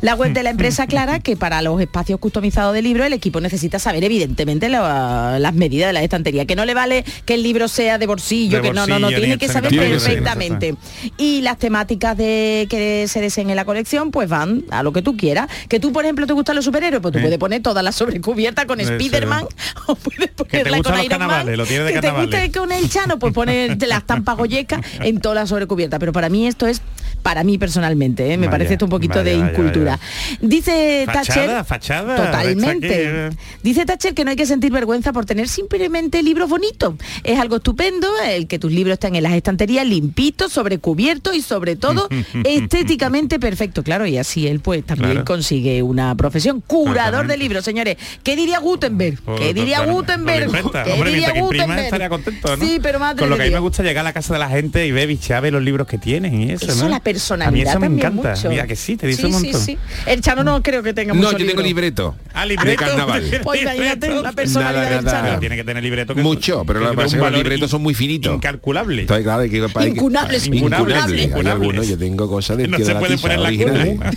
La 0.00 0.14
web 0.14 0.32
de 0.32 0.42
la 0.42 0.50
empresa 0.50 0.82
aclara 0.84 1.20
que 1.20 1.36
para 1.36 1.62
los 1.62 1.80
espacios 1.80 2.18
customizados 2.18 2.74
de 2.74 2.82
libros 2.82 3.06
el 3.06 3.12
equipo 3.12 3.40
necesita 3.40 3.78
saber 3.78 4.02
evidentemente 4.04 4.68
la- 4.68 5.38
las 5.38 5.54
medidas 5.54 5.88
de 5.88 5.92
la 5.92 6.02
estantería, 6.02 6.46
que 6.46 6.56
no 6.56 6.64
le 6.64 6.74
vale 6.74 7.04
que 7.24 7.34
el 7.34 7.42
libro 7.42 7.68
sea 7.68 7.98
de 7.98 8.06
bolsillo, 8.06 8.58
De 8.60 8.68
que 8.68 8.74
no, 8.74 8.86
no, 8.86 8.98
no, 8.98 9.08
tiene 9.08 9.38
que 9.38 9.46
saber 9.48 9.70
perfectamente. 9.92 10.74
Y 11.16 11.40
las 11.42 11.58
temáticas 11.58 12.16
de 12.16 12.66
que 12.68 13.06
se 13.08 13.20
deseen 13.20 13.50
en 13.50 13.56
la 13.56 13.64
colección, 13.64 14.10
pues 14.10 14.28
van 14.28 14.64
a 14.70 14.82
lo 14.82 14.92
que 14.92 15.02
tú 15.02 15.16
quieras. 15.16 15.48
Que 15.68 15.78
tú, 15.80 15.92
por 15.92 16.04
ejemplo, 16.04 16.26
te 16.28 16.34
gustan 16.34 16.54
los 16.54 16.64
superhéroes, 16.64 17.02
pues 17.02 17.12
tú 17.12 17.20
puedes 17.20 17.38
poner 17.38 17.60
toda 17.62 17.82
la 17.82 17.90
sobrecubierta 17.90 18.66
con. 18.66 18.78
Spiderman 18.78 19.44
o 19.86 19.94
puedes 19.96 20.30
ponerla 20.30 20.82
con 20.82 21.04
Iron 21.04 21.26
Man. 21.26 21.56
lo 21.56 21.66
tienes 21.66 21.88
de 21.88 21.94
que 21.94 22.00
te 22.00 22.10
guste 22.10 22.52
con 22.52 22.70
el 22.70 22.88
Chano, 22.88 23.18
pues 23.18 23.34
poner 23.34 23.76
las 23.88 24.04
goyecas 24.36 24.80
en 25.00 25.20
toda 25.20 25.34
la 25.34 25.46
sobrecubierta. 25.46 25.98
Pero 25.98 26.12
para 26.12 26.28
mí 26.28 26.46
esto 26.46 26.66
es, 26.66 26.80
para 27.22 27.44
mí 27.44 27.58
personalmente, 27.58 28.24
¿eh? 28.32 28.36
me 28.36 28.46
Vaya, 28.46 28.50
parece 28.50 28.72
esto 28.74 28.86
un 28.86 28.90
poquito 28.90 29.18
vaya, 29.18 29.30
de 29.30 29.36
vaya, 29.38 29.50
incultura. 29.50 29.98
Dice 30.40 31.04
Fachada, 31.06 31.24
Thatcher... 31.46 31.64
fachada, 31.64 32.16
Totalmente. 32.16 33.26
eh. 33.26 33.30
Dice 33.62 33.84
Thatcher 33.86 34.14
que 34.14 34.24
no 34.24 34.30
hay 34.30 34.36
que 34.36 34.46
sentir 34.46 34.72
vergüenza 34.72 35.12
por 35.12 35.24
tener 35.26 35.48
simplemente 35.48 36.22
libros 36.22 36.48
bonitos. 36.48 36.94
Es 37.24 37.38
algo 37.38 37.56
estupendo 37.56 38.08
el 38.26 38.46
que 38.46 38.58
tus 38.58 38.72
libros 38.72 38.94
estén 38.94 39.16
en 39.16 39.22
las 39.22 39.32
estanterías 39.32 39.86
limpitos, 39.86 40.52
sobrecubiertos 40.52 41.34
y 41.36 41.42
sobre 41.42 41.76
todo 41.76 42.08
estéticamente 42.44 43.38
perfecto. 43.38 43.82
Claro, 43.82 44.06
y 44.06 44.18
así 44.18 44.46
él 44.46 44.60
pues 44.60 44.84
también 44.84 45.08
Claro. 45.12 45.24
consigue 45.24 45.82
una 45.82 46.14
profesión. 46.14 46.60
Curador 46.66 47.26
de 47.26 47.36
libros, 47.36 47.64
señores. 47.64 47.96
¿Qué 48.22 48.36
diría 48.36 48.58
Gutenberg? 48.58 49.20
Pues, 49.22 49.40
¿Qué 49.40 49.54
diría 49.54 49.84
Gutenberg? 49.84 50.50
¿Qué 50.50 50.92
Hombre, 50.92 51.10
diría 51.10 51.32
que 51.32 51.40
Gutenberg? 51.40 51.80
estaría 51.84 52.08
contento, 52.08 52.56
¿no? 52.56 52.64
Sí, 52.64 52.78
pero 52.82 52.98
madre 52.98 53.20
Con 53.20 53.30
lo 53.30 53.36
que 53.36 53.42
a 53.42 53.46
mí 53.46 53.52
me 53.52 53.58
gusta 53.58 53.82
llegar 53.82 54.02
a 54.02 54.08
la 54.08 54.12
casa 54.12 54.32
de 54.34 54.40
la 54.40 54.48
gente 54.48 54.86
y 54.86 54.92
ver 54.92 55.06
bichave 55.08 55.50
los 55.50 55.62
libros 55.62 55.86
que 55.86 55.98
tienen 55.98 56.40
y 56.42 56.50
eso, 56.52 56.66
Eso, 56.66 56.84
¿no? 56.84 56.88
la 56.90 57.00
A 57.18 57.50
mí 57.50 57.60
personalidad 57.62 57.70
eso 57.72 57.80
me 57.80 57.86
encanta. 57.86 58.30
mucho. 58.30 58.48
Mira 58.50 58.66
que 58.66 58.76
sí, 58.76 58.96
te 58.96 59.06
dice 59.06 59.20
Sí, 59.22 59.26
un 59.26 59.32
montón. 59.32 59.60
sí. 59.60 59.78
El 60.06 60.20
Chano 60.20 60.44
no 60.44 60.62
creo 60.62 60.82
que 60.82 60.92
tenga 60.94 61.12
No, 61.14 61.20
mucho 61.22 61.38
yo 61.38 61.46
tengo 61.46 61.62
libreto. 61.62 62.16
Ah, 62.34 62.42
De 62.42 62.48
libreto. 62.48 62.84
carnaval. 62.84 63.22
Pues 63.42 63.62
imagínate 63.62 64.08
la 64.22 64.32
personalidad 64.32 64.82
Nada, 64.82 64.96
del 64.96 65.04
nada. 65.04 65.16
Chano. 65.18 65.28
Pero 65.28 65.40
tiene 65.40 65.56
que 65.56 65.64
tener 65.64 65.82
libreto 65.82 66.14
que 66.14 66.22
Mucho, 66.22 66.64
pero 66.64 66.80
lo 66.80 66.86
que 66.86 66.90
tiene 66.90 67.02
pasa 67.04 67.16
es 67.16 67.22
que 67.22 67.30
los 67.30 67.38
libretos 67.38 67.70
son 67.70 67.82
muy 67.82 67.94
finitos. 67.94 68.34
Incalculable. 68.34 69.02
Entonces, 69.02 69.24
claro, 69.24 69.42
hay 69.42 69.50
que, 69.50 69.56
hay 69.62 69.70
que- 69.70 69.88
Incunables, 69.88 70.46
Incunables. 70.46 70.96
incunables. 70.96 71.34
Hay 71.34 71.46
algunos, 71.50 71.88
yo 71.88 71.98
tengo 71.98 72.28
cosas 72.28 72.56
de 72.56 72.68
No 72.68 72.76
que 72.76 72.84
se 72.84 72.92
la 72.94 72.98
puede 73.00 73.12
tiza 73.16 73.22
poner 73.22 73.38
la 73.40 73.48
originales. 73.48 73.96
cuna. 73.96 74.12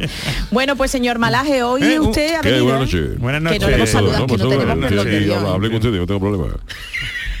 Bueno, 0.50 0.76
pues 0.76 0.90
señor 0.90 1.18
Malaje, 1.18 1.62
hoy 1.62 1.82
Eh, 1.82 2.00
uh, 2.00 2.08
usted 2.08 2.34
ha 2.34 2.40
¿Qué? 2.40 2.50
venido. 2.50 2.64
Buenas 2.66 2.92
¿eh? 2.94 2.96
noches. 2.98 3.18
Buenas 3.18 3.38
Que 3.40 3.44
noches. 3.44 3.60
no 3.62 3.68
le 3.68 3.74
hemos 3.76 3.88
saludado, 3.90 4.26
que 4.26 4.36
no 4.36 4.48
tenemos 4.48 4.90
de 4.90 5.34
Hablé 5.34 5.70
con 5.70 5.80
no 5.82 6.06
tengo. 6.06 6.60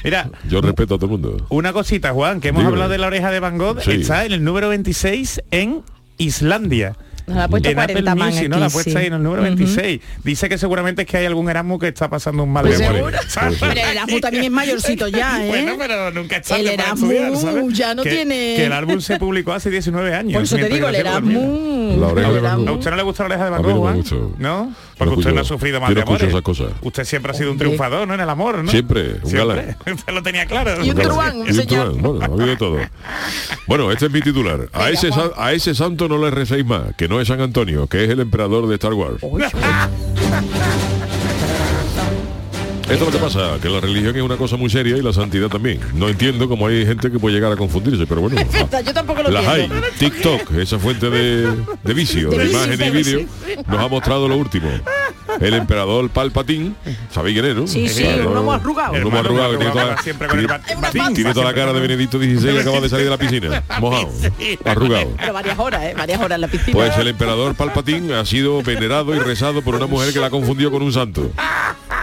Mira, 0.04 0.30
Yo 0.48 0.60
respeto 0.60 0.94
a 0.94 0.98
todo 0.98 1.06
el 1.06 1.12
mundo. 1.20 1.46
una 1.50 1.72
cosita, 1.72 2.12
Juan, 2.12 2.40
que 2.40 2.48
hemos 2.48 2.60
Dígame. 2.62 2.74
hablado 2.74 2.90
de 2.92 2.98
la 2.98 3.06
oreja 3.06 3.30
de 3.30 3.40
Van 3.40 3.58
Gogh, 3.58 3.80
Sí. 3.80 3.92
está 3.92 4.24
en 4.24 4.32
el 4.32 4.42
número 4.44 4.68
26 4.68 5.40
en 5.50 5.82
Islandia. 6.18 6.96
Nos 7.32 7.38
la 7.38 7.44
ha 7.44 7.48
puesto 7.48 7.68
en 7.68 7.78
Apple 7.78 7.92
40 7.94 8.14
man 8.14 8.28
Music, 8.28 8.48
¿no? 8.48 8.54
aquí, 8.56 8.60
La 8.60 8.66
ha 8.66 8.70
puesto 8.70 8.90
sí. 8.90 8.96
ahí 8.96 9.06
en 9.06 9.12
el 9.14 9.22
número 9.22 9.42
Ujú. 9.42 9.48
26. 9.56 10.00
Dice 10.24 10.48
que 10.48 10.58
seguramente 10.58 11.02
es 11.02 11.08
que 11.08 11.16
hay 11.16 11.26
algún 11.26 11.48
Erasmus 11.50 11.80
que 11.80 11.88
está 11.88 12.08
pasando 12.10 12.42
un 12.44 12.52
mal 12.52 12.64
Pues 12.66 12.78
de. 12.78 12.86
Pero 12.86 13.08
el 13.72 13.78
Erasmus 13.78 14.20
también 14.20 14.44
es 14.44 14.50
mayorcito 14.50 15.08
ya, 15.08 15.42
¿eh? 15.44 15.48
Bueno, 15.48 15.74
pero 15.78 16.10
nunca 16.10 16.36
es 16.36 16.46
tarde 16.46 16.60
El 16.62 16.76
para 16.76 16.82
Erasmus 16.88 17.10
estudiar, 17.12 17.36
¿sabes? 17.36 17.78
ya 17.78 17.94
no 17.94 18.02
que, 18.02 18.10
tiene- 18.10 18.54
Que 18.56 18.66
el 18.66 18.72
álbum 18.72 19.00
se 19.00 19.18
publicó 19.18 19.52
hace 19.52 19.70
19 19.70 20.14
años. 20.14 20.34
Por 20.34 20.42
eso 20.42 20.56
te 20.56 20.68
digo, 20.68 20.88
el. 20.88 20.94
Erasmus. 20.94 21.98
La 21.98 22.06
oreja 22.08 22.32
de 22.32 22.40
Van. 22.40 22.68
¿A 22.68 22.72
usted 22.72 22.90
no 22.90 22.96
le 22.96 23.02
gusta 23.02 23.22
la 23.24 23.26
oreja 23.26 23.44
de 23.44 23.50
Van 23.50 23.64
A 23.64 23.92
mí 23.92 24.04
no. 24.38 24.74
Porque 24.98 25.14
usted 25.16 25.32
no 25.32 25.40
ha 25.40 25.44
sufrido 25.44 25.80
no 25.80 25.92
de 25.92 26.00
amores. 26.02 26.28
esas 26.28 26.42
cosas. 26.42 26.68
Usted 26.80 27.04
siempre 27.04 27.32
ha 27.32 27.34
sido 27.34 27.50
un 27.50 27.58
triunfador, 27.58 28.06
¿no? 28.06 28.14
En 28.14 28.20
el 28.20 28.30
amor, 28.30 28.58
¿no? 28.62 28.70
Siempre, 28.70 29.14
un 29.22 29.28
Siempre. 29.30 29.36
galán. 29.38 29.76
Usted 29.94 30.12
lo 30.12 30.22
tenía 30.22 30.46
claro. 30.46 30.84
Y 30.84 30.90
un 30.90 30.94
Claro. 30.94 31.10
truán, 31.10 31.36
Y 31.38 31.40
un 31.40 31.54
señor. 31.54 31.66
truán, 31.66 32.02
Bueno, 32.02 32.20
ha 32.22 32.24
habido 32.26 32.46
de 32.46 32.56
todo. 32.56 32.78
Bueno, 33.66 33.90
este 33.92 34.06
es 34.06 34.12
mi 34.12 34.20
titular. 34.20 34.68
A 34.72 34.90
ese, 34.90 35.10
a 35.36 35.52
ese 35.52 35.74
santo 35.74 36.08
no 36.08 36.18
le 36.18 36.30
recéis 36.30 36.64
más, 36.64 36.94
que 36.96 37.08
no 37.08 37.20
San 37.24 37.40
Antonio, 37.40 37.86
que 37.86 38.04
es 38.04 38.10
el 38.10 38.20
emperador 38.20 38.66
de 38.68 38.74
Star 38.74 38.94
Wars. 38.94 39.22
Esto 42.82 42.94
es 42.94 43.00
lo 43.00 43.10
que 43.10 43.24
pasa, 43.24 43.58
que 43.62 43.70
la 43.70 43.80
religión 43.80 44.14
es 44.16 44.22
una 44.22 44.36
cosa 44.36 44.56
muy 44.56 44.68
seria 44.68 44.96
y 44.98 45.02
la 45.02 45.12
santidad 45.14 45.48
también. 45.48 45.80
No 45.94 46.08
entiendo 46.08 46.46
cómo 46.48 46.66
hay 46.66 46.84
gente 46.84 47.10
que 47.10 47.18
puede 47.18 47.34
llegar 47.34 47.50
a 47.50 47.56
confundirse, 47.56 48.06
pero 48.06 48.20
bueno. 48.20 48.36
Yo 48.84 48.92
tampoco 48.92 49.22
lo 49.22 49.30
Las 49.30 49.46
hay. 49.46 49.70
TikTok, 49.98 50.52
esa 50.58 50.78
fuente 50.78 51.08
de, 51.08 51.56
de 51.82 51.94
vicio, 51.94 52.28
De 52.30 52.38
de, 52.38 52.50
imagen 52.50 52.86
y 52.86 52.90
vídeo, 52.90 53.26
nos 53.66 53.80
ha 53.80 53.88
mostrado 53.88 54.28
lo 54.28 54.36
último. 54.36 54.68
El 55.40 55.54
emperador 55.54 56.08
Palpatín, 56.10 56.76
¿sabéis 57.10 57.34
quién 57.40 57.50
es, 57.50 57.56
no? 57.56 57.66
Sí, 57.66 57.88
sí, 57.88 58.02
Claro. 58.02 58.42
un 58.42 58.54
arrugado. 58.54 58.92
Homo 58.92 58.98
Hermano, 58.98 59.18
arrugado 59.20 59.50
que 59.52 59.56
tiene 59.58 59.72
toda, 59.72 59.96
siempre 60.02 60.28
con 60.28 60.38
el 60.38 60.46
tiene- 60.46 60.62
bat- 60.62 60.80
batín. 60.80 61.14
tiene 61.14 61.34
toda 61.34 61.46
la 61.46 61.54
cara 61.54 61.72
de 61.72 61.80
Benedicto 61.80 62.18
XVI 62.18 62.52
que 62.54 62.60
acaba 62.60 62.80
de 62.80 62.88
salir 62.88 63.04
de 63.04 63.10
la 63.10 63.18
piscina, 63.18 63.62
mojado, 63.80 64.08
arrugado. 64.64 65.08
Pero 65.18 65.32
varias 65.32 65.58
horas, 65.58 65.82
¿eh? 65.84 65.94
Varias 65.96 66.20
horas 66.20 66.36
en 66.36 66.40
la 66.40 66.48
piscina. 66.48 66.72
Pues 66.72 66.96
el 66.98 67.08
emperador 67.08 67.54
Palpatín 67.54 68.12
ha 68.12 68.24
sido 68.24 68.62
venerado 68.62 69.14
y 69.14 69.18
rezado 69.18 69.62
por 69.62 69.74
una 69.74 69.86
mujer 69.86 70.12
que 70.12 70.20
la 70.20 70.30
confundió 70.30 70.70
con 70.70 70.82
un 70.82 70.92
santo. 70.92 71.30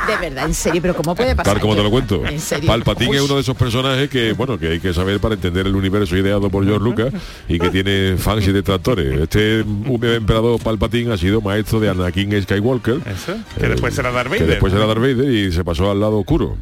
De 0.07 0.17
verdad, 0.29 0.45
en 0.45 0.53
serio, 0.53 0.81
pero 0.81 0.95
¿cómo 0.95 1.13
puede 1.15 1.35
pasar? 1.35 1.53
Tal 1.53 1.61
como 1.61 1.75
te 1.75 1.83
lo 1.83 1.91
cuento. 1.91 2.25
En 2.25 2.39
serio. 2.39 2.67
Palpatín 2.67 3.09
Uy. 3.09 3.17
es 3.17 3.21
uno 3.23 3.35
de 3.35 3.41
esos 3.41 3.55
personajes 3.55 4.09
que, 4.09 4.33
bueno, 4.33 4.57
que 4.57 4.69
hay 4.71 4.79
que 4.79 4.93
saber 4.93 5.19
para 5.19 5.35
entender 5.35 5.67
el 5.67 5.75
universo 5.75 6.15
ideado 6.17 6.49
por 6.49 6.65
George 6.65 6.83
Lucas 6.83 7.13
y 7.47 7.59
que 7.59 7.69
tiene 7.69 8.15
fans 8.17 8.47
y 8.47 8.51
detractores. 8.51 9.19
Este 9.19 9.59
emperador 9.59 10.59
Palpatín 10.61 11.11
ha 11.11 11.17
sido 11.17 11.41
maestro 11.41 11.79
de 11.79 11.89
Anakin 11.89 12.41
Skywalker. 12.41 12.95
Eso, 13.05 13.33
que 13.59 13.67
después 13.67 13.93
será 13.93 14.11
Darth 14.11 14.29
Que 14.31 14.35
Vader. 14.39 14.47
después 14.49 14.73
era 14.73 14.85
Darth 14.85 14.99
Vader 14.99 15.31
y 15.31 15.51
se 15.51 15.63
pasó 15.63 15.91
al 15.91 15.99
lado 15.99 16.19
oscuro. 16.19 16.57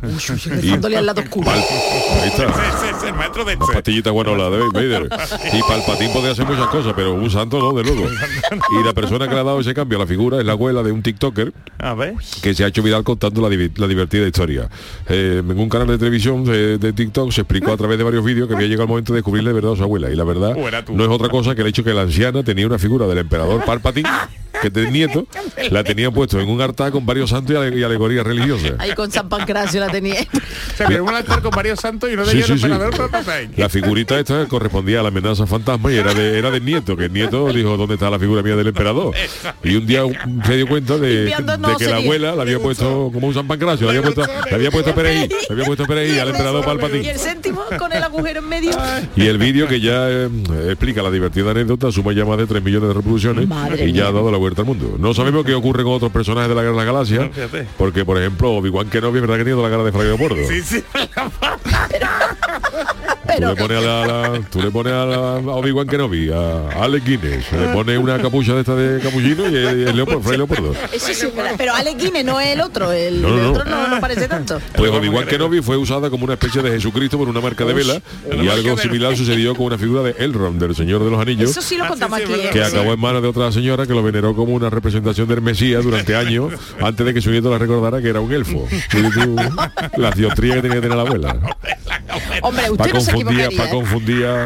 Y 0.62 0.72
al 0.96 1.06
lado 1.06 1.22
oscuro. 1.22 1.48
Pal- 1.48 1.64
ahí 2.22 2.28
está. 2.30 2.44
Ese 2.48 2.98
es 2.98 3.04
el 3.04 3.14
maestro 3.14 3.46
de 3.46 3.56
Una 3.56 3.66
pastillita 3.68 4.12
buena 4.12 4.32
la 4.34 4.50
de 4.50 4.60
Vader. 4.74 5.10
Y 5.54 5.62
Palpatín 5.62 6.12
podría 6.12 6.32
hacer 6.32 6.46
muchas 6.46 6.68
cosas, 6.68 6.94
pero 6.96 7.14
un 7.14 7.30
santo 7.30 7.60
no, 7.60 7.74
de 7.74 7.84
luego. 7.84 8.08
Y 8.82 8.84
la 8.86 8.94
persona 8.94 9.28
que 9.28 9.34
le 9.34 9.40
ha 9.42 9.44
dado 9.44 9.60
ese 9.60 9.74
cambio 9.74 9.98
a 9.98 10.02
la 10.02 10.08
figura 10.08 10.40
es 10.40 10.46
la 10.46 10.52
abuela 10.54 10.84
de 10.84 10.92
un 10.92 11.02
TikToker 11.02 11.54
A 11.80 11.94
ver. 11.94 12.14
que 12.42 12.54
se 12.54 12.64
ha 12.64 12.68
hecho 12.68 12.82
viral 12.84 13.04
contando 13.04 13.37
la, 13.42 13.50
la 13.50 13.88
divertida 13.88 14.26
historia. 14.28 14.70
Eh, 15.08 15.42
en 15.48 15.60
un 15.60 15.70
canal 15.70 15.88
de 15.88 15.98
televisión 15.98 16.44
de, 16.46 16.78
de 16.78 16.94
TikTok 16.94 17.32
se 17.32 17.42
explicó 17.42 17.72
a 17.72 17.78
través 17.78 17.98
de 17.98 18.04
varios 18.04 18.24
vídeos 18.24 18.48
que 18.48 18.56
había 18.56 18.68
llegado 18.68 18.84
el 18.84 18.90
momento 18.90 19.14
de 19.14 19.18
descubrirle 19.18 19.50
de 19.50 19.56
verdad 19.56 19.74
a 19.74 19.76
su 19.78 19.84
abuela. 19.84 20.10
Y 20.12 20.16
la 20.16 20.24
verdad 20.24 20.56
no 20.92 21.04
es 21.04 21.10
otra 21.10 21.30
cosa 21.30 21.56
que 21.56 21.62
el 21.62 21.68
hecho 21.68 21.84
que 21.84 21.94
la 21.94 22.02
anciana 22.02 22.44
tenía 22.44 22.66
una 22.68 22.80
figura 22.80 23.08
del 23.08 23.18
emperador 23.20 23.64
Palpatine, 23.66 24.10
que 24.62 24.68
es 24.74 24.92
nieto, 24.92 25.28
la 25.70 25.84
tenían 25.84 26.12
puesto 26.14 26.40
en 26.40 26.50
un 26.50 26.60
altar 26.62 26.92
con 26.92 27.06
varios 27.06 27.30
santos 27.30 27.54
y, 27.54 27.58
ale- 27.58 27.78
y 27.78 27.84
alegorías 27.84 28.26
religiosas. 28.26 28.74
Ahí 28.80 28.94
con 28.94 29.12
San 29.12 29.30
Pancracio 29.30 29.80
la 29.80 29.88
tenía. 29.90 30.16
O 30.22 30.76
sea, 30.78 30.88
pero 30.88 31.04
un 31.04 31.14
altar 31.14 31.42
con 31.44 31.52
varios 31.52 31.80
santos 31.80 32.10
y 32.10 32.14
uno 32.14 32.26
de 32.26 32.32
Sí, 32.32 32.38
ellos 32.38 32.48
sí, 32.48 32.54
el 32.54 32.60
sí. 32.60 32.66
emperador 32.66 33.12
Palpatine. 33.12 33.54
La 33.56 33.70
figurita 33.70 34.20
esta 34.20 34.46
correspondía 34.48 35.00
a 35.00 35.04
la 35.04 35.10
amenaza 35.10 35.46
fantasma 35.46 35.92
y 35.92 35.98
era 35.98 36.14
de 36.14 36.38
era 36.40 36.50
del 36.50 36.66
nieto, 36.66 36.98
que 36.98 37.06
el 37.06 37.14
nieto 37.14 37.52
dijo 37.54 37.78
dónde 37.78 37.94
está 37.96 38.10
la 38.10 38.18
figura 38.20 38.42
mía 38.42 38.56
del 38.56 38.68
emperador. 38.68 39.14
Y 39.64 39.76
un 39.76 39.86
día 39.86 40.02
se 40.46 40.56
dio 40.56 40.68
cuenta 40.68 40.98
de, 40.98 41.34
no 41.60 41.78
que 41.78 41.86
la 41.88 41.98
abuela 41.98 42.36
la 42.36 42.42
había 42.44 42.60
puesto 42.60 43.12
como 43.18 43.28
un 43.30 43.34
San 43.34 43.48
Pancracio, 43.48 43.92
le 43.92 43.98
había 43.98 44.02
puesto, 44.14 44.32
le 44.50 44.56
había 44.56 44.70
puesto 44.72 44.94
Perejil, 44.94 45.30
le 45.30 45.54
había 45.54 45.66
puesto 45.66 45.86
Perejil 45.88 46.20
al 46.20 46.30
emperador 46.30 46.62
Y 46.62 46.66
Palpatine. 46.68 47.10
el 47.10 47.20
céntimo 47.20 47.62
con 47.80 47.92
el 47.92 48.04
agujero 48.04 48.40
en 48.40 48.48
medio. 48.50 48.72
Y 49.16 49.26
el 49.26 49.38
vídeo 49.40 49.68
que 49.68 49.80
ya 49.80 50.08
eh, 50.10 50.30
explica 50.68 51.02
la 51.02 51.10
divertida 51.10 51.50
anécdota 51.52 51.92
suma 51.92 52.14
ya 52.14 52.26
más 52.26 52.38
de 52.38 52.46
3 52.46 52.62
millones 52.64 52.90
de 52.90 52.94
reproducciones 52.94 53.48
Madre 53.48 53.86
y 53.86 53.92
ya 53.92 54.04
mía. 54.04 54.08
ha 54.10 54.12
dado 54.12 54.32
la 54.32 54.38
vuelta 54.38 54.62
al 54.62 54.68
mundo. 54.68 54.96
No 55.00 55.14
sabemos 55.16 55.44
qué 55.46 55.54
ocurre 55.56 55.84
con 55.84 55.94
otros 55.94 56.12
personajes 56.12 56.50
de 56.50 56.56
la 56.56 56.62
Guerra 56.62 56.84
de 56.86 57.18
No, 57.18 57.30
fíjate. 57.32 57.68
porque 57.78 58.06
por 58.06 58.18
ejemplo 58.20 58.52
Obi-Wan 58.54 58.90
Kenobi 58.90 59.18
es 59.18 59.22
verdad 59.22 59.38
que 59.38 59.46
tiene 59.46 59.62
la 59.62 59.70
cara 59.70 59.84
de 59.84 59.92
Fray 59.92 60.06
Leopoldo. 60.08 60.36
Sí, 60.48 60.62
sí. 60.62 60.84
Tú 63.28 63.34
Pero 63.34 63.50
le 63.54 63.56
pones 63.62 63.78
a, 63.78 63.82
la, 63.82 64.08
la- 64.30 64.40
tú 64.50 64.62
le 64.62 64.72
pones 64.72 64.94
a, 64.94 65.06
la- 65.06 65.18
a 65.36 65.56
Obi-Wan 65.56 65.86
Kenobi, 65.88 66.32
a 66.32 66.70
Alex 66.82 67.06
Guinness, 67.06 67.52
le 67.52 67.68
pones 67.74 67.98
una 68.00 68.20
capucha 68.22 68.54
de 68.54 68.62
esta 68.62 68.74
de 68.76 69.00
capuchino 69.02 69.44
y 69.50 69.56
el, 69.56 69.88
el 69.90 69.96
Leopoldo, 69.96 70.22
Fray 70.22 70.38
Leopoldo. 70.38 70.74
eso 70.94 71.14
sí 71.14 71.26
es. 71.28 71.30
Pero 71.58 71.74
Alex 71.76 71.98
Guinness 72.02 72.24
no 72.26 72.40
es 72.40 72.48
el 72.48 72.62
otro. 72.62 72.92
El, 73.08 73.22
No, 73.22 73.30
no, 73.30 73.38
no. 73.44 73.50
otro 73.52 73.66
no, 73.66 73.88
no 73.88 74.00
parece 74.00 74.28
tanto. 74.28 74.60
Pues 74.76 74.92
Obi-Wan 74.92 75.26
Kenobi 75.28 75.62
fue 75.62 75.78
usada 75.78 76.10
como 76.10 76.24
una 76.26 76.34
especie 76.34 76.62
de 76.62 76.72
Jesucristo 76.72 77.18
por 77.18 77.28
una 77.30 77.42
marca 77.42 77.66
de 77.66 77.74
vela 77.74 78.02
y 78.42 78.48
algo 78.48 78.78
similar 78.78 79.16
sucedió 79.18 79.56
con 79.56 79.66
una 79.68 79.78
figura 79.78 80.02
de 80.04 80.16
Elrond, 80.20 80.60
del 80.62 80.76
Señor 80.76 81.04
de 81.04 81.10
los 81.12 81.20
Anillos. 81.20 81.50
Eso 81.52 81.62
sí 81.62 81.78
lo 81.78 81.86
Ah, 81.86 81.88
contamos 81.90 82.20
sí, 82.20 82.26
sí, 82.28 82.34
aquí. 82.34 82.48
¿eh? 82.48 82.50
que 82.52 82.64
acabó 82.64 82.94
en 82.94 83.00
manos 83.00 83.22
de 83.22 83.28
otra 83.30 83.52
señora 83.52 83.86
que 83.88 83.94
lo 83.94 84.04
veneró 84.04 84.36
como 84.36 84.54
una 84.54 84.70
representación 84.70 85.28
del 85.28 85.42
Mesías 85.42 85.84
durante 85.84 86.16
años 86.16 86.54
antes 86.82 87.06
de 87.06 87.14
que 87.14 87.22
su 87.22 87.32
nieto 87.32 87.50
la 87.50 87.58
recordara 87.58 88.02
que 88.02 88.10
era 88.10 88.20
un 88.20 88.32
elfo. 88.34 88.68
La 89.98 90.12
diostría 90.12 90.56
que 90.56 90.62
tenía 90.62 90.76
que 90.78 90.82
tener 90.82 90.96
la 90.98 91.04
abuela. 91.04 91.36
Hombre, 92.42 92.70
usted 92.72 92.78
Para 92.78 92.94
no 92.94 93.02
se 93.02 93.12
confundir, 93.14 93.42
equivocaría. 93.46 93.58
para 93.58 93.70
¿eh? 93.70 93.74
confundir 93.74 94.26
a, 94.26 94.44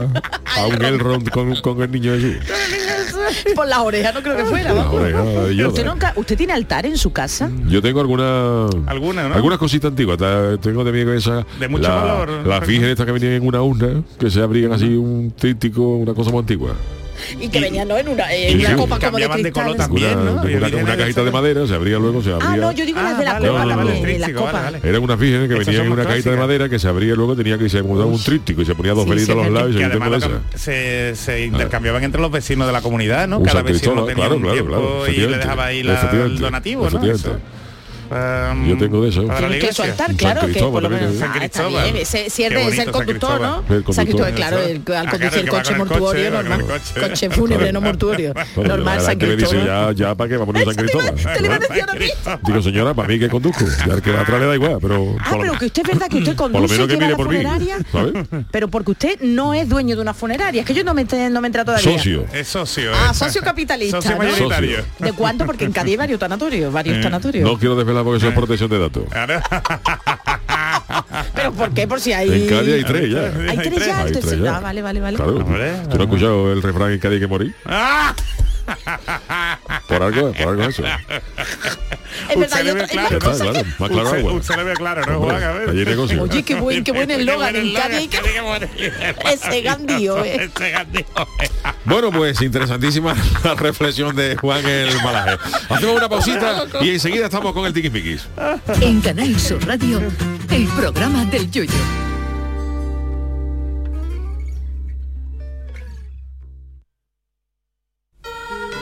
a 0.61 0.67
un 0.67 0.85
Elrond 0.85 1.29
con, 1.29 1.55
con 1.61 1.81
el 1.81 1.91
niño 1.91 2.13
Jesús. 2.13 2.35
Por 3.55 3.67
las 3.67 3.79
orejas 3.79 4.13
no 4.13 4.21
creo 4.21 4.37
que 4.37 4.45
fuera. 4.45 4.73
Orejas 4.73 5.25
de 5.47 5.55
Yoda. 5.55 5.69
¿Usted, 5.69 5.85
nunca, 5.85 6.13
¿Usted 6.15 6.37
tiene 6.37 6.53
altar 6.53 6.85
en 6.85 6.97
su 6.97 7.11
casa? 7.11 7.49
Yo 7.67 7.81
tengo 7.81 7.99
alguna, 7.99 8.65
Alguna, 8.87 9.27
¿no? 9.27 9.35
algunas 9.35 9.57
cositas 9.57 9.89
antiguas. 9.89 10.17
Tengo 10.61 10.83
de 10.83 10.91
mi 10.91 11.05
cabeza 11.05 11.45
De 11.59 11.67
mucho 11.67 11.83
la, 11.83 11.95
valor. 11.95 12.47
Las 12.47 12.67
estas 12.67 13.05
que 13.05 13.11
venían 13.11 13.33
en 13.33 13.47
una 13.47 13.61
urna, 13.61 14.03
que 14.19 14.29
se 14.29 14.41
abrían 14.41 14.71
así 14.71 14.85
un 14.95 15.33
tríptico, 15.37 15.81
una 15.81 16.13
cosa 16.13 16.31
muy 16.31 16.39
antigua. 16.39 16.73
Y 17.39 17.49
que 17.49 17.59
venían 17.59 17.87
¿no? 17.87 17.97
en 17.97 18.07
una, 18.07 18.31
en 18.33 18.51
Sí, 18.51 18.59
una 18.65 18.69
sí. 18.69 18.75
copa 18.75 18.87
como 18.99 18.99
de 18.99 19.01
Cambiaban 19.27 19.37
de 19.37 19.43
cristal. 19.51 19.63
color 19.63 19.77
también. 19.77 20.17
Una, 20.19 20.23
¿no? 20.23 20.31
una- 20.41 20.41
una 20.57 20.67
vienen 20.67 20.85
cajita 20.97 21.23
de 21.23 21.31
madera, 21.31 21.67
se 21.67 21.73
abría 21.75 21.97
luego, 21.99 22.21
se 22.23 22.31
abría. 22.31 22.49
Ah, 22.51 22.57
no, 22.57 22.71
yo 22.71 22.85
digo 22.85 23.01
las 23.01 23.17
de 23.17 23.25
la 23.25 23.33
vale, 23.33 23.47
copa 23.47 23.59
vale, 23.59 23.75
también, 23.75 24.01
vale, 24.03 24.19
las 24.19 24.29
copas. 24.31 24.53
vale, 24.53 24.77
vale. 24.79 24.89
Eran 24.89 25.03
unas 25.03 25.19
vírgenes 25.19 25.49
que 25.49 25.55
venían 25.55 25.85
en 25.85 25.91
una 25.91 26.05
cajita 26.05 26.31
de 26.31 26.37
madera 26.37 26.69
que 26.69 26.79
se 26.79 26.87
abría 26.87 27.15
luego 27.15 27.35
tenía 27.35 27.57
que 27.57 27.69
se 27.69 27.81
montaba 27.83 28.05
un 28.11 28.21
tríptico 28.23 28.61
y 28.61 28.65
se 28.65 28.75
ponía 28.75 28.93
dos 28.93 29.07
velitas 29.07 29.25
sí, 29.27 29.31
a 29.31 29.35
los 29.43 29.51
lados 29.51 29.71
y 29.71 29.73
se 29.77 29.79
cam- 29.89 30.41
se, 30.55 31.15
se 31.15 31.45
intercambiaban 31.45 32.03
entre 32.03 32.21
los 32.21 32.31
vecinos 32.31 32.67
de 32.67 32.73
la 32.73 32.81
comunidad, 32.81 33.27
¿no? 33.27 33.41
Cada 33.43 33.61
vecino 33.61 34.03
tenía 34.05 34.29
un 34.29 34.43
tiempo 34.51 35.05
y 35.07 35.11
le 35.17 35.37
dejaba 35.37 35.65
ahí 35.65 35.79
el 35.81 36.37
donativo, 36.39 36.89
¿no? 36.89 37.01
Um, 38.11 38.67
Yo 38.67 38.77
tengo 38.77 39.01
de 39.03 39.09
eso. 39.09 39.25
para 39.25 39.47
que 39.47 39.71
San 39.71 40.15
claro, 40.17 40.45
que 40.47 40.59
por 40.59 40.83
lo 40.83 40.89
menos. 40.89 41.15
San 41.15 41.31
ah, 41.33 41.45
está 41.45 41.67
bien. 41.67 41.95
Ese- 41.95 42.29
Si 42.29 42.43
es 42.43 42.49
Qué 42.49 42.55
de- 42.55 42.61
es 42.61 42.65
bonito 42.65 42.81
el 42.81 42.85
San 42.85 42.93
conductor, 42.93 43.29
Cristóbal. 43.29 43.41
¿no? 43.41 43.57
El 43.57 43.63
San 43.67 43.83
conductor. 43.83 44.03
Cristóbal, 44.05 44.33
claro, 44.33 44.57
el, 44.59 44.71
al 44.75 44.83
claro, 44.83 45.09
conducir 45.11 45.39
el 45.39 45.45
va 45.47 45.51
coche 45.51 45.75
mortuorio 45.75 46.23
va 46.31 46.43
normal. 46.43 46.61
coche. 46.65 47.07
Coche 47.09 47.29
fúnebre, 47.29 47.71
no 47.71 47.81
mortuorio. 47.81 48.33
Normal, 48.57 49.01
San 49.01 49.17
Cristóbal. 49.17 49.65
ya, 49.65 49.91
ya 49.93 50.15
para 50.15 50.29
qué 50.29 50.37
vamos 50.37 50.55
a 50.55 50.65
San 50.65 50.75
Cristóbal. 50.75 51.15
Te 51.15 51.39
lo 51.39 51.45
iba 51.45 51.55
a 51.55 51.59
decir 51.59 51.81
ahora 51.81 51.93
mismo. 51.95 52.39
Digo, 52.47 52.61
señora, 52.61 52.93
para 52.93 53.07
mí 53.07 53.19
que 53.19 53.29
conduzco. 53.29 53.65
Ya 53.87 53.93
el 53.93 54.01
que 54.01 54.11
va 54.11 54.21
atrás 54.21 54.39
le 54.41 54.45
da 54.47 54.55
igual, 54.55 54.77
pero. 54.81 55.15
Ah, 55.21 55.37
pero 55.39 55.53
que 55.57 55.65
usted 55.67 55.81
es 55.83 55.87
verdad 55.87 56.07
que 56.09 56.17
usted 56.17 56.35
conduce 56.35 56.75
y 56.75 56.87
lleva 56.87 57.01
la 57.07 57.17
mí. 57.17 57.23
funeraria. 57.23 57.77
Pero 58.51 58.67
porque 58.67 58.91
usted 58.91 59.21
no 59.21 59.53
es 59.53 59.69
dueño 59.69 59.95
de 59.95 60.01
una 60.01 60.13
funeraria. 60.13 60.61
Es 60.61 60.67
que 60.67 60.73
yo 60.73 60.83
no 60.83 60.93
me, 60.93 61.03
entra- 61.03 61.29
no 61.29 61.39
me 61.39 61.47
entra 61.47 61.63
todavía. 61.63 61.83
Socio. 61.93 62.25
Es 62.33 62.49
socio. 62.49 62.91
Ah, 62.93 63.11
eh. 63.11 63.13
socio 63.13 63.41
capitalista. 63.41 63.99
¿De 64.99 65.13
cuánto? 65.13 65.45
Porque 65.45 65.63
en 65.65 65.71
Cádiz 65.71 65.91
hay 65.93 65.97
varios 65.97 66.19
tanatorios, 66.19 66.73
varios 66.73 67.01
tanatorios. 67.01 67.49
No 67.49 67.57
quiero 67.57 67.75
desvelar 67.75 68.00
porque 68.03 68.17
eso 68.17 68.27
es 68.29 68.33
protección 68.35 68.69
de 68.69 68.79
datos. 68.79 69.03
¿Pero 71.35 71.51
por 71.53 71.73
qué? 71.73 71.87
Por 71.87 71.99
si 71.99 72.13
hay... 72.13 72.43
En 72.43 72.49
Cádiz 72.49 72.73
hay 72.73 72.83
tres 72.83 73.09
ya. 73.11 73.21
Hay 73.49 73.57
tres 73.57 73.85
ya. 73.85 73.99
Hay 73.99 74.07
entonces- 74.07 74.31
tres 74.31 74.41
ya. 74.43 74.57
Ah, 74.57 74.59
vale, 74.59 74.81
vale, 74.81 74.99
vale. 74.99 75.17
Claro. 75.17 75.33
¿Tú 75.33 75.43
no 75.49 75.55
has 75.95 75.99
escuchado 75.99 76.51
el 76.53 76.61
refrán 76.61 76.91
en 76.91 76.99
Cádiz 76.99 77.19
que 77.19 77.27
morir? 77.27 77.55
¡Ah! 77.65 78.13
Por 79.87 80.03
algo, 80.03 80.31
por 80.33 80.47
algo 80.49 80.63
eso. 80.63 80.83
Es 82.29 82.39
verdad, 82.39 82.61
otra- 82.71 82.83
hay 82.83 82.87
claro, 82.87 83.19
claro, 83.19 83.29
más 83.29 83.41
agua. 83.41 84.33
¿no, 84.33 84.41
Hombre, 85.17 85.27
Juan? 85.27 85.43
A 85.43 85.51
ver. 85.51 85.69
Oye, 85.69 86.43
qué 86.43 86.55
buen, 86.55 86.83
qué 86.83 86.91
buen 86.91 87.11
eslogan. 87.19 87.55
En 87.55 87.73
Cádiz. 87.73 88.09
Ese 89.31 89.61
gandío, 89.61 90.23
¿eh? 90.23 90.49
Ese 90.55 90.71
gandío. 90.71 91.05
Bueno, 91.85 92.11
pues 92.11 92.41
interesantísima 92.41 93.15
la 93.43 93.55
reflexión 93.55 94.15
de 94.15 94.35
Juan 94.35 94.65
el 94.65 94.93
Malaje. 95.03 95.37
Hacemos 95.69 95.95
una 95.97 96.09
pausita 96.09 96.65
y 96.81 96.89
enseguida 96.91 97.25
estamos 97.25 97.53
con 97.53 97.65
el 97.65 97.73
Tiquismiquis. 97.73 98.27
En 98.81 99.01
Canal 99.01 99.39
Sur 99.39 99.65
Radio, 99.65 100.01
el 100.49 100.67
programa 100.67 101.25
del 101.25 101.49
Yoyo. 101.49 101.71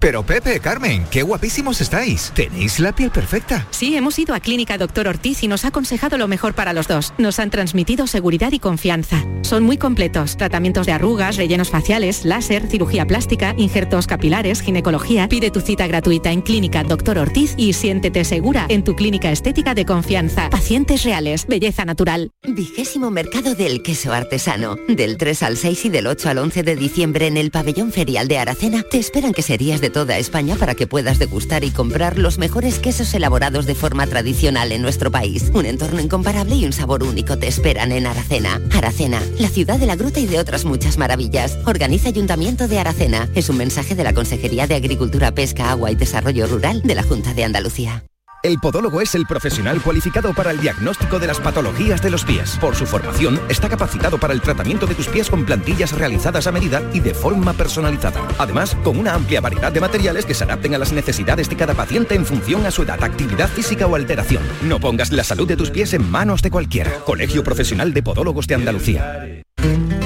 Pero 0.00 0.24
Pepe, 0.24 0.60
Carmen, 0.60 1.04
qué 1.10 1.22
guapísimos 1.22 1.82
estáis. 1.82 2.32
Tenéis 2.34 2.80
la 2.80 2.94
piel 2.94 3.10
perfecta. 3.10 3.66
Sí, 3.70 3.94
hemos 3.98 4.18
ido 4.18 4.34
a 4.34 4.40
Clínica 4.40 4.78
Doctor 4.78 5.06
Ortiz 5.06 5.42
y 5.42 5.48
nos 5.48 5.66
ha 5.66 5.68
aconsejado 5.68 6.16
lo 6.16 6.26
mejor 6.26 6.54
para 6.54 6.72
los 6.72 6.88
dos. 6.88 7.12
Nos 7.18 7.38
han 7.38 7.50
transmitido 7.50 8.06
seguridad 8.06 8.50
y 8.52 8.60
confianza. 8.60 9.22
Son 9.42 9.62
muy 9.62 9.76
completos. 9.76 10.38
Tratamientos 10.38 10.86
de 10.86 10.92
arrugas, 10.92 11.36
rellenos 11.36 11.68
faciales, 11.68 12.24
láser, 12.24 12.66
cirugía 12.66 13.06
plástica, 13.06 13.54
injertos 13.58 14.06
capilares, 14.06 14.62
ginecología. 14.62 15.28
Pide 15.28 15.50
tu 15.50 15.60
cita 15.60 15.86
gratuita 15.86 16.32
en 16.32 16.40
Clínica 16.40 16.82
Doctor 16.82 17.18
Ortiz 17.18 17.52
y 17.58 17.74
siéntete 17.74 18.24
segura 18.24 18.64
en 18.70 18.84
tu 18.84 18.96
clínica 18.96 19.30
estética 19.30 19.74
de 19.74 19.84
confianza. 19.84 20.48
Pacientes 20.48 21.04
reales, 21.04 21.46
belleza 21.46 21.84
natural. 21.84 22.30
Vigésimo 22.42 23.10
Mercado 23.10 23.54
del 23.54 23.82
Queso 23.82 24.14
Artesano. 24.14 24.76
Del 24.88 25.18
3 25.18 25.42
al 25.42 25.58
6 25.58 25.84
y 25.84 25.88
del 25.90 26.06
8 26.06 26.30
al 26.30 26.38
11 26.38 26.62
de 26.62 26.76
diciembre 26.76 27.26
en 27.26 27.36
el 27.36 27.50
Pabellón 27.50 27.92
Ferial 27.92 28.28
de 28.28 28.38
Aracena 28.38 28.82
te 28.90 28.98
esperan 28.98 29.34
queserías 29.34 29.82
de 29.82 29.89
toda 29.90 30.18
España 30.18 30.56
para 30.56 30.74
que 30.74 30.86
puedas 30.86 31.18
degustar 31.18 31.64
y 31.64 31.70
comprar 31.70 32.18
los 32.18 32.38
mejores 32.38 32.78
quesos 32.78 33.12
elaborados 33.14 33.66
de 33.66 33.74
forma 33.74 34.06
tradicional 34.06 34.72
en 34.72 34.82
nuestro 34.82 35.10
país. 35.10 35.50
Un 35.54 35.66
entorno 35.66 36.00
incomparable 36.00 36.56
y 36.56 36.64
un 36.64 36.72
sabor 36.72 37.02
único 37.02 37.38
te 37.38 37.48
esperan 37.48 37.92
en 37.92 38.06
Aracena. 38.06 38.60
Aracena, 38.72 39.22
la 39.38 39.48
ciudad 39.48 39.78
de 39.78 39.86
la 39.86 39.96
gruta 39.96 40.20
y 40.20 40.26
de 40.26 40.38
otras 40.38 40.64
muchas 40.64 40.98
maravillas. 40.98 41.58
Organiza 41.66 42.08
Ayuntamiento 42.08 42.68
de 42.68 42.78
Aracena. 42.78 43.28
Es 43.34 43.48
un 43.48 43.56
mensaje 43.56 43.94
de 43.94 44.04
la 44.04 44.14
Consejería 44.14 44.66
de 44.66 44.74
Agricultura, 44.74 45.32
Pesca, 45.32 45.70
Agua 45.70 45.90
y 45.90 45.94
Desarrollo 45.94 46.46
Rural 46.46 46.82
de 46.82 46.94
la 46.94 47.02
Junta 47.02 47.34
de 47.34 47.44
Andalucía. 47.44 48.02
El 48.42 48.58
podólogo 48.58 49.02
es 49.02 49.14
el 49.14 49.26
profesional 49.26 49.82
cualificado 49.82 50.32
para 50.32 50.50
el 50.50 50.60
diagnóstico 50.60 51.18
de 51.18 51.26
las 51.26 51.38
patologías 51.38 52.00
de 52.00 52.08
los 52.08 52.24
pies. 52.24 52.56
Por 52.58 52.74
su 52.74 52.86
formación, 52.86 53.38
está 53.50 53.68
capacitado 53.68 54.18
para 54.18 54.32
el 54.32 54.40
tratamiento 54.40 54.86
de 54.86 54.94
tus 54.94 55.08
pies 55.08 55.28
con 55.28 55.44
plantillas 55.44 55.92
realizadas 55.92 56.46
a 56.46 56.52
medida 56.52 56.82
y 56.94 57.00
de 57.00 57.12
forma 57.12 57.52
personalizada. 57.52 58.26
Además, 58.38 58.74
con 58.82 58.98
una 58.98 59.12
amplia 59.12 59.42
variedad 59.42 59.70
de 59.70 59.82
materiales 59.82 60.24
que 60.24 60.32
se 60.32 60.44
adapten 60.44 60.74
a 60.74 60.78
las 60.78 60.92
necesidades 60.92 61.50
de 61.50 61.56
cada 61.56 61.74
paciente 61.74 62.14
en 62.14 62.24
función 62.24 62.64
a 62.64 62.70
su 62.70 62.82
edad, 62.82 63.04
actividad 63.04 63.48
física 63.48 63.86
o 63.86 63.94
alteración. 63.94 64.42
No 64.62 64.80
pongas 64.80 65.12
la 65.12 65.24
salud 65.24 65.46
de 65.46 65.56
tus 65.56 65.70
pies 65.70 65.92
en 65.92 66.10
manos 66.10 66.40
de 66.40 66.50
cualquiera. 66.50 66.90
Colegio 67.04 67.44
Profesional 67.44 67.92
de 67.92 68.02
Podólogos 68.02 68.46
de 68.46 68.54
Andalucía. 68.54 69.42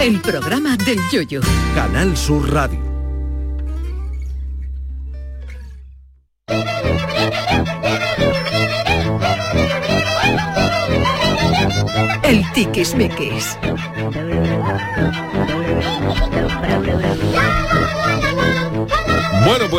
El 0.01 0.21
programa 0.21 0.77
del 0.77 0.99
Yoyo. 1.13 1.41
Canal 1.77 2.17
Sur 2.17 2.53
Radio. 2.53 2.94
El 12.23 12.43
tiquismiquis. 12.53 13.59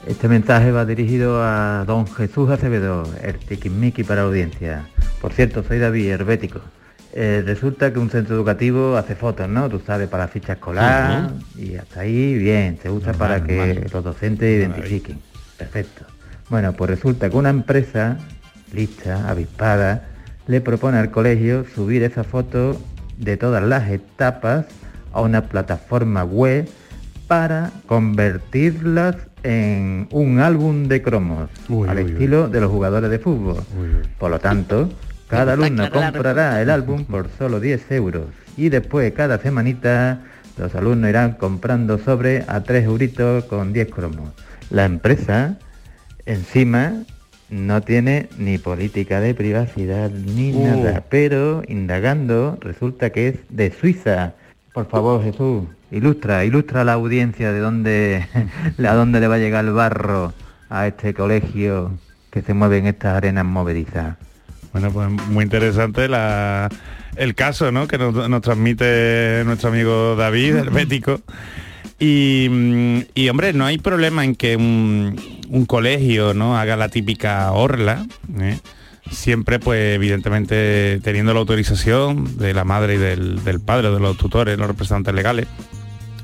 Este 0.07 0.29
mensaje 0.29 0.71
va 0.73 0.87
dirigido 0.87 1.43
a 1.43 1.85
don 1.87 2.07
Jesús 2.07 2.49
Acevedo, 2.51 3.05
el 3.23 3.39
tiquismiqui 3.39 4.05
para 4.05 4.23
audiencia. 4.23 4.87
Por 5.21 5.33
cierto, 5.33 5.63
soy 5.63 5.79
David, 5.79 6.11
herbético. 6.11 6.61
Eh, 7.13 7.43
resulta 7.45 7.93
que 7.93 7.99
un 7.99 8.11
centro 8.11 8.37
educativo 8.37 8.97
hace 8.97 9.15
fotos, 9.15 9.49
¿no? 9.49 9.69
Tú 9.69 9.81
sabes, 9.85 10.09
para 10.09 10.25
la 10.25 10.29
ficha 10.29 10.55
escolar 10.55 11.31
y 11.57 11.77
hasta 11.77 12.01
ahí, 12.01 12.39
bien, 12.39 12.79
se 12.83 12.91
usa 12.91 13.13
para 13.13 13.43
que 13.43 13.87
los 13.93 14.05
docentes 14.05 14.59
identifiquen. 14.59 15.19
Perfecto. 15.57 16.05
Bueno, 16.49 16.73
pues 16.73 16.91
resulta 16.91 17.29
que 17.29 17.37
una 17.37 17.51
empresa 17.51 18.17
lista, 18.73 19.29
avispada, 19.29 20.09
le 20.47 20.61
propone 20.61 20.99
al 20.99 21.11
colegio 21.11 21.65
subir 21.75 22.03
esa 22.03 22.25
foto 22.25 22.81
de 23.19 23.37
todas 23.37 23.63
las 23.63 23.91
etapas 23.91 24.67
a 25.13 25.21
una 25.21 25.43
plataforma 25.43 26.25
web 26.25 26.69
para 27.29 27.71
convertirlas 27.87 29.17
en 29.45 30.09
un 30.11 30.41
álbum 30.41 30.89
de 30.89 31.03
cromos 31.03 31.49
al 31.87 31.99
estilo 31.99 32.49
de 32.49 32.61
los 32.61 32.71
jugadores 32.71 33.11
de 33.11 33.19
fútbol. 33.19 33.63
Por 34.19 34.31
lo 34.31 34.39
tanto, 34.41 34.89
cada 35.29 35.53
alumno 35.53 35.91
comprará 35.91 36.61
el 36.61 36.71
álbum 36.71 37.05
por 37.05 37.29
solo 37.39 37.61
10 37.61 37.93
euros 37.93 38.25
y 38.57 38.71
después 38.71 39.13
cada 39.13 39.39
semanita 39.39 40.23
los 40.57 40.75
alumnos 40.75 41.11
irán 41.11 41.33
comprando 41.35 41.99
sobre 41.99 42.45
a 42.49 42.63
3 42.65 42.85
euritos 42.87 43.45
con 43.45 43.73
10 43.73 43.91
cromos. 43.91 44.31
La 44.71 44.85
empresa 44.87 45.57
encima 46.27 46.95
no 47.51 47.81
tiene 47.83 48.29
ni 48.39 48.59
política 48.59 49.21
de 49.21 49.35
privacidad 49.35 50.11
ni 50.11 50.53
Uh. 50.53 50.65
nada, 50.65 51.05
pero 51.09 51.63
indagando 51.69 52.59
resulta 52.61 53.11
que 53.11 53.29
es 53.29 53.35
de 53.51 53.71
Suiza. 53.71 54.33
Por 54.75 54.87
favor, 54.89 55.23
Jesús, 55.23 55.65
ilustra, 55.91 56.45
ilustra 56.45 56.83
a 56.83 56.85
la 56.85 56.93
audiencia 56.95 57.53
de 57.53 57.61
dónde, 57.61 58.27
a 58.87 58.95
dónde 58.95 59.21
le 59.21 59.29
va 59.29 59.37
a 59.37 59.39
llegar 59.39 59.65
el 59.65 59.73
barro 59.73 60.33
a 60.71 60.87
este 60.87 61.15
colegio 61.15 61.93
que 62.31 62.43
se 62.43 62.55
mueve 62.55 62.79
en 62.79 62.87
estas 62.87 63.17
arenas 63.17 63.45
movedizas. 63.45 64.17
Bueno, 64.73 64.91
pues 64.93 65.09
muy 65.11 65.45
interesante 65.45 66.09
la- 66.09 66.69
el 67.17 67.35
caso 67.35 67.73
¿no? 67.73 67.89
que 67.89 67.97
nos, 67.99 68.29
nos 68.29 68.43
transmite 68.43 69.43
nuestro 69.47 69.71
amigo 69.71 70.15
David, 70.15 70.57
el 70.57 70.71
bético. 70.71 71.21
Y, 71.99 73.05
y, 73.15 73.29
hombre, 73.29 73.53
no 73.53 73.65
hay 73.67 73.79
problema 73.79 74.25
en 74.25 74.37
que 74.37 74.57
un, 74.57 75.17
un 75.49 75.67
colegio 75.67 76.33
no 76.33 76.57
haga 76.57 76.77
la 76.77 76.89
típica 76.91 77.51
orla, 77.51 78.07
¿eh? 78.41 78.59
siempre 79.11 79.59
pues 79.59 79.97
evidentemente 79.97 81.01
teniendo 81.03 81.33
la 81.35 81.41
autorización 81.41 82.37
de 82.39 82.55
la 82.55 82.63
madre 82.63 82.95
y 82.95 82.99
del, 82.99 83.43
del 83.43 83.59
padre, 83.59 83.91
de 83.91 83.99
los 83.99 84.17
tutores, 84.17 84.57
los 84.59 84.69
representantes 84.69 85.13
legales. 85.13 85.47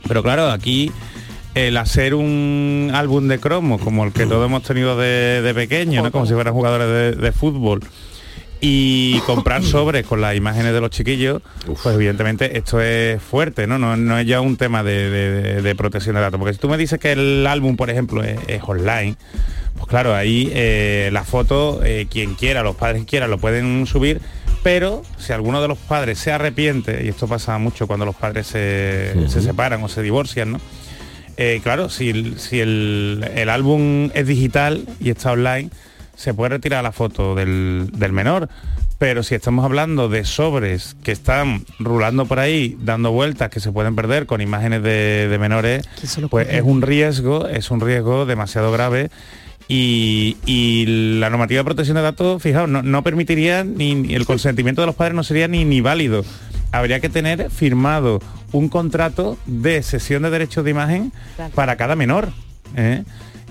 Pero 0.09 0.23
claro, 0.23 0.51
aquí 0.51 0.91
el 1.55 1.77
hacer 1.77 2.15
un 2.15 2.91
álbum 2.95 3.29
de 3.29 3.39
cromos 3.39 3.81
como 3.81 4.05
el 4.05 4.13
que 4.13 4.27
todos 4.27 4.47
hemos 4.47 4.63
tenido 4.65 4.97
de, 4.99 5.41
de 5.43 5.55
pequeño, 5.55 6.03
¿no? 6.03 6.11
como 6.13 6.27
si 6.27 6.35
fueran 6.35 6.53
jugadores 6.53 6.89
de, 6.89 7.13
de 7.23 7.33
fútbol, 7.33 7.81
y 8.61 9.19
comprar 9.21 9.63
sobres 9.65 10.07
con 10.07 10.21
las 10.21 10.35
imágenes 10.37 10.73
de 10.73 10.81
los 10.81 10.91
chiquillos, 10.91 11.43
pues 11.83 11.95
evidentemente 11.95 12.57
esto 12.59 12.81
es 12.81 13.23
fuerte, 13.23 13.67
¿no? 13.67 13.79
No, 13.79 13.97
no 13.97 14.19
es 14.19 14.27
ya 14.27 14.41
un 14.41 14.57
tema 14.57 14.83
de, 14.83 15.11
de- 15.11 15.63
de 15.63 15.75
protección 15.75 16.15
de 16.17 16.23
datos. 16.23 16.39
Porque 16.41 16.55
si 16.55 16.59
tú 16.61 16.69
me 16.69 16.77
dices 16.77 16.99
que 16.99 17.13
el 17.13 17.47
álbum, 17.47 17.77
por 17.77 17.89
ejemplo, 17.91 18.23
es, 18.25 18.39
es 18.49 18.63
online, 18.67 19.17
pues 19.77 19.87
claro, 19.87 20.15
ahí 20.15 20.51
eh, 20.55 21.11
la 21.13 21.25
foto, 21.25 21.81
eh, 21.85 22.07
quien 22.11 22.35
quiera, 22.35 22.63
los 22.63 22.75
padres 22.77 23.01
que 23.03 23.07
quieran, 23.07 23.31
lo 23.31 23.39
pueden 23.39 23.87
subir, 23.87 24.21
pero 24.65 25.03
si 25.19 25.35
alguno 25.35 25.61
de 25.61 25.69
los 25.69 25.77
padres 25.77 26.19
se 26.19 26.33
arrepiente, 26.33 27.05
y 27.05 27.09
esto 27.09 27.29
pasa 27.29 27.59
mucho 27.59 27.87
cuando 27.87 28.07
los 28.07 28.17
padres 28.17 28.47
se, 28.47 29.15
se 29.29 29.43
separan 29.43 29.85
o 29.85 29.89
se 29.89 30.01
divorcian, 30.01 30.53
¿no? 30.53 30.61
Eh, 31.37 31.61
claro, 31.63 31.91
si, 31.91 32.09
el, 32.09 32.41
si 32.41 32.61
el, 32.61 33.31
el 33.35 33.51
álbum 33.51 34.11
es 34.15 34.27
digital 34.27 34.87
y 35.01 35.11
está 35.11 35.33
online, 35.33 35.69
se 36.17 36.33
puede 36.33 36.49
retirar 36.49 36.83
la 36.83 36.93
foto 36.93 37.35
del, 37.35 37.91
del 37.93 38.13
menor. 38.13 38.49
Pero 38.97 39.23
si 39.23 39.35
estamos 39.35 39.67
hablando 39.67 40.09
de 40.09 40.25
sobres 40.25 40.97
que 41.03 41.13
están 41.13 41.67
rulando 41.79 42.25
por 42.25 42.39
ahí, 42.39 42.79
dando 42.81 43.13
vueltas, 43.13 43.51
que 43.51 43.61
se 43.61 43.71
pueden 43.71 43.95
perder 43.95 44.25
con 44.25 44.41
imágenes 44.41 44.83
de, 44.83 45.29
de 45.29 45.39
menores, 45.39 45.87
pues 46.31 46.49
es 46.49 46.63
un 46.63 46.81
riesgo, 46.81 47.49
es 47.49 47.71
un 47.71 47.81
riesgo 47.81 48.25
demasiado 48.25 48.73
grave 48.73 49.11
Y, 49.67 50.37
y 50.45 50.85
la 51.19 51.31
normativa 51.31 51.61
de 51.61 51.65
protección 51.65 51.97
de 51.97 52.03
datos, 52.03 52.43
fijaos, 52.43 52.69
no, 52.69 52.83
no 52.83 53.03
permitiría 53.03 53.65
ni 53.65 53.95
ni- 53.95 54.15
el 54.15 54.27
consentimiento 54.27 54.83
de 54.83 54.87
los 54.87 54.95
padres 54.95 55.15
no 55.15 55.25
sería 55.25 55.49
ni, 55.49 55.65
ni 55.65 55.81
válido. 55.81 56.23
Habría 56.71 57.01
que 57.01 57.09
tener 57.09 57.51
firmado 57.51 58.21
un 58.53 58.69
contrato 58.69 59.39
de 59.47 59.83
cesión 59.83 60.23
de 60.23 60.31
derechos 60.31 60.65
de 60.65 60.71
imagen 60.71 61.13
para 61.55 61.77
cada 61.77 61.97
menor. 61.97 62.29
¿eh? 62.77 63.05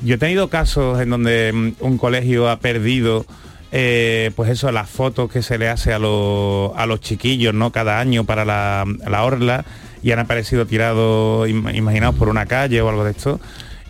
Yo 0.04 0.16
he 0.16 0.18
tenido 0.18 0.50
casos 0.50 1.02
en 1.02 1.10
donde 1.10 1.52
mm, 1.52 1.72
un 1.84 1.98
colegio 1.98 2.48
ha 2.50 2.60
perdido 2.60 3.26
eh, 3.72 4.30
pues 4.36 4.52
eso, 4.52 4.72
las 4.72 4.88
fotos 4.90 5.32
que 5.32 5.42
se 5.42 5.58
le 5.58 5.68
hace 5.68 5.94
a, 5.94 6.00
los- 6.00 6.72
a 6.76 6.86
los 6.86 7.02
chiquillos, 7.02 7.56
¿no? 7.56 7.72
Cada 7.72 8.00
año 8.00 8.24
para 8.24 8.46
la, 8.46 8.86
la 9.10 9.24
orla 9.24 9.66
y 10.04 10.12
han 10.12 10.20
aparecido 10.20 10.68
tirados, 10.68 11.50
im- 11.50 11.76
imaginaos, 11.76 12.14
por 12.16 12.30
una 12.30 12.46
calle 12.46 12.82
o 12.84 12.90
algo 12.90 13.04
de 13.04 13.12
esto. 13.12 13.40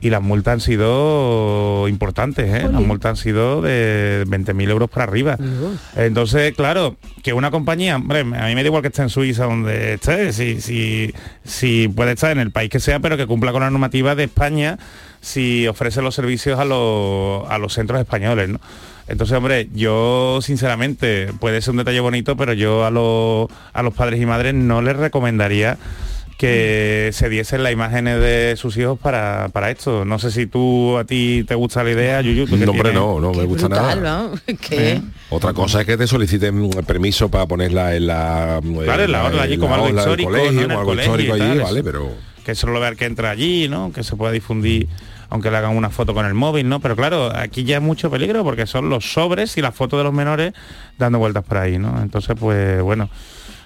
Y 0.03 0.09
las 0.09 0.21
multas 0.21 0.55
han 0.55 0.59
sido 0.59 1.87
importantes, 1.87 2.53
¿eh? 2.53 2.67
Las 2.69 2.81
multas 2.81 3.11
han 3.11 3.15
sido 3.15 3.61
de 3.61 4.25
20.000 4.27 4.69
euros 4.69 4.89
para 4.89 5.05
arriba. 5.05 5.37
Entonces, 5.95 6.53
claro, 6.55 6.97
que 7.23 7.31
una 7.31 7.51
compañía, 7.51 7.95
hombre, 7.95 8.19
a 8.19 8.23
mí 8.23 8.53
me 8.53 8.63
da 8.63 8.67
igual 8.67 8.81
que 8.81 8.89
esté 8.89 9.01
en 9.01 9.07
Suiza 9.09 9.45
donde 9.45 9.93
esté, 9.93 10.33
si, 10.33 10.59
si, 10.59 11.13
si 11.45 11.87
puede 11.87 12.11
estar 12.11 12.31
en 12.31 12.39
el 12.39 12.51
país 12.51 12.69
que 12.69 12.81
sea, 12.81 12.99
pero 12.99 13.15
que 13.15 13.27
cumpla 13.27 13.53
con 13.53 13.61
la 13.61 13.69
normativa 13.69 14.13
de 14.13 14.25
España 14.25 14.77
si 15.21 15.67
ofrece 15.67 16.01
los 16.01 16.13
servicios 16.13 16.59
a 16.59 16.65
los, 16.65 17.49
a 17.49 17.57
los 17.57 17.71
centros 17.71 18.01
españoles, 18.01 18.49
¿no? 18.49 18.59
Entonces, 19.07 19.37
hombre, 19.37 19.69
yo 19.73 20.39
sinceramente, 20.41 21.31
puede 21.39 21.61
ser 21.61 21.71
un 21.71 21.77
detalle 21.77 22.01
bonito, 22.01 22.35
pero 22.35 22.51
yo 22.51 22.85
a 22.85 22.91
los, 22.91 23.47
a 23.71 23.83
los 23.83 23.93
padres 23.93 24.21
y 24.21 24.25
madres 24.25 24.53
no 24.53 24.81
les 24.81 24.97
recomendaría 24.97 25.77
que 26.47 27.09
se 27.13 27.29
diesen 27.29 27.63
las 27.63 27.71
imágenes 27.71 28.19
de 28.19 28.55
sus 28.57 28.75
hijos 28.75 28.99
para, 28.99 29.47
para 29.53 29.71
esto. 29.71 30.03
No 30.03 30.19
sé 30.19 30.29
si 30.29 30.45
tú 30.45 30.97
a 30.97 31.05
ti 31.05 31.45
te 31.47 31.55
gusta 31.55 31.83
la 31.85 31.91
idea, 31.91 32.19
Yuyu. 32.21 32.45
tú 32.47 32.57
No, 32.57 32.71
hombre, 32.71 32.91
tienes- 32.91 32.93
no, 32.93 33.19
no 33.21 33.31
me 33.31 33.45
gusta 33.45 33.67
Brutal, 33.69 34.03
nada. 34.03 34.19
¿no? 34.23 34.55
¿Qué? 34.59 35.01
Otra 35.29 35.53
cosa 35.53 35.79
es 35.81 35.87
que 35.87 35.95
te 35.95 36.05
soliciten 36.05 36.69
permiso 36.85 37.29
para 37.29 37.45
ponerla 37.47 37.95
en 37.95 38.07
la 38.07 38.59
Claro, 38.83 39.03
en 39.03 39.11
la 39.13 39.23
orla 39.23 39.43
allí 39.43 39.57
como 39.57 39.73
algo 39.73 39.89
histórico, 39.89 40.29
colegio, 40.31 40.51
¿no? 40.51 40.61
En 40.61 40.67
como 40.67 40.71
el 40.73 40.79
algo 40.79 40.85
colegio 40.91 41.11
histórico 41.13 41.37
y 41.37 41.41
allí, 41.41 41.59
vale, 41.59 41.83
pero 41.83 42.09
que 42.43 42.55
solo 42.55 42.77
ver 42.81 42.97
que 42.97 43.05
entra 43.05 43.29
allí, 43.29 43.69
¿no? 43.69 43.93
Que 43.93 44.03
se 44.03 44.17
pueda 44.17 44.33
difundir, 44.33 44.89
aunque 45.29 45.49
le 45.49 45.55
hagan 45.55 45.77
una 45.77 45.89
foto 45.89 46.13
con 46.13 46.25
el 46.25 46.33
móvil, 46.33 46.67
¿no? 46.67 46.81
Pero 46.81 46.97
claro, 46.97 47.31
aquí 47.33 47.63
ya 47.63 47.77
es 47.77 47.81
mucho 47.81 48.11
peligro 48.11 48.43
porque 48.43 48.67
son 48.67 48.89
los 48.89 49.13
sobres 49.13 49.55
y 49.57 49.61
las 49.61 49.73
fotos 49.73 49.97
de 49.99 50.03
los 50.03 50.13
menores 50.13 50.51
dando 50.97 51.19
vueltas 51.19 51.45
por 51.45 51.57
ahí, 51.59 51.77
¿no? 51.79 52.01
Entonces, 52.01 52.35
pues 52.37 52.81
bueno, 52.81 53.09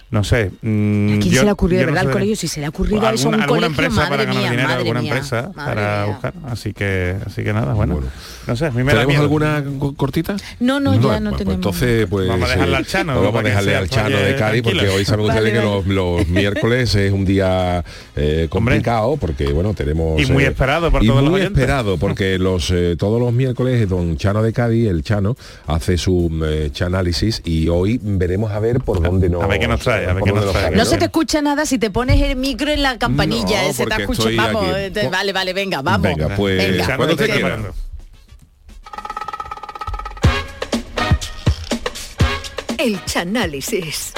no 0.09 0.23
sé. 0.23 0.51
mm, 0.61 1.07
¿A 1.17 1.19
quién 1.19 1.21
yo- 1.21 1.39
se 1.41 1.45
le 1.45 1.51
no 1.51 1.55
verdad, 1.57 1.93
sé 1.93 1.99
al 1.99 2.07
de- 2.07 2.13
colegio? 2.13 2.35
Si 2.35 2.47
se 2.47 2.59
le 2.61 2.65
ha 2.65 2.69
ocurrido 2.69 3.05
a 3.05 3.13
eso 3.13 3.25
a 3.27 3.29
un 3.29 3.33
alguna, 3.41 3.47
colegio, 3.47 3.67
empresa 3.67 3.95
para 3.95 4.09
madre 4.09 4.25
ganar 4.25 4.39
mía, 4.41 4.49
dinero, 4.51 4.67
madre 4.69 4.81
alguna 4.81 5.01
mía, 5.01 5.11
empresa 5.13 5.51
madre 5.55 5.75
para 5.75 5.97
mía. 5.97 6.05
buscar. 6.13 6.33
Así 6.47 6.73
que, 6.73 7.15
así 7.25 7.43
que 7.43 7.53
nada, 7.53 7.73
bueno. 7.73 7.99
No 8.47 8.55
sé, 8.55 8.65
a 8.67 8.71
mí 8.71 8.77
me 8.83 8.93
da 8.93 9.01
¿Tenemos 9.05 9.07
miedo. 9.07 9.21
alguna 9.23 9.63
co- 9.79 9.93
cortita? 9.95 10.37
No, 10.61 10.79
no, 10.79 10.95
ya 10.95 11.01
pues- 11.01 11.21
no 11.21 11.29
pues 11.31 11.37
tenemos. 11.39 11.55
entonces, 11.57 12.07
pues 12.09 12.27
Vamos 12.29 12.47
a 12.49 12.53
dejarle 12.53 12.75
al 12.77 12.85
Chano, 12.87 13.13
pues 13.13 13.25
vamos 13.25 13.29
a 13.29 13.33
para 13.33 13.43
que 13.43 13.49
dejarle 13.49 13.71
sea- 13.71 13.79
al 13.79 13.89
Chano 13.89 14.15
oye, 14.15 14.25
de 14.25 14.35
Cádiz 14.35 14.61
porque 14.63 14.87
hoy 14.89 15.05
saben 15.05 15.27
Vale, 15.27 15.39
ustedes 15.39 15.59
que 15.59 15.65
vale. 15.67 15.77
los, 15.77 15.87
los 15.87 16.27
miércoles 16.29 16.95
es 16.95 17.11
un 17.11 17.25
día 17.25 17.83
eh, 18.15 18.47
complicado 18.49 19.17
porque 19.17 19.51
bueno 19.51 19.73
tenemos 19.73 20.21
Y 20.21 20.31
muy 20.31 20.43
eh, 20.45 20.47
esperado 20.47 20.89
por 20.89 21.03
y 21.03 21.07
todos 21.07 21.21
los 21.21 21.29
muy 21.31 21.41
oyentes. 21.41 21.61
esperado 21.61 21.97
porque 21.97 22.39
los 22.39 22.71
eh, 22.71 22.95
todos 22.97 23.19
los 23.19 23.33
miércoles 23.33 23.87
don 23.89 24.15
Chano 24.17 24.41
de 24.41 24.53
Cádiz 24.53 24.87
el 24.87 25.03
Chano 25.03 25.35
hace 25.67 25.97
su 25.97 26.31
eh, 26.45 26.69
chanálisis 26.71 27.41
y 27.43 27.67
hoy 27.67 27.99
veremos 28.01 28.51
a 28.51 28.59
ver 28.59 28.79
por 28.79 29.01
dónde 29.01 29.29
nos 29.29 29.43
A 29.43 29.47
ver 29.47 29.59
qué 29.59 29.67
nos 29.67 29.81
trae, 29.81 29.96
a 30.05 30.13
ver 30.13 30.19
por 30.19 30.23
qué 30.23 30.29
dónde 30.31 30.45
nos 30.45 30.53
trae. 30.55 30.71
No 30.75 30.85
se 30.85 30.97
te 30.97 31.05
escucha 31.05 31.41
nada 31.41 31.65
si 31.65 31.77
te 31.79 31.89
pones 31.89 32.21
el 32.21 32.35
micro 32.35 32.69
en 32.71 32.81
la 32.83 32.97
campanilla, 32.97 33.63
No, 33.63 33.69
eh, 33.69 33.73
se 33.73 33.83
te 33.85 33.89
porque 33.89 34.01
escucha. 34.03 34.29
Vamos, 34.35 34.63
aquí. 34.69 34.71
eh, 34.79 34.91
te- 34.91 35.07
vale, 35.09 35.33
vale, 35.33 35.53
venga, 35.53 35.81
vamos. 35.81 36.01
Venga, 36.01 36.35
pues 36.35 36.57
Venga. 36.57 36.95
cuando 36.97 37.15
te 37.15 37.23
Estoy 37.25 37.39
quiera. 37.41 37.55
preparando. 37.55 37.75
El 42.77 43.03
Chanálisis. 43.05 44.13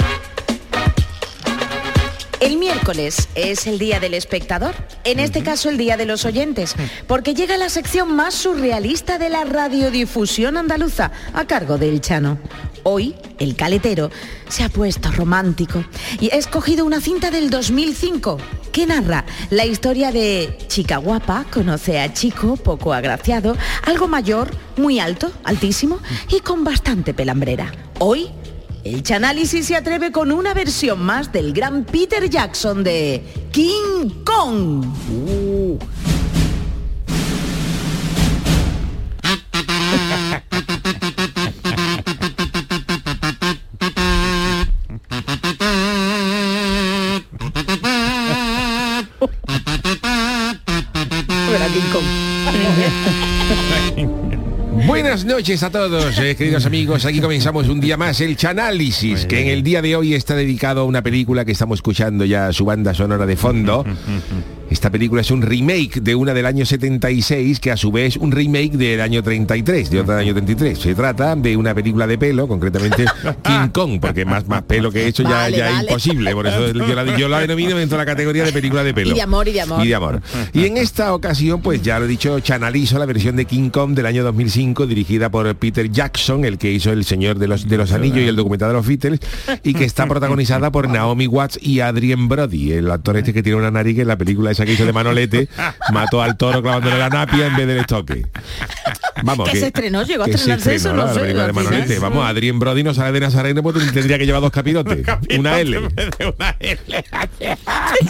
El 2.40 2.56
miércoles 2.56 3.28
es 3.34 3.66
el 3.66 3.78
día 3.78 4.00
del 4.00 4.14
espectador, 4.14 4.74
en 5.04 5.20
este 5.20 5.42
caso 5.42 5.68
el 5.68 5.76
día 5.76 5.98
de 5.98 6.06
los 6.06 6.24
oyentes, 6.24 6.74
porque 7.06 7.34
llega 7.34 7.58
la 7.58 7.68
sección 7.68 8.16
más 8.16 8.32
surrealista 8.32 9.18
de 9.18 9.28
la 9.28 9.44
radiodifusión 9.44 10.56
andaluza, 10.56 11.12
a 11.34 11.46
cargo 11.46 11.76
del 11.76 12.00
Chano. 12.00 12.38
Hoy, 12.82 13.14
el 13.38 13.56
caletero 13.56 14.10
se 14.48 14.64
ha 14.64 14.70
puesto 14.70 15.12
romántico 15.12 15.84
y 16.18 16.30
ha 16.30 16.36
escogido 16.36 16.86
una 16.86 17.02
cinta 17.02 17.30
del 17.30 17.50
2005 17.50 18.38
que 18.72 18.86
narra 18.86 19.26
la 19.50 19.66
historia 19.66 20.10
de 20.10 20.56
chica 20.66 20.96
guapa, 20.96 21.44
conoce 21.52 22.00
a 22.00 22.14
chico 22.14 22.56
poco 22.56 22.94
agraciado, 22.94 23.54
algo 23.84 24.08
mayor, 24.08 24.50
muy 24.78 24.98
alto, 24.98 25.30
altísimo 25.44 25.98
y 26.30 26.40
con 26.40 26.64
bastante 26.64 27.12
pelambrera. 27.12 27.70
Hoy 27.98 28.30
el 28.84 29.02
Chanálisis 29.02 29.66
se 29.66 29.76
atreve 29.76 30.10
con 30.10 30.32
una 30.32 30.54
versión 30.54 31.02
más 31.02 31.32
del 31.32 31.52
gran 31.52 31.84
Peter 31.84 32.28
Jackson 32.28 32.82
de 32.82 33.22
King 33.52 34.24
Kong. 34.24 34.84
Noches 55.40 55.62
a 55.62 55.70
todos, 55.70 56.18
eh, 56.18 56.36
queridos 56.36 56.66
amigos. 56.66 57.06
Aquí 57.06 57.18
comenzamos 57.18 57.66
un 57.68 57.80
día 57.80 57.96
más 57.96 58.20
el 58.20 58.36
Chanálisis, 58.36 59.24
que 59.24 59.40
en 59.40 59.48
el 59.48 59.62
día 59.62 59.80
de 59.80 59.96
hoy 59.96 60.12
está 60.12 60.36
dedicado 60.36 60.82
a 60.82 60.84
una 60.84 61.02
película 61.02 61.46
que 61.46 61.52
estamos 61.52 61.78
escuchando 61.78 62.26
ya 62.26 62.52
su 62.52 62.66
banda 62.66 62.92
sonora 62.92 63.24
de 63.24 63.36
fondo. 63.36 63.86
Esta 64.80 64.88
película 64.88 65.20
es 65.20 65.30
un 65.30 65.42
remake 65.42 66.00
de 66.00 66.14
una 66.14 66.32
del 66.32 66.46
año 66.46 66.64
76, 66.64 67.60
que 67.60 67.70
a 67.70 67.76
su 67.76 67.92
vez 67.92 68.16
un 68.16 68.32
remake 68.32 68.78
del 68.78 69.02
año 69.02 69.22
33, 69.22 69.90
de 69.90 70.00
otra 70.00 70.14
del 70.16 70.24
año 70.24 70.32
33. 70.32 70.78
Se 70.78 70.94
trata 70.94 71.36
de 71.36 71.54
una 71.54 71.74
película 71.74 72.06
de 72.06 72.16
pelo, 72.16 72.48
concretamente 72.48 73.04
King 73.44 73.68
Kong, 73.74 73.98
porque 74.00 74.24
más, 74.24 74.48
más 74.48 74.62
pelo 74.62 74.90
que 74.90 75.06
eso 75.08 75.22
ya, 75.22 75.28
Vale, 75.28 75.58
ya 75.58 75.66
es 75.68 75.74
vale. 75.74 75.86
imposible. 75.86 76.32
Por 76.32 76.46
eso 76.46 76.72
yo 76.72 76.94
la, 76.94 77.18
yo 77.18 77.28
la 77.28 77.40
denomino 77.40 77.76
dentro 77.76 77.98
de 77.98 78.06
la 78.06 78.10
categoría 78.10 78.42
de 78.42 78.52
película 78.54 78.82
de 78.82 78.94
pelo. 78.94 79.10
Y 79.10 79.14
de 79.16 79.20
amor, 79.20 79.48
y 79.48 79.52
de 79.52 79.60
amor. 79.60 79.84
Y 79.84 79.88
de 79.88 79.94
amor. 79.94 80.22
Y 80.54 80.64
en 80.64 80.78
esta 80.78 81.12
ocasión, 81.12 81.60
pues 81.60 81.82
ya 81.82 81.98
lo 81.98 82.06
he 82.06 82.08
dicho, 82.08 82.40
chanalizo 82.40 82.98
la 82.98 83.04
versión 83.04 83.36
de 83.36 83.44
King 83.44 83.68
Kong 83.68 83.92
del 83.92 84.06
año 84.06 84.24
2005, 84.24 84.86
dirigida 84.86 85.30
por 85.30 85.54
Peter 85.56 85.90
Jackson, 85.90 86.46
el 86.46 86.56
que 86.56 86.72
hizo 86.72 86.90
El 86.90 87.04
Señor 87.04 87.38
de 87.38 87.48
los, 87.48 87.68
de 87.68 87.76
los 87.76 87.92
Anillos 87.92 88.20
y 88.20 88.28
el 88.28 88.36
documental 88.36 88.70
de 88.70 88.74
los 88.76 88.86
Beatles, 88.86 89.20
y 89.62 89.74
que 89.74 89.84
está 89.84 90.06
protagonizada 90.06 90.72
por 90.72 90.88
Naomi 90.88 91.26
Watts 91.26 91.58
y 91.60 91.80
Adrien 91.80 92.30
Brody, 92.30 92.72
el 92.72 92.90
actor 92.90 93.18
este 93.18 93.34
que 93.34 93.42
tiene 93.42 93.58
una 93.58 93.70
nariz 93.70 93.96
que 93.96 94.00
en 94.02 94.08
la 94.08 94.16
película 94.16 94.50
esa 94.50 94.64
que 94.64 94.69
hizo 94.72 94.86
de 94.86 94.92
Manolete 94.92 95.48
mató 95.92 96.22
al 96.22 96.36
toro 96.36 96.62
clavándole 96.62 96.98
la 96.98 97.08
napia 97.08 97.46
en 97.46 97.56
vez 97.56 97.66
del 97.66 97.78
estoque. 97.78 98.26
Vamos, 99.22 99.50
Que 99.50 99.58
se 99.58 99.66
estrenó, 99.66 100.02
llegó 100.02 100.22
a 100.22 100.26
que 100.26 100.32
se 100.32 100.38
estrenarse 100.38 100.74
eso, 100.76 100.92
no 100.94 101.04
la 101.06 101.12
sé, 101.14 101.20
película 101.20 101.46
de. 101.46 101.52
Manolete. 101.52 101.98
Vamos, 101.98 102.24
Adrien 102.26 102.58
Brody 102.58 102.82
no 102.82 102.94
sale 102.94 103.12
de 103.12 103.20
Nazareno 103.20 103.62
porque 103.62 103.80
tendría 103.92 104.18
que 104.18 104.24
llevar 104.26 104.40
dos 104.40 104.50
capirotes, 104.52 105.06
una 105.38 105.60
L. 105.60 105.80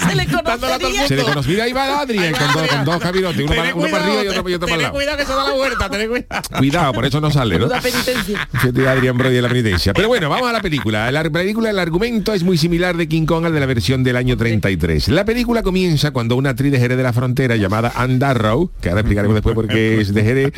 Se 0.08 0.14
le 0.14 0.26
conocería. 0.26 1.06
Se 1.08 1.16
le 1.16 1.22
conoce. 1.24 1.48
Mira, 1.48 1.64
ahí 1.64 1.72
va 1.72 2.00
Adrien 2.00 2.32
con, 2.34 2.52
dos- 2.52 2.68
con 2.68 2.84
dos 2.84 2.98
capirotes, 3.00 3.40
uno, 3.40 3.54
para, 3.54 3.74
uno 3.74 3.88
para 3.90 4.04
arriba 4.04 4.24
y 4.24 4.28
otro, 4.28 4.48
y 4.48 4.54
otro 4.54 4.68
para 4.68 4.82
lado. 4.82 4.94
cuidado 4.94 5.16
que 5.16 5.24
se 5.26 5.32
da 5.32 5.44
la 5.48 5.52
vuelta, 5.54 5.90
tened 5.90 6.08
cuidado. 6.08 6.42
Cuidado, 6.58 6.92
por 6.92 7.04
eso 7.06 7.20
no 7.20 7.30
sale, 7.30 7.58
¿no? 7.58 7.68
Penitencia. 7.68 8.48
Adrián 8.90 9.16
Brody 9.18 9.34
de 9.34 9.42
la 9.42 9.48
penitencia. 9.48 9.92
Pero 9.92 10.08
bueno, 10.08 10.28
vamos 10.28 10.48
a 10.48 10.52
la 10.52 10.60
película. 10.60 11.10
La 11.10 11.22
película, 11.24 11.70
el 11.70 11.78
argumento 11.78 12.32
es 12.34 12.42
muy 12.42 12.58
similar 12.58 12.96
de 12.96 13.08
King 13.08 13.26
Kong 13.26 13.44
al 13.46 13.52
de 13.52 13.60
la 13.60 13.66
versión 13.66 14.02
del 14.02 14.16
año 14.16 14.36
33. 14.36 15.08
La 15.08 15.24
película 15.24 15.62
comienza 15.62 16.10
cuando 16.12 16.36
una 16.36 16.49
actriz 16.50 16.72
de 16.72 16.78
Jerez 16.78 16.96
de 16.96 17.02
la 17.02 17.12
Frontera 17.12 17.56
llamada 17.56 17.92
Anne 17.94 18.18
Darrow, 18.18 18.70
que 18.80 18.88
ahora 18.88 19.00
explicaremos 19.00 19.34
después 19.34 19.54
por 19.54 19.68
qué 19.68 20.00
es 20.00 20.12
de 20.14 20.22
Jerez, 20.22 20.52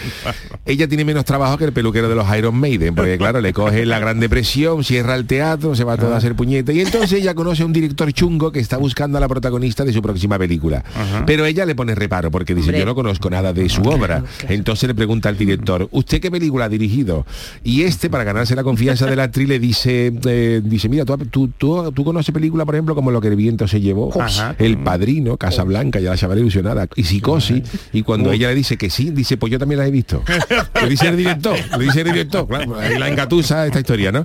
ella 0.66 0.88
tiene 0.88 1.04
menos 1.04 1.24
trabajo 1.24 1.58
que 1.58 1.64
el 1.64 1.72
peluquero 1.72 2.08
de 2.08 2.14
los 2.14 2.26
Iron 2.36 2.56
Maiden, 2.56 2.94
porque 2.94 3.18
claro, 3.18 3.40
le 3.40 3.52
coge 3.52 3.86
la 3.86 3.98
Gran 3.98 4.20
Depresión, 4.20 4.84
cierra 4.84 5.14
el 5.14 5.26
teatro, 5.26 5.74
se 5.74 5.84
va 5.84 5.96
todo 5.96 6.14
a 6.14 6.16
hacer 6.16 6.34
puñete. 6.34 6.74
Y 6.74 6.80
entonces 6.80 7.12
ella 7.12 7.34
conoce 7.34 7.62
a 7.62 7.66
un 7.66 7.72
director 7.72 8.12
chungo 8.12 8.52
que 8.52 8.60
está 8.60 8.76
buscando 8.76 9.18
a 9.18 9.20
la 9.20 9.28
protagonista 9.28 9.84
de 9.84 9.92
su 9.92 10.02
próxima 10.02 10.38
película. 10.38 10.84
Pero 11.26 11.44
ella 11.46 11.64
le 11.66 11.74
pone 11.74 11.94
reparo 11.94 12.30
porque 12.30 12.54
dice, 12.54 12.68
Hombre. 12.68 12.80
yo 12.80 12.86
no 12.86 12.94
conozco 12.94 13.30
nada 13.30 13.52
de 13.52 13.68
su 13.68 13.82
obra. 13.82 14.24
Entonces 14.48 14.88
le 14.88 14.94
pregunta 14.94 15.28
al 15.28 15.36
director, 15.36 15.88
¿usted 15.90 16.20
qué 16.20 16.30
película 16.30 16.66
ha 16.66 16.68
dirigido? 16.68 17.26
Y 17.62 17.82
este, 17.82 18.10
para 18.10 18.24
ganarse 18.24 18.54
la 18.54 18.64
confianza 18.64 19.06
de 19.06 19.16
la 19.16 19.24
actriz, 19.24 19.48
le 19.48 19.58
dice, 19.58 20.12
eh, 20.26 20.60
dice, 20.64 20.88
mira, 20.88 21.04
tú, 21.04 21.16
tú, 21.26 21.48
tú, 21.48 21.92
tú 21.92 22.04
conoces 22.04 22.32
películas, 22.32 22.64
por 22.66 22.74
ejemplo, 22.74 22.94
como 22.94 23.10
Lo 23.10 23.20
que 23.20 23.28
el 23.28 23.36
viento 23.36 23.68
se 23.68 23.80
llevó, 23.80 24.12
Ajá. 24.20 24.54
El 24.58 24.78
Padrino, 24.78 25.36
Casa 25.36 25.64
Blanca, 25.82 26.00
ya 26.00 26.10
la 26.10 26.16
chavala 26.16 26.40
ilusionada, 26.40 26.86
y 26.94 27.04
Psicosis. 27.04 27.62
Y 27.92 28.02
cuando 28.02 28.32
ella 28.32 28.48
le 28.48 28.54
dice 28.54 28.76
que 28.76 28.88
sí, 28.88 29.10
dice, 29.10 29.36
pues 29.36 29.50
yo 29.50 29.58
también 29.58 29.80
la 29.80 29.86
he 29.86 29.90
visto. 29.90 30.22
Lo 30.80 30.88
dice 30.88 31.08
el 31.08 31.16
director, 31.16 31.56
lo 31.70 31.78
dice 31.78 32.00
el 32.00 32.12
director, 32.12 32.46
claro, 32.46 32.78
ahí 32.78 32.98
la 32.98 33.08
engatusa 33.08 33.66
esta 33.66 33.78
historia, 33.78 34.10
¿no? 34.10 34.24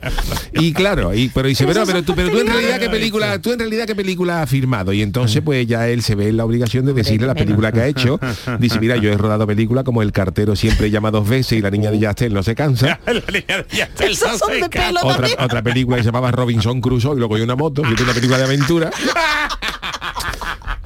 Y 0.53 0.73
claro, 0.73 1.13
y, 1.13 1.29
pero 1.29 1.47
dice, 1.47 1.65
pero, 1.67 1.85
pero, 1.85 2.03
tú, 2.03 2.15
pero 2.15 2.29
tú 2.29 2.39
en 2.39 2.47
realidad 2.47 2.79
qué 2.79 2.89
película, 2.89 3.39
tú 3.39 3.51
en 3.51 3.59
realidad 3.59 3.85
qué 3.85 3.95
película 3.95 4.41
has 4.41 4.49
firmado. 4.49 4.91
Y 4.91 5.01
entonces 5.01 5.41
pues 5.43 5.67
ya 5.67 5.87
él 5.87 6.01
se 6.01 6.15
ve 6.15 6.29
en 6.29 6.37
la 6.37 6.45
obligación 6.45 6.85
de 6.85 6.93
decirle 6.93 7.27
la 7.27 7.35
película 7.35 7.71
que 7.71 7.81
ha 7.81 7.87
hecho. 7.87 8.19
Dice, 8.59 8.79
mira, 8.79 8.97
yo 8.97 9.11
he 9.11 9.17
rodado 9.17 9.45
película 9.45 9.83
como 9.83 10.01
El 10.01 10.11
cartero 10.11 10.55
siempre 10.55 10.89
llama 10.89 11.11
dos 11.11 11.27
veces 11.27 11.59
y 11.59 11.61
la 11.61 11.69
niña 11.69 11.91
de 11.91 11.99
Yastel 11.99 12.33
no 12.33 12.43
se 12.43 12.55
cansa. 12.55 12.99
Esos 13.99 14.39
son 14.39 14.59
de 14.59 14.69
pelo 14.69 14.99
Otra, 15.03 15.61
película 15.61 15.97
que 15.97 16.03
se 16.03 16.07
llamaba 16.07 16.31
Robinson 16.31 16.81
Crusoe 16.81 17.15
y 17.15 17.19
luego 17.19 17.35
hay 17.35 17.41
una 17.41 17.55
moto, 17.55 17.83
que 17.83 17.93
es 17.93 18.01
una 18.01 18.13
película 18.13 18.37
de 18.37 18.43
aventura. 18.45 18.89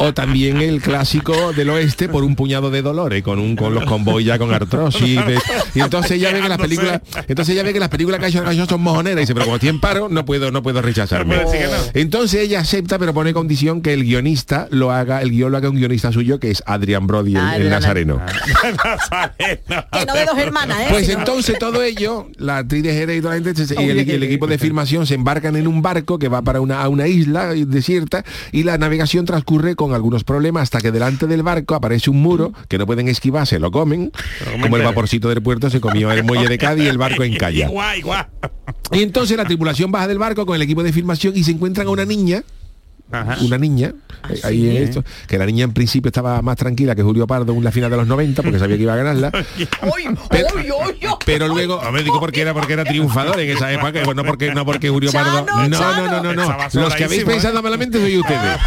O 0.03 0.13
también 0.15 0.57
el 0.61 0.81
clásico 0.81 1.53
del 1.53 1.69
oeste 1.69 2.09
por 2.09 2.23
un 2.23 2.35
puñado 2.35 2.71
de 2.71 2.81
dolores, 2.81 3.21
con 3.21 3.37
un 3.37 3.55
con 3.55 3.75
los 3.75 3.85
convoy 3.85 4.23
ya 4.23 4.39
con 4.39 4.51
artrosis. 4.51 5.25
de- 5.27 5.39
y 5.75 5.79
entonces 5.79 6.19
ya 6.19 6.31
ve 6.33 6.41
que 6.41 6.49
las 6.49 6.57
películas, 6.57 7.01
entonces 7.27 7.55
ya 7.55 7.61
ve 7.61 7.71
que 7.71 7.79
las 7.79 7.89
películas 7.89 8.19
que 8.19 8.25
ha 8.25 8.51
hecho 8.51 8.65
son 8.65 8.81
mojoneras 8.81 9.17
y 9.17 9.21
dice, 9.21 9.33
pero 9.33 9.45
como 9.45 9.57
estoy 9.57 9.69
en 9.69 9.79
paro, 9.79 10.09
no 10.09 10.25
puedo, 10.25 10.49
no 10.51 10.63
puedo 10.63 10.81
rechazarme. 10.81 11.35
No 11.37 11.43
puede. 11.43 11.69
Entonces 11.93 12.41
ella 12.41 12.61
acepta, 12.61 12.97
pero 12.97 13.13
pone 13.13 13.31
condición 13.33 13.81
que 13.81 13.93
el 13.93 14.03
guionista 14.03 14.67
lo 14.71 14.91
haga, 14.91 15.21
el 15.21 15.29
guion 15.29 15.51
lo 15.51 15.57
haga 15.57 15.69
un 15.69 15.75
guionista 15.75 16.11
suyo, 16.11 16.39
que 16.39 16.49
es 16.49 16.63
Adrián 16.65 17.05
Brody, 17.05 17.35
el, 17.35 17.37
Ah, 17.41 17.55
el 17.57 17.61
el 17.63 17.69
nazareno. 17.69 18.21
Que 19.37 20.05
no 20.05 20.13
de 20.13 20.25
dos 20.25 20.37
hermanas, 20.37 20.79
¿eh? 20.81 20.87
Pues 20.89 21.09
entonces 21.09 21.59
todo 21.59 21.83
ello, 21.83 22.27
la 22.37 22.57
actriz 22.57 22.83
de 22.83 22.93
Jerez 22.93 23.19
y 23.19 23.21
toda 23.21 23.35
la 23.37 23.43
gente 23.43 23.63
y 23.81 23.89
el, 23.89 24.23
equipo 24.23 24.47
de 24.47 24.57
filmación 24.57 25.05
se 25.05 25.15
embarcan 25.15 25.55
en 25.55 25.67
un 25.67 25.81
barco 25.81 26.17
que 26.19 26.27
va 26.27 26.41
para 26.41 26.61
una, 26.61 26.81
a 26.81 26.89
una 26.89 27.07
isla 27.07 27.53
desierta 27.53 28.23
y 28.51 28.63
la 28.63 28.77
navegación 28.77 29.25
transcurre 29.25 29.75
con 29.75 29.90
algunos 29.93 30.23
problemas 30.23 30.63
hasta 30.63 30.79
que 30.79 30.91
delante 30.91 31.27
del 31.27 31.43
barco 31.43 31.75
aparece 31.75 32.09
un 32.09 32.21
muro 32.21 32.53
que 32.67 32.77
no 32.77 32.85
pueden 32.85 33.07
esquivar, 33.07 33.47
se 33.47 33.59
lo 33.59 33.71
comen, 33.71 34.11
como 34.61 34.77
el 34.77 34.83
vaporcito 34.83 35.29
del 35.29 35.41
puerto 35.41 35.69
se 35.69 35.79
comió 35.81 36.11
el 36.11 36.23
muelle 36.23 36.47
de 36.47 36.57
Cádiz 36.57 36.85
y 36.85 36.87
el 36.87 36.97
barco 36.97 37.23
en 37.23 37.35
Calla. 37.37 37.69
Y 38.91 39.01
entonces 39.03 39.37
la 39.37 39.45
tripulación 39.45 39.91
baja 39.91 40.07
del 40.07 40.17
barco 40.17 40.45
con 40.45 40.55
el 40.55 40.61
equipo 40.61 40.83
de 40.83 40.93
filmación 40.93 41.35
y 41.35 41.43
se 41.43 41.51
encuentran 41.51 41.87
a 41.87 41.89
una 41.91 42.05
niña 42.05 42.43
una 43.41 43.57
niña 43.57 43.93
eh, 44.29 44.39
ahí 44.43 44.77
en 44.77 44.83
esto 44.83 45.03
que 45.27 45.37
la 45.37 45.45
niña 45.45 45.63
en 45.63 45.73
principio 45.73 46.09
estaba 46.09 46.41
más 46.41 46.57
tranquila 46.57 46.95
que 46.95 47.03
Julio 47.03 47.27
Pardo 47.27 47.53
en 47.53 47.63
la 47.63 47.71
final 47.71 47.89
de 47.89 47.97
los 47.97 48.07
90 48.07 48.43
porque 48.43 48.59
sabía 48.59 48.77
que 48.77 48.83
iba 48.83 48.93
a 48.93 48.97
ganarla. 48.97 49.31
Pero, 50.29 50.47
pero 51.25 51.47
luego 51.47 51.81
a 51.81 51.91
ver 51.91 52.03
digo 52.03 52.19
porque 52.19 52.41
era 52.41 52.53
porque 52.53 52.73
era 52.73 52.83
triunfador 52.83 53.39
en 53.39 53.55
esa 53.55 53.71
época 53.71 53.91
que, 53.91 54.13
no 54.13 54.23
porque 54.23 54.53
no 54.53 54.65
porque 54.65 54.89
Julio 54.89 55.11
Pardo 55.11 55.45
no 55.45 55.67
no 55.67 56.07
no 56.07 56.23
no 56.23 56.33
no. 56.33 56.57
Los 56.73 56.95
que 56.95 57.03
habéis 57.05 57.21
sobradísimo, 57.21 57.31
¿eh? 57.31 57.33
pensado 57.33 57.61
malamente 57.61 57.99
soy 57.99 58.17
ustedes. 58.17 58.57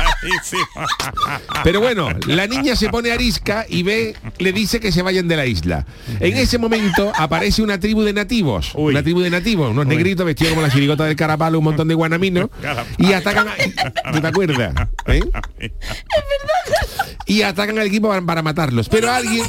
Pero 1.63 1.81
bueno, 1.81 2.09
la 2.27 2.47
niña 2.47 2.77
se 2.77 2.89
pone 2.89 3.13
arisca 3.13 3.67
y 3.69 3.83
ve, 3.83 4.15
le 4.39 4.53
dice 4.53 4.81
que 4.81 4.93
se 4.93 5.03
vayan 5.03 5.29
de 5.29 5.37
la 5.37 5.47
isla. 5.47 5.87
En 6.21 6.37
ese 6.37 6.59
momento 6.59 7.13
aparece 7.17 7.63
una 7.63 7.79
tribu 7.79 8.03
de 8.03 8.13
nativos, 8.13 8.73
una 8.75 9.03
tribu 9.03 9.21
de 9.21 9.31
nativos, 9.31 9.71
unos 9.71 9.87
negritos 9.87 10.27
vestidos 10.27 10.55
como 10.55 10.67
la 10.67 10.73
chirigota 10.73 11.05
del 11.05 11.17
carapalo, 11.17 11.59
un 11.59 11.65
montón 11.65 11.89
de 11.89 11.95
guanaminos, 11.95 12.51
y 12.99 13.13
atacan 13.13 13.49
a, 13.49 13.55
¿tú 14.35 14.47
te 14.47 14.53
acuerdas? 14.53 14.89
¿Eh? 15.07 15.23
Y 17.27 17.41
atacan 17.41 17.79
al 17.79 17.87
equipo 17.87 18.09
para, 18.09 18.21
para 18.21 18.43
matarlos. 18.43 18.89
Pero 18.91 19.11
alguien 19.11 19.47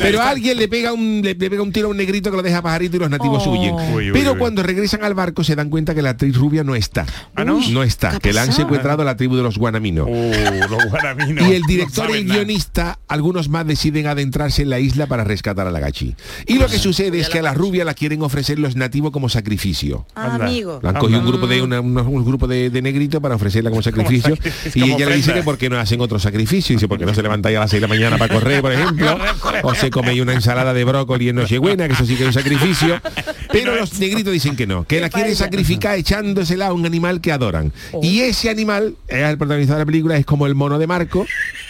pero 0.00 0.22
alguien 0.22 0.56
le 0.58 0.68
pega 0.68 0.92
un 0.92 1.20
le, 1.22 1.34
le 1.34 1.50
pega 1.50 1.62
un 1.62 1.72
tiro 1.72 1.88
a 1.88 1.90
un 1.90 1.96
negrito 1.96 2.30
que 2.30 2.36
lo 2.36 2.42
deja 2.42 2.62
pajarito 2.62 2.96
y 2.96 3.00
los 3.00 3.10
nativos 3.10 3.46
huyen. 3.46 3.74
Uy, 3.74 4.06
uy, 4.06 4.10
Pero 4.12 4.32
uy. 4.32 4.38
cuando 4.38 4.62
regresan 4.62 5.04
al 5.04 5.14
barco 5.14 5.44
se 5.44 5.54
dan 5.56 5.70
cuenta 5.70 5.94
que 5.94 6.02
la 6.02 6.10
actriz 6.10 6.36
rubia 6.36 6.64
no 6.64 6.74
está. 6.74 7.06
¿Ah, 7.34 7.44
no? 7.44 7.60
No 7.70 7.82
está, 7.82 8.18
que 8.18 8.32
la 8.32 8.42
han 8.42 8.52
secuestrado 8.52 9.02
a 9.02 9.04
la 9.04 9.16
tribu 9.16 9.36
de 9.36 9.42
los 9.42 9.58
guanaminos. 9.58 10.08
Los 10.08 10.84
guaraminos. 10.90 11.48
Y 11.48 11.52
el 11.54 11.62
director 11.62 12.08
no 12.08 12.14
y 12.14 12.18
el 12.18 12.26
nada. 12.26 12.40
guionista, 12.40 12.98
algunos 13.08 13.48
más 13.48 13.66
deciden 13.66 14.06
adentrarse 14.06 14.62
en 14.62 14.70
la 14.70 14.78
isla 14.80 15.06
para 15.06 15.24
rescatar 15.24 15.66
a 15.66 15.70
la 15.70 15.80
gachi. 15.80 16.14
Y 16.46 16.58
lo 16.58 16.66
que 16.68 16.78
sucede 16.78 17.20
es 17.20 17.28
que 17.28 17.38
a 17.38 17.42
la 17.42 17.54
rubia 17.54 17.84
la 17.84 17.94
quieren 17.94 18.22
ofrecer 18.22 18.58
los 18.58 18.76
nativos 18.76 19.10
como 19.12 19.28
sacrificio. 19.28 20.06
Ah, 20.14 20.36
amigo. 20.40 20.80
La 20.82 20.90
han 20.90 20.96
cogido 20.96 21.20
un 21.20 21.26
grupo 21.26 21.46
de 21.46 21.62
una- 21.62 21.80
un 21.80 22.24
grupo 22.24 22.46
de, 22.46 22.70
de 22.70 22.82
negritos 22.82 23.20
para 23.20 23.34
ofrecerla 23.36 23.70
como 23.70 23.82
sacrificio. 23.82 24.34
sacrificio, 24.36 24.70
y 24.74 24.80
como 24.80 24.96
ella 24.96 25.08
le 25.08 25.16
dice 25.16 25.32
que 25.34 25.42
por 25.42 25.58
qué 25.58 25.68
no 25.68 25.78
hacen 25.78 26.00
otro 26.00 26.18
sacrificio. 26.18 26.74
Dice, 26.76 26.88
porque 26.88 27.06
no 27.06 27.14
se 27.14 27.22
levantáis 27.22 27.56
a 27.56 27.60
las 27.60 27.70
6 27.70 27.80
de 27.80 27.88
la 27.88 27.94
mañana 27.94 28.18
para 28.18 28.34
correr, 28.34 28.60
por 28.62 28.72
ejemplo. 28.72 29.18
O 29.62 29.74
se 29.74 29.90
coméis 29.90 30.20
una 30.20 30.32
ensalada 30.34 30.72
de 30.72 30.84
brócoli 30.84 31.28
en 31.28 31.36
Nochebuena, 31.36 31.86
que 31.86 31.94
eso 31.94 32.04
sí 32.06 32.16
que 32.16 32.22
es 32.22 32.28
un 32.28 32.32
sacrificio. 32.32 33.00
Pero 33.52 33.76
los 33.76 33.98
negritos 33.98 34.32
dicen 34.32 34.56
que 34.56 34.66
no, 34.66 34.84
que 34.84 35.00
la 35.00 35.10
quieren 35.10 35.36
sacrificar 35.36 35.98
echándosela 35.98 36.68
a 36.68 36.72
un 36.72 36.86
animal 36.86 37.20
que 37.20 37.32
adoran. 37.32 37.72
Y 38.02 38.20
ese 38.20 38.48
animal, 38.48 38.96
es 39.08 39.18
el 39.24 39.36
protagonista 39.36 39.74
de 39.74 39.80
la 39.80 39.86
película, 39.86 40.16
es 40.16 40.24
como 40.24 40.46
el 40.46 40.54
mono 40.54 40.78
de 40.78 40.86
Marco, 40.86 41.26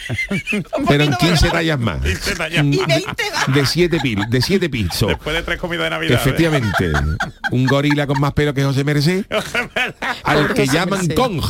pero 0.87 1.03
en 1.03 1.13
15 1.13 1.49
tallas 1.49 1.79
más. 1.79 1.99
Mm, 1.99 2.75
más. 2.77 2.87
De, 2.87 3.03
de 3.59 3.65
siete 3.65 3.97
pil, 4.01 4.19
de 4.29 4.41
siete 4.41 4.69
pisos. 4.69 5.09
Después 5.09 5.35
de 5.35 5.43
tres 5.43 5.59
comidas 5.59 5.85
de 5.85 5.89
Navidad. 5.89 6.13
Efectivamente, 6.19 6.91
un 7.51 7.65
gorila 7.65 8.07
con 8.07 8.19
más 8.19 8.33
pelo 8.33 8.53
que 8.53 8.63
José 8.63 8.83
Merced, 8.83 9.25
al 10.23 10.53
que 10.53 10.67
llaman. 10.67 11.07
Kong, 11.09 11.41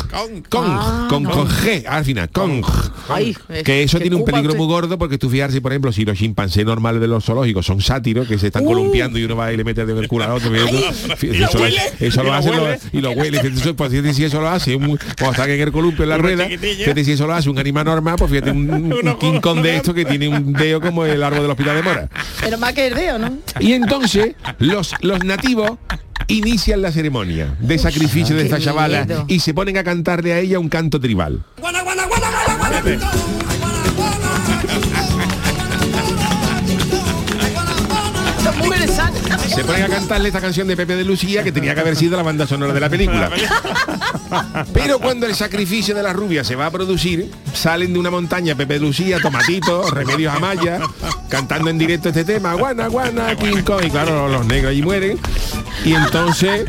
Kong, 0.49 0.63
Ah, 0.65 1.07
con, 1.09 1.23
no. 1.23 1.31
con 1.31 1.47
G 1.47 1.85
al 1.87 2.05
final, 2.05 2.29
Kong. 2.29 2.63
Que 3.63 3.83
eso 3.83 3.99
tiene 3.99 4.15
un 4.15 4.25
peligro 4.25 4.55
muy 4.55 4.65
gordo 4.67 4.97
porque 4.97 5.17
tú 5.17 5.29
fijarse, 5.29 5.61
por 5.61 5.71
ejemplo, 5.71 5.91
si 5.91 6.05
los 6.13 6.19
chimpancés 6.19 6.65
normales 6.65 7.01
de 7.01 7.07
los 7.07 7.25
zoológicos 7.25 7.65
son 7.65 7.81
sátiros 7.81 8.27
que 8.27 8.37
se 8.37 8.47
están 8.47 8.63
Uh. 8.63 8.67
columpiando 8.67 9.17
y 9.19 9.23
uno 9.23 9.35
va 9.35 9.51
y 9.51 9.57
le 9.57 9.63
mete 9.63 9.85
de 9.85 9.93
el 9.99 10.07
culo 10.07 10.25
al 10.25 10.31
otro. 10.31 10.53
eso, 10.55 12.23
lo 12.23 12.29
lo 12.29 12.33
hace 12.33 12.49
huele. 12.49 12.61
lo- 12.91 12.99
y 12.99 13.01
lo 13.01 13.11
huele. 13.11 13.39
Fíjate, 13.41 13.73
pues, 13.73 14.15
si 14.15 14.23
eso 14.23 14.39
lo 14.41 14.49
hace, 14.49 14.75
un, 14.75 14.97
cuando 15.17 15.31
está 15.31 15.45
en 15.51 15.59
el 15.61 15.71
columpio 15.71 16.03
en 16.03 16.09
la 16.09 16.17
rueda, 16.17 16.45
fíjate 16.47 17.03
si 17.03 17.13
eso 17.13 17.27
lo 17.27 17.33
hace 17.33 17.49
un 17.49 17.57
animal 17.59 17.85
normal, 17.85 18.15
pues 18.17 18.29
fíjate 18.31 18.51
un, 18.51 18.69
un, 19.21 19.41
Kong 19.41 19.61
de 19.61 19.75
esto 19.75 19.93
que 19.93 20.05
tiene 20.05 20.27
un 20.27 20.53
dedo 20.53 20.79
como 20.81 21.05
el 21.05 21.21
árbol 21.23 21.41
del 21.41 21.51
hospital 21.51 21.75
de 21.77 21.81
Mora. 21.83 22.09
Pero 22.41 22.57
más 22.57 22.73
que 22.73 22.87
el 22.87 22.93
dedo, 22.95 23.19
¿no? 23.19 23.37
Y 23.59 23.73
entonces 23.73 24.35
los, 24.59 24.93
los 25.01 25.23
nativos 25.23 25.71
inician 26.27 26.81
la 26.81 26.91
ceremonia 26.91 27.55
de 27.59 27.77
sacrificio 27.77 28.35
de 28.35 28.43
esta 28.43 28.59
chavala 28.59 29.05
miedo. 29.05 29.25
y 29.27 29.39
se 29.39 29.53
ponen 29.53 29.77
a 29.77 29.83
cantarle 29.83 30.33
a 30.33 30.39
ella 30.39 30.59
un 30.59 30.69
canto 30.69 30.99
tribal. 30.99 31.43
Se 39.53 39.63
ponen 39.63 39.83
a 39.83 39.87
cantarle 39.87 40.29
esta 40.29 40.41
canción 40.41 40.67
de 40.67 40.75
Pepe 40.75 40.95
de 40.95 41.03
Lucía 41.03 41.43
que 41.43 41.51
tenía 41.51 41.75
que 41.75 41.81
haber 41.81 41.95
sido 41.95 42.17
la 42.17 42.23
banda 42.23 42.47
sonora 42.47 42.73
de 42.73 42.79
la 42.79 42.89
película. 42.89 43.29
Pero 44.73 44.99
cuando 44.99 45.27
el 45.27 45.35
sacrificio 45.35 45.93
de 45.93 46.01
la 46.01 46.11
rubia 46.13 46.43
se 46.43 46.55
va 46.55 46.67
a 46.67 46.71
producir, 46.71 47.29
salen 47.53 47.93
de 47.93 47.99
una 47.99 48.09
montaña 48.09 48.55
Pepe 48.55 48.75
de 48.75 48.79
Lucía, 48.79 49.19
Tomatito, 49.21 49.89
Remedios 49.91 50.33
Amaya, 50.33 50.79
cantando 51.29 51.69
en 51.69 51.77
directo 51.77 52.09
este 52.09 52.23
tema, 52.23 52.53
guana, 52.55 52.87
guana, 52.87 53.35
King 53.35 53.63
y 53.83 53.89
claro, 53.89 54.27
los 54.27 54.45
negros 54.45 54.71
allí 54.71 54.81
mueren. 54.81 55.19
Y 55.85 55.93
entonces 55.93 56.65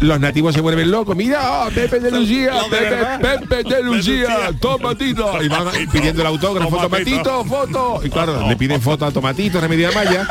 los 0.00 0.20
nativos 0.20 0.54
se 0.54 0.60
vuelven 0.60 0.90
locos, 0.90 1.16
mira, 1.16 1.38
ah, 1.42 1.68
Pepe 1.74 2.00
de 2.00 2.10
Lucía, 2.10 2.52
Pepe, 2.70 3.36
Pepe 3.46 3.74
de 3.76 3.82
Lucía, 3.82 4.50
Tomatito. 4.60 5.42
Y 5.42 5.48
van 5.48 5.68
pidiendo 5.92 6.20
el 6.22 6.26
autógrafo, 6.28 6.76
Tomatito, 6.76 7.44
foto. 7.44 8.00
Y 8.04 8.10
claro, 8.10 8.46
le 8.48 8.56
piden 8.56 8.80
foto 8.80 9.06
a 9.06 9.10
Tomatito, 9.10 9.60
Remedios 9.60 9.94
Amaya. 9.94 10.26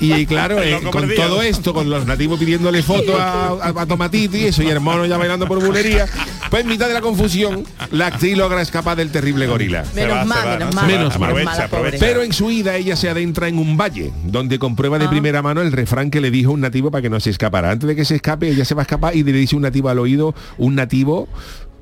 Y, 0.00 0.12
y 0.14 0.26
claro, 0.26 0.60
eh, 0.62 0.80
con 0.90 1.08
todo 1.14 1.42
esto, 1.42 1.72
con 1.74 1.88
los 1.88 2.06
nativos 2.06 2.38
pidiéndole 2.38 2.82
foto 2.82 3.16
a, 3.18 3.48
a- 3.48 3.82
a 3.82 3.86
Tomatito 3.86 4.36
y 4.36 4.44
eso, 4.46 4.62
y 4.62 4.68
el 4.68 4.80
mono 4.80 5.06
ya 5.06 5.16
bailando 5.16 5.46
por 5.46 5.64
bulería, 5.64 6.06
pues 6.50 6.62
en 6.62 6.68
mitad 6.68 6.88
de 6.88 6.94
la 6.94 7.00
confusión, 7.00 7.64
la 7.90 8.06
actriz 8.08 8.36
logra 8.36 8.62
escapar 8.62 8.96
del 8.96 9.10
terrible 9.10 9.46
gorila. 9.46 9.84
Menos 9.94 10.26
mal, 10.26 10.58
menos 10.58 10.74
¿no? 10.74 10.80
mal. 10.80 10.86
Menos 10.86 11.18
mal. 11.18 11.34
Pero 11.98 12.22
en 12.22 12.32
su 12.32 12.50
ida 12.50 12.76
ella 12.76 12.96
se 12.96 13.08
adentra 13.08 13.48
en 13.48 13.58
un 13.58 13.76
valle, 13.76 14.12
donde 14.24 14.58
comprueba 14.58 14.98
de 14.98 15.06
Ah. 15.06 15.10
primera 15.10 15.42
mano 15.42 15.62
el 15.62 15.72
refrán 15.72 16.10
que 16.10 16.20
le 16.20 16.30
dijo 16.30 16.52
un 16.52 16.60
nativo 16.60 16.90
para 16.90 17.02
que 17.02 17.10
no 17.10 17.20
se 17.20 17.30
escapara. 17.30 17.70
Antes 17.70 17.88
de 17.88 17.96
que 17.96 18.04
se 18.04 18.16
escape, 18.16 18.48
ella 18.48 18.64
se 18.64 18.74
va 18.74 18.82
a 18.82 18.84
escapar 18.84 19.16
y 19.16 19.22
le 19.22 19.32
dice 19.32 19.56
un 19.56 19.62
nativo 19.62 19.88
al 19.88 19.98
oído, 19.98 20.34
un 20.58 20.74
nativo... 20.74 21.28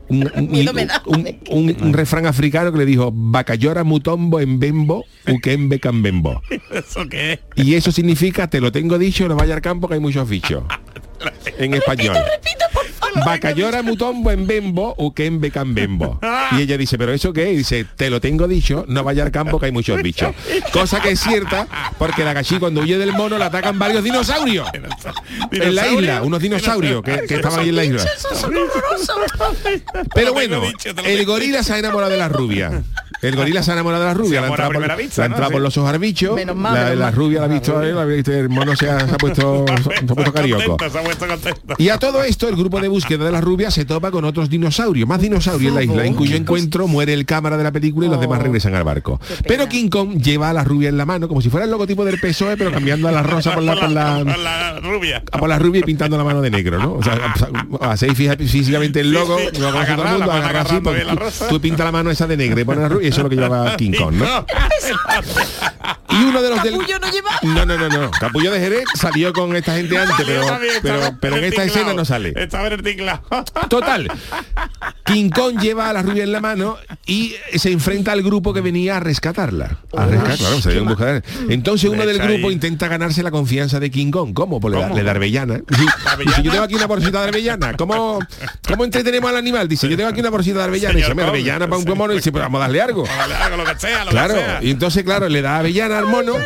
Un, 0.06 0.30
un- 0.36 0.50
Miedo 0.50 0.74
me 0.74 0.84
da. 0.84 1.02
un- 1.06 1.26
un- 1.48 1.76
un 1.80 1.92
refrán 1.94 2.26
africano 2.26 2.70
que 2.72 2.76
le 2.78 2.84
dijo 2.84 3.10
Bacayora 3.14 3.84
mutombo 3.84 4.38
en 4.38 4.60
bembo, 4.60 5.04
ukembe 5.26 5.80
cambembo. 5.80 6.42
¿Eso 6.70 7.08
qué? 7.08 7.40
Y 7.56 7.74
eso 7.74 7.90
significa, 7.90 8.48
te 8.50 8.60
lo 8.60 8.70
tengo 8.70 8.98
dicho, 8.98 9.26
no 9.28 9.34
vaya 9.36 9.54
al 9.54 9.62
campo 9.62 9.88
que 9.88 9.94
hay 9.94 10.00
muchos 10.00 10.28
bichos. 10.28 10.62
En 11.58 11.72
español. 11.72 12.16
Bacayora 13.24 13.82
mutombo 13.82 14.30
en 14.30 14.46
bembo, 14.46 14.94
ukembe 14.98 15.50
cambembo. 15.50 16.20
Y 16.52 16.62
ella 16.62 16.76
dice, 16.76 16.98
¿pero 16.98 17.12
eso 17.12 17.32
qué? 17.32 17.52
Y 17.52 17.56
dice, 17.56 17.84
te 17.96 18.10
lo 18.10 18.20
tengo 18.20 18.46
dicho, 18.46 18.84
no 18.86 19.02
vaya 19.02 19.24
al 19.24 19.30
campo 19.32 19.58
que 19.58 19.66
hay 19.66 19.72
muchos 19.72 20.00
bichos. 20.02 20.34
Cosa 20.72 21.00
que 21.00 21.10
es 21.10 21.20
cierta, 21.20 21.66
porque 21.98 22.22
la 22.24 22.32
gachí 22.32 22.58
cuando 22.58 22.82
huye 22.82 22.98
del 22.98 23.12
mono 23.12 23.38
la 23.38 23.46
atacan 23.46 23.78
varios 23.78 24.04
dinosaurios. 24.04 24.68
En 25.50 25.74
la 25.74 25.88
isla, 25.88 26.22
unos 26.22 26.40
dinosaurios 26.40 27.02
que, 27.02 27.22
que 27.26 27.34
estaban 27.36 27.60
ahí 27.60 27.68
en 27.68 27.76
la 27.76 27.84
isla. 27.84 28.04
Pero 30.14 30.32
bueno, 30.32 30.62
el 31.04 31.24
gorila 31.24 31.62
se 31.62 31.74
ha 31.74 31.78
enamorado 31.78 32.12
de 32.12 32.18
la 32.18 32.28
rubia. 32.28 32.82
El 33.24 33.36
gorila 33.36 33.62
se 33.62 33.70
ha 33.70 33.74
enamorado 33.74 34.02
de 34.04 34.08
la 34.08 34.14
rubia, 34.14 34.40
la 34.40 34.46
ha 34.46 34.48
amor 34.48 34.60
a 34.60 34.64
entrado 34.66 34.86
por, 34.88 34.96
vista, 34.98 35.28
la 35.28 35.48
por 35.50 35.60
los 35.60 35.76
ojos 35.78 35.90
arbichos, 35.90 36.34
Menos 36.34 36.56
mal, 36.56 36.74
la, 36.74 36.80
menos 36.84 36.98
la 36.98 37.04
mal. 37.06 37.14
rubia 37.14 37.38
la 37.40 37.44
ha 37.46 37.48
visto, 37.48 37.82
él, 37.82 37.94
la 37.94 38.02
ha 38.02 38.04
visto, 38.04 38.32
el 38.32 38.48
mono 38.48 38.76
se 38.76 38.90
ha, 38.90 39.00
se 39.06 39.14
ha 39.14 39.18
puesto, 39.18 39.64
se 39.82 40.12
ha 40.12 40.14
puesto 40.14 40.32
carioco. 40.32 40.76
Contento, 40.76 40.90
se 40.92 40.98
ha 40.98 41.02
puesto 41.02 41.26
contento. 41.26 41.74
Y 41.78 41.88
a 41.88 41.98
todo 41.98 42.22
esto, 42.22 42.48
el 42.48 42.56
grupo 42.56 42.80
de 42.80 42.88
búsqueda 42.88 43.24
de 43.24 43.32
la 43.32 43.40
rubia 43.40 43.70
se 43.70 43.84
topa 43.84 44.10
con 44.10 44.24
otros 44.24 44.48
dinosaurios, 44.50 45.08
más 45.08 45.20
dinosaurios 45.20 45.70
en 45.70 45.74
la 45.74 45.82
isla, 45.82 46.04
en 46.06 46.14
cuyo 46.14 46.36
encuentro 46.36 46.86
muere 46.86 47.12
el 47.14 47.24
cámara 47.26 47.56
de 47.56 47.64
la 47.64 47.72
película 47.72 48.06
y 48.06 48.10
los 48.10 48.20
demás 48.20 48.42
regresan 48.42 48.74
al 48.74 48.84
barco. 48.84 49.20
Pero 49.46 49.68
King 49.68 49.88
Kong 49.88 50.20
lleva 50.20 50.50
a 50.50 50.52
la 50.52 50.64
rubia 50.64 50.88
en 50.88 50.96
la 50.96 51.06
mano, 51.06 51.28
como 51.28 51.40
si 51.40 51.48
fuera 51.50 51.64
el 51.64 51.70
logotipo 51.70 52.04
del 52.04 52.18
PSOE, 52.20 52.56
pero 52.56 52.70
cambiando 52.72 53.08
a 53.08 53.12
la 53.12 53.22
rosa 53.22 53.54
por 53.54 53.62
la, 53.62 53.74
por 53.80 53.90
la, 53.90 54.18
Con 54.24 54.44
la 54.44 54.80
rubia. 54.80 55.22
a 55.32 55.38
por 55.38 55.48
la 55.48 55.58
rubia 55.58 55.80
y 55.80 55.84
pintando 55.84 56.16
la 56.16 56.24
mano 56.24 56.40
de 56.40 56.50
negro, 56.50 56.78
¿no? 56.78 56.94
O 56.94 57.02
sea, 57.02 57.18
hacéis 57.80 58.14
físicamente 58.14 59.00
el 59.00 59.12
logo, 59.12 59.36
lo 59.38 59.42
conoce 59.42 59.56
todo 59.60 59.68
el 59.70 59.76
Agarrada, 59.76 60.10
mundo, 60.12 60.26
van 60.26 60.38
agarra 60.42 60.60
así, 60.60 60.76
agarrando 60.76 60.90
pues, 60.90 61.06
la 61.06 61.12
tú, 61.14 61.18
rosa. 61.18 61.48
tú 61.48 61.60
pinta 61.60 61.84
la 61.84 61.92
mano 61.92 62.10
esa 62.10 62.26
de 62.26 62.36
negro 62.36 62.60
y 62.60 62.64
pones 62.64 62.82
la 62.82 62.88
rubia 62.88 63.08
eso 63.14 63.20
es 63.20 63.24
lo 63.24 63.30
que 63.30 63.36
lleva 63.36 63.76
King 63.76 63.92
Kong, 63.92 64.14
¿no? 64.14 64.44
Y 66.14 66.24
uno 66.24 66.42
de 66.42 66.50
los 66.50 66.62
del... 66.62 66.72
Capullo 66.74 66.98
no 66.98 67.10
lleva. 67.10 67.30
No, 67.42 67.66
no, 67.66 67.76
no, 67.76 67.88
no. 67.88 68.10
Capullo 68.10 68.50
de 68.50 68.60
Jerez 68.60 68.84
salió 68.94 69.32
con 69.32 69.54
esta 69.56 69.74
gente 69.74 69.98
antes, 69.98 70.26
pero, 70.26 70.46
pero, 70.82 71.16
pero 71.20 71.36
en 71.36 71.44
esta 71.44 71.64
escena 71.64 71.92
no 71.92 72.04
sale. 72.04 72.32
Estaba 72.36 72.68
en 72.68 72.72
el. 72.74 73.20
Total. 73.68 74.10
King 75.04 75.30
Kong 75.30 75.60
lleva 75.60 75.90
a 75.90 75.92
la 75.92 76.02
rubia 76.02 76.24
en 76.24 76.32
la 76.32 76.40
mano 76.40 76.76
y 77.06 77.34
se 77.54 77.70
enfrenta 77.70 78.12
al 78.12 78.22
grupo 78.22 78.54
que 78.54 78.60
venía 78.60 78.96
a 78.96 79.00
rescatarla. 79.00 79.78
A 79.96 80.06
rescatar, 80.06 80.38
claro, 80.38 80.60
se 80.60 81.52
Entonces 81.52 81.90
uno 81.90 82.06
del 82.06 82.18
grupo 82.18 82.50
intenta 82.50 82.88
ganarse 82.88 83.22
la 83.22 83.30
confianza 83.30 83.80
de 83.80 83.90
King 83.90 84.10
Kong. 84.10 84.32
¿Cómo? 84.34 84.60
Pues 84.60 84.74
le 84.74 85.02
da, 85.02 85.10
arbellana. 85.10 85.60
Dice, 85.68 86.42
yo 86.42 86.50
tengo 86.50 86.64
aquí 86.64 86.74
una 86.74 86.86
bolsita 86.86 87.22
de 87.22 87.28
arbellana. 87.28 87.74
¿Cómo, 87.74 88.18
¿Cómo 88.68 88.84
entretenemos 88.84 89.30
al 89.30 89.36
animal? 89.36 89.68
Dice, 89.68 89.88
yo 89.88 89.96
tengo 89.96 90.10
aquí 90.10 90.20
una 90.20 90.30
bolsita 90.30 90.58
de 90.58 90.64
arbellana. 90.64 90.98
Y 90.98 91.02
"Hombre, 91.02 91.24
Kong, 91.24 91.34
arbellana 91.34 91.68
para 91.68 91.78
un 91.78 91.98
mono. 91.98 92.12
Y 92.12 92.16
dice, 92.16 92.32
pues 92.32 92.42
vamos 92.42 92.58
a 92.58 92.62
darle 92.62 92.80
algo. 92.80 93.04
Claro, 94.10 94.36
y 94.62 94.70
entonces 94.70 95.02
claro, 95.02 95.28
le 95.28 95.42
da 95.42 95.58
avellana 95.58 96.03
al 96.04 96.10
mono 96.10 96.36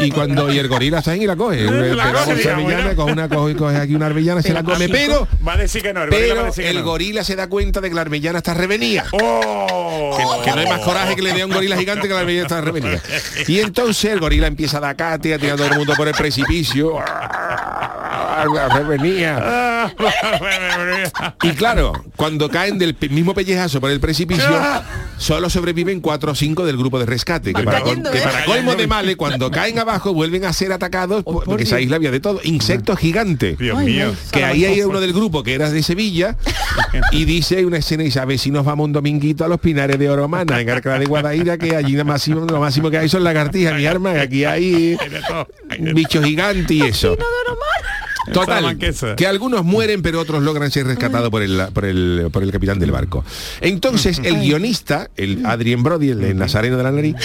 y 0.00 0.10
cuando 0.10 0.52
y 0.52 0.58
el 0.58 0.68
gorila 0.68 0.98
está 0.98 1.12
ahí 1.12 1.24
y 1.24 1.26
la 1.26 1.36
coge. 1.36 1.62
La 1.62 2.94
coge, 2.94 3.12
una 3.12 3.28
coge, 3.28 3.56
coge 3.56 3.76
aquí 3.76 3.94
una 3.94 4.06
avellana, 4.06 4.42
se 4.42 4.52
la 4.52 4.62
come, 4.62 4.88
pero 4.88 5.28
Va 5.46 5.54
a 5.54 5.56
decir 5.56 5.82
que 5.82 5.92
no, 5.92 6.02
el 6.04 6.10
pero 6.10 6.52
el 6.56 6.76
no. 6.76 6.84
gorila 6.84 7.24
se 7.24 7.36
da 7.36 7.48
cuenta 7.48 7.80
de 7.80 7.88
que 7.88 7.94
la 7.94 8.02
arbellana 8.02 8.38
está 8.38 8.54
revenida. 8.54 9.06
¡Oh! 9.12 10.16
Que, 10.16 10.50
que 10.50 10.54
no 10.54 10.60
hay 10.62 10.68
más 10.68 10.80
coraje 10.80 11.16
que 11.16 11.22
le 11.22 11.32
dé 11.32 11.42
a 11.42 11.46
un 11.46 11.52
gorila 11.52 11.76
gigante 11.76 12.08
que 12.08 12.14
la 12.14 12.20
arbellana 12.20 12.46
está 12.46 12.60
revenida. 12.60 13.00
Y 13.46 13.60
entonces 13.60 14.12
el 14.12 14.20
gorila 14.20 14.46
empieza 14.46 14.78
a 14.78 14.80
dar 14.80 14.96
cate, 14.96 15.34
a 15.34 15.38
tirar 15.38 15.54
a 15.54 15.56
todo 15.56 15.66
el 15.68 15.76
mundo 15.76 15.94
por 15.96 16.08
el 16.08 16.14
precipicio. 16.14 16.98
Revenía. 18.74 19.92
Y 21.42 21.50
claro, 21.52 21.92
cuando 22.16 22.48
caen 22.48 22.78
del 22.78 22.96
mismo 23.10 23.34
pellejazo 23.34 23.80
por 23.80 23.90
el 23.90 24.00
precipicio, 24.00 24.48
solo 25.18 25.50
sobreviven 25.50 26.00
cuatro 26.00 26.32
o 26.32 26.34
cinco 26.34 26.64
del 26.64 26.76
grupo 26.76 26.98
de 26.98 27.06
rescate. 27.06 27.52
Que 27.52 27.62
para, 27.62 27.80
cayendo, 27.80 28.10
que 28.10 28.18
¿eh? 28.18 28.22
para 28.22 28.44
colmo 28.44 28.74
de 28.74 28.86
cuando 29.16 29.50
caen 29.50 29.78
abajo 29.78 30.12
vuelven 30.14 30.44
a 30.44 30.52
ser 30.52 30.72
atacados 30.72 31.22
por- 31.24 31.44
porque 31.44 31.64
esa 31.64 31.80
isla 31.80 31.96
había 31.96 32.10
de 32.10 32.20
todo. 32.20 32.40
Insectos 32.44 32.98
gigantes. 32.98 33.58
Dios 33.58 33.78
Ay, 33.78 33.86
mío. 33.86 34.14
Que 34.30 34.44
ahí 34.44 34.64
hay 34.64 34.80
uno 34.82 35.00
del 35.00 35.12
grupo 35.12 35.42
que 35.42 35.54
era 35.54 35.70
de 35.70 35.82
Sevilla 35.82 36.36
y 37.12 37.24
dice 37.24 37.64
una 37.64 37.78
escena 37.78 38.04
y 38.04 38.10
ver 38.26 38.38
si 38.38 38.50
nos 38.50 38.64
vamos 38.64 38.84
un 38.84 38.92
dominguito 38.92 39.44
a 39.44 39.48
los 39.48 39.60
Pinares 39.60 39.98
de 39.98 40.08
Oromana, 40.08 40.60
en 40.60 40.70
Alcalá 40.70 40.98
de 40.98 41.06
Guadaira, 41.06 41.58
que 41.58 41.76
allí 41.76 41.94
lo 41.94 42.04
máximo, 42.04 42.44
lo 42.44 42.60
máximo 42.60 42.90
que 42.90 42.98
hay 42.98 43.08
son 43.08 43.24
lagartijas, 43.24 43.74
mi 43.74 43.86
arma, 43.86 44.12
que 44.14 44.20
aquí 44.20 44.44
hay 44.44 44.96
bichos 45.94 46.24
gigantes 46.24 46.70
y 46.70 46.82
eso. 46.82 47.16
Total, 48.32 48.78
que 49.16 49.26
algunos 49.26 49.64
mueren, 49.64 50.02
pero 50.02 50.20
otros 50.20 50.42
logran 50.42 50.70
ser 50.70 50.86
rescatados 50.86 51.30
por 51.30 51.42
el, 51.42 51.60
por, 51.72 51.84
el, 51.84 52.28
por 52.32 52.42
el 52.42 52.50
capitán 52.52 52.78
del 52.78 52.90
barco. 52.90 53.24
Entonces, 53.60 54.20
el 54.24 54.40
guionista, 54.40 55.10
el 55.16 55.44
Adrien 55.46 55.82
Brody, 55.82 56.10
el, 56.10 56.22
el 56.24 56.36
nazareno 56.38 56.76
de 56.76 56.82
la 56.82 56.90
nariz, 56.92 57.16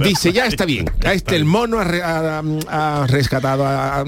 dice, 0.00 0.32
ya 0.32 0.46
está 0.46 0.64
bien, 0.64 0.90
a 1.04 1.12
este 1.12 1.36
el 1.36 1.44
mono 1.44 1.78
ha, 1.78 1.84
re- 1.84 2.02
ha- 2.02 2.42
ha 2.68 3.06
rescatado, 3.06 3.66
ha, 3.66 4.00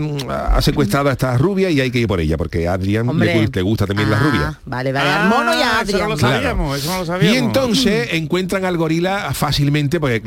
ha 0.56 0.62
secuestrado 0.62 1.08
a 1.08 1.12
esta 1.12 1.36
rubia 1.38 1.70
y 1.70 1.80
hay 1.80 1.90
que 1.90 1.98
ir 2.00 2.06
por 2.08 2.20
ella, 2.20 2.36
porque 2.36 2.68
a 2.68 2.74
Adrián 2.74 3.06
le, 3.18 3.34
gu- 3.46 3.54
le 3.54 3.62
gusta 3.62 3.86
también 3.86 4.10
la 4.10 4.16
Ah, 4.16 4.20
rubia. 4.20 4.60
Vale, 4.64 4.92
vale. 4.92 5.10
al 5.10 5.28
mono 5.28 5.52
y 5.58 5.62
a 5.62 5.78
Ah, 5.78 5.82
Eso 5.86 5.98
no 5.98 6.04
Adrián. 6.04 6.18
Claro. 6.18 6.34
sabíamos, 6.36 6.78
eso 6.78 6.90
no 6.92 6.98
lo 6.98 7.06
sabíamos. 7.06 7.34
Y 7.36 7.38
entonces 7.38 8.08
encuentran 8.12 8.64
al 8.64 8.76
gorila 8.76 9.30
fácilmente, 9.34 10.00
porque 10.00 10.20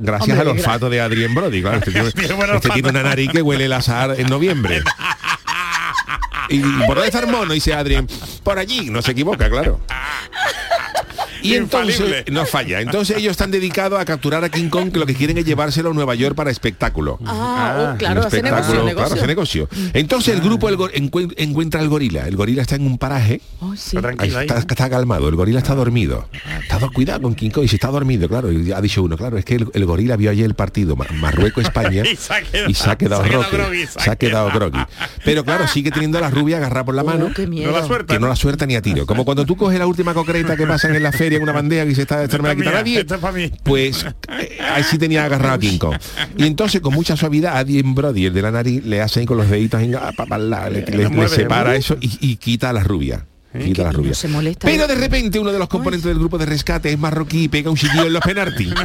gracias 0.00 0.30
Hombre, 0.38 0.40
al 0.40 0.48
olfato 0.48 0.88
de 0.88 1.00
Adrien 1.00 1.34
Brody. 1.34 1.60
Claro, 1.62 1.78
este 1.78 1.90
este 2.54 2.70
tiene 2.70 2.88
una 2.90 3.02
nariz 3.02 3.30
que 3.30 3.42
huele 3.42 3.66
el 3.66 3.72
azar 3.72 4.14
en 4.18 4.26
noviembre. 4.28 4.80
¿Y 6.48 6.60
por 6.60 6.96
dónde 6.96 7.06
está 7.06 7.20
el 7.20 7.26
mono? 7.26 7.52
Dice 7.52 7.74
Adrien. 7.74 8.06
Por 8.42 8.58
allí, 8.58 8.90
no 8.90 9.02
se 9.02 9.12
equivoca, 9.12 9.48
claro. 9.48 9.80
Y 11.44 11.54
entonces 11.54 12.00
Infalible. 12.00 12.24
no 12.32 12.46
falla. 12.46 12.80
Entonces 12.80 13.16
ellos 13.18 13.30
están 13.32 13.50
dedicados 13.50 14.00
a 14.00 14.04
capturar 14.04 14.42
a 14.44 14.48
King 14.48 14.68
Kong, 14.70 14.90
que 14.90 14.98
lo 14.98 15.06
que 15.06 15.14
quieren 15.14 15.38
es 15.38 15.44
llevárselo 15.44 15.90
a 15.90 15.94
Nueva 15.94 16.14
York 16.14 16.34
para 16.34 16.50
espectáculo. 16.50 17.18
Ah, 17.26 17.92
oh, 17.94 17.98
claro, 17.98 18.20
Un 18.22 18.26
hace 18.26 18.42
negocio, 18.42 18.62
espectáculo, 18.74 18.84
negocio. 18.84 18.94
claro, 19.06 19.14
hace 19.14 19.26
negocio. 19.26 19.68
Entonces 19.92 20.34
el 20.34 20.40
grupo 20.40 20.68
el 20.68 20.76
encuentra 21.36 21.80
al 21.80 21.88
gorila. 21.88 22.26
El 22.26 22.36
gorila 22.36 22.62
está 22.62 22.76
en 22.76 22.86
un 22.86 22.98
paraje. 22.98 23.40
Oh, 23.60 23.74
sí. 23.76 23.96
Está 23.96 24.08
Ahí 24.08 24.16
tranquilo 24.16 24.38
ahí. 24.38 24.46
está, 24.46 24.58
está 24.58 24.90
calmado, 24.90 25.28
el 25.28 25.36
gorila 25.36 25.58
está 25.58 25.74
dormido. 25.74 26.28
Está 26.62 26.78
do- 26.78 26.90
cuidado 26.90 27.22
con 27.22 27.34
King 27.34 27.50
Kong 27.50 27.64
y 27.64 27.68
si 27.68 27.76
está 27.76 27.88
dormido, 27.88 28.28
claro. 28.28 28.50
Y 28.50 28.72
ha 28.72 28.80
dicho 28.80 29.02
uno, 29.02 29.16
claro, 29.16 29.36
es 29.38 29.44
que 29.44 29.56
el, 29.56 29.68
el 29.74 29.84
gorila 29.86 30.16
vio 30.16 30.30
ayer 30.30 30.46
el 30.46 30.54
partido 30.54 30.96
Ma- 30.96 31.06
Marruecos-España 31.14 32.04
Y 32.10 32.16
se 32.16 32.32
ha 32.34 32.42
quedado- 32.42 32.70
y 32.70 32.74
se 32.74 32.90
ha 32.90 32.96
quedado 32.96 33.22
se 33.22 33.26
ha 33.26 33.30
quedado 33.30 33.42
roque, 33.44 33.56
groggy, 33.56 33.86
se 33.86 34.10
ha 34.10 34.16
quedado 34.16 34.50
groggy. 34.50 34.80
Pero 35.24 35.44
claro, 35.44 35.66
sigue 35.68 35.90
teniendo 35.90 36.18
a 36.18 36.22
la 36.22 36.30
rubia 36.30 36.56
agarrada 36.56 36.84
por 36.84 36.94
la 36.94 37.04
mano. 37.04 37.26
Oh, 37.30 37.34
qué 37.34 37.46
miedo. 37.46 37.70
No 37.70 37.78
la 37.78 37.86
suelta. 37.86 38.14
Que 38.14 38.20
no 38.20 38.28
la 38.28 38.36
suelta 38.36 38.66
ni 38.66 38.76
a 38.76 38.82
tiro. 38.82 39.04
Como 39.06 39.24
cuando 39.24 39.44
tú 39.44 39.56
coges 39.56 39.78
la 39.78 39.86
última 39.86 40.14
concreta 40.14 40.56
que 40.56 40.66
pasan 40.66 40.94
en 40.94 41.02
la 41.02 41.12
feria 41.12 41.33
en 41.36 41.42
una 41.42 41.52
bandeja 41.52 41.84
y 41.84 41.94
se 41.94 42.02
está 42.02 42.22
esta 42.24 42.36
no 42.36 42.42
me 42.44 42.48
la 42.50 42.54
quita 42.56 42.70
mía, 42.70 42.78
nadie. 42.80 43.00
esta 43.00 43.14
es 43.16 43.20
pa' 43.20 43.32
mí. 43.32 43.50
Pues 43.62 44.04
eh, 44.40 44.58
ahí 44.72 44.82
sí 44.84 44.98
tenía 44.98 45.24
agarrado 45.24 45.54
a 45.54 45.58
King 45.58 45.78
Kong. 45.78 45.96
Y 46.36 46.46
entonces 46.46 46.80
con 46.80 46.94
mucha 46.94 47.16
suavidad 47.16 47.56
a 47.56 47.64
Dien 47.64 47.94
Brody, 47.94 48.26
el 48.26 48.34
de 48.34 48.42
la 48.42 48.50
nariz, 48.50 48.84
le 48.84 49.00
hace 49.00 49.20
ahí 49.20 49.26
con 49.26 49.36
los 49.36 49.48
deditos 49.48 49.80
pa- 50.16 50.26
pa- 50.26 50.38
la- 50.38 50.68
le, 50.70 50.82
le- 50.86 51.08
le 51.08 51.28
separa 51.28 51.76
eso 51.76 51.96
y, 52.00 52.18
y 52.20 52.36
quita 52.36 52.70
a 52.70 52.72
la 52.72 52.82
rubia. 52.82 53.26
Quita 53.52 53.82
a 53.82 53.84
la 53.84 53.90
que 53.90 53.96
no 53.98 54.02
rubia. 54.02 54.14
se 54.14 54.26
molesta, 54.26 54.66
Pero 54.66 54.84
¿eh? 54.84 54.88
de 54.88 54.94
repente 54.96 55.38
uno 55.38 55.52
de 55.52 55.58
los 55.60 55.68
componentes 55.68 56.06
del 56.08 56.18
grupo 56.18 56.38
de 56.38 56.46
rescate 56.46 56.90
es 56.92 56.98
marroquí 56.98 57.44
y 57.44 57.48
pega 57.48 57.70
un 57.70 57.76
chiquillo 57.76 58.06
en 58.06 58.12
los 58.12 58.22
penaltis. 58.22 58.74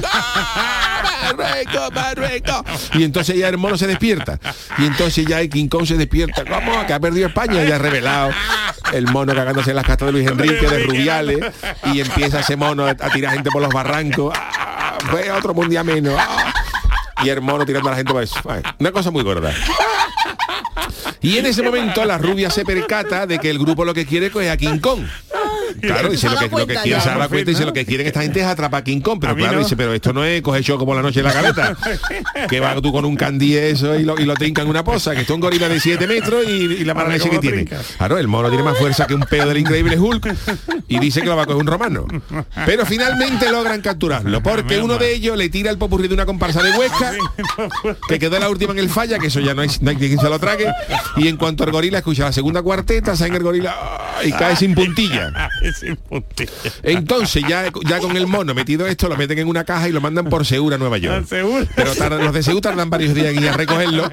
Y 2.94 3.04
entonces 3.04 3.38
ya 3.38 3.48
el 3.48 3.58
mono 3.58 3.78
se 3.78 3.88
despierta. 3.88 4.40
Y 4.78 4.86
entonces 4.86 5.26
ya 5.26 5.42
el 5.42 5.50
King 5.50 5.68
Kong 5.68 5.86
se 5.86 5.96
despierta. 5.96 6.44
¿Cómo? 6.46 6.86
Que 6.86 6.94
ha 6.94 7.00
perdido 7.00 7.28
España. 7.28 7.64
Ya 7.64 7.76
ha 7.76 7.80
revelado 7.80 8.32
el 8.94 9.08
mono 9.08 9.34
cagándose 9.34 9.72
en 9.72 9.76
las 9.76 9.86
castas 9.86 10.08
de 10.08 10.12
Luis 10.14 10.28
Enrique, 10.28 10.68
de 10.68 10.84
Rubiales. 10.86 11.40
Y 11.86 12.02
empieza 12.02 12.40
ese 12.40 12.56
mono 12.56 12.86
a 12.86 12.96
tirar 12.96 13.34
gente 13.34 13.50
por 13.52 13.62
los 13.62 13.74
barrancos. 13.74 14.34
¡Ah! 14.38 14.98
Otro 15.38 15.54
mundial 15.54 15.86
menos. 15.86 16.16
¡Ah! 16.18 16.54
Y 17.24 17.30
el 17.30 17.42
mono 17.42 17.66
tirando 17.66 17.90
a 17.90 17.92
la 17.92 17.98
gente 17.98 18.14
por 18.14 18.24
eso. 18.24 18.40
Una 18.80 18.92
cosa 18.92 19.12
muy 19.12 19.24
gorda. 19.24 19.54
Y 21.22 21.38
en 21.38 21.46
ese 21.46 21.62
momento 21.62 22.06
la 22.06 22.18
rubia 22.18 22.50
se 22.50 22.64
percata 22.64 23.28
de 23.28 23.40
que 23.40 23.50
el 23.50 23.60
grupo 23.60 23.84
lo 23.84 23.94
que 23.94 24.06
quiere 24.06 24.28
es 24.28 24.50
a 24.50 24.58
King 24.58 24.80
Kong. 24.80 25.02
Claro, 25.90 26.10
dice 26.10 26.30
lo 26.30 26.36
que, 26.38 26.44
lo 26.46 26.50
que 26.50 26.50
cuenta 26.50 26.82
quiere, 26.84 26.98
ya. 26.98 27.02
se 27.02 27.10
da 27.10 27.28
cuenta 27.28 27.52
y 27.52 27.54
dice 27.54 27.66
lo 27.66 27.74
que 27.74 27.86
quieren 27.86 28.08
esta 28.08 28.22
gente 28.22 28.40
es 28.40 28.46
atrapar 28.46 28.82
a 28.82 28.84
King 28.84 29.02
Kong, 29.02 29.18
pero 29.20 29.36
claro, 29.36 29.54
no. 29.54 29.60
dice, 29.60 29.76
pero 29.76 29.94
esto 29.94 30.14
no 30.14 30.24
es 30.24 30.42
coger 30.42 30.64
show 30.64 30.78
como 30.78 30.94
la 30.94 31.02
noche 31.02 31.20
en 31.20 31.26
la 31.26 31.34
caleta. 31.34 31.78
que 32.50 32.60
va 32.60 32.80
tú 32.82 32.92
con 32.92 33.06
un 33.06 33.16
candí 33.16 33.56
eso 33.56 33.98
y 33.98 34.04
lo, 34.04 34.20
y 34.20 34.26
lo 34.26 34.34
trinca 34.36 34.62
en 34.62 34.68
una 34.68 34.84
poza, 34.84 35.14
que 35.14 35.22
esto 35.22 35.34
es 35.34 35.36
un 35.36 35.42
gorila 35.42 35.68
de 35.68 35.80
7 35.80 36.06
metros 36.08 36.46
y, 36.48 36.52
y 36.52 36.84
la 36.84 36.94
mala 36.94 37.10
leche 37.10 37.26
que 37.26 37.30
¿cómo 37.30 37.42
tiene. 37.42 37.66
Claro, 37.66 38.18
el 38.18 38.28
mono 38.28 38.50
tiene 38.50 38.64
más 38.64 38.78
fuerza 38.78 39.08
que 39.08 39.14
un 39.14 39.22
pedo 39.22 39.48
del 39.48 39.58
increíble 39.58 39.98
Hulk 39.98 40.36
y 40.88 41.00
dice 41.00 41.22
que 41.22 41.28
lo 41.28 41.36
va 41.36 41.44
a 41.44 41.46
coger 41.46 41.62
un 41.62 41.68
romano. 41.68 42.06
Pero 42.66 42.86
finalmente 42.86 43.52
logran 43.52 43.82
capturarlo, 43.82 44.42
porque 44.42 44.76
Menos 44.76 44.86
uno 44.86 44.98
de 44.98 45.14
ellos 45.14 45.38
le 45.38 45.50
tira 45.50 45.72
el 45.72 45.78
popurrí 45.78 46.08
de 46.08 46.14
una 46.14 46.26
comparsa 46.26 46.62
de 46.62 46.72
Huesca 46.72 47.14
que 48.08 48.20
quedó 48.20 48.40
la 48.40 48.50
última 48.50 48.74
en 48.74 48.80
el 48.80 48.90
falla, 48.90 49.20
que 49.20 49.28
eso 49.28 49.40
ya 49.40 49.54
no 49.54 49.62
hay, 49.62 49.70
no 49.82 49.90
hay 49.90 49.96
quien 49.96 50.20
se 50.20 50.30
lo 50.30 50.40
trague. 50.40 50.68
Y 51.18 51.28
en 51.28 51.38
cuanto 51.38 51.64
al 51.64 51.72
gorila 51.72 52.00
escucha 52.00 52.26
la 52.26 52.32
segunda 52.32 52.62
cuarteta, 52.62 53.16
sale 53.16 53.36
el 53.36 53.44
gorila 53.44 53.76
¡ah! 53.78 54.24
y 54.24 54.32
cae 54.32 54.56
sin 54.56 54.76
puntilla. 54.76 55.32
Entonces 56.84 57.44
ya, 57.48 57.66
ya 57.88 58.00
con 58.00 58.16
el 58.16 58.28
mono 58.28 58.54
metido 58.54 58.88
esto, 58.88 59.08
lo 59.10 59.18
meten 59.18 59.40
en 59.40 59.48
una 59.48 59.64
caja 59.64 59.90
y 59.90 59.92
lo 59.92 60.02
mandan 60.02 60.26
por 60.30 60.46
Seúl 60.46 60.74
a 60.74 60.78
Nueva 60.78 60.98
York. 60.98 61.26
Seúl. 61.28 61.68
Pero 61.76 61.94
tardan- 61.96 62.24
los 62.24 62.34
de 62.34 62.44
Seúl 62.44 62.62
tardan 62.62 62.90
varios 62.90 63.14
días 63.14 63.28
en 63.28 63.44
ir 63.44 63.50
a 63.50 63.54
recogerlo 63.54 64.10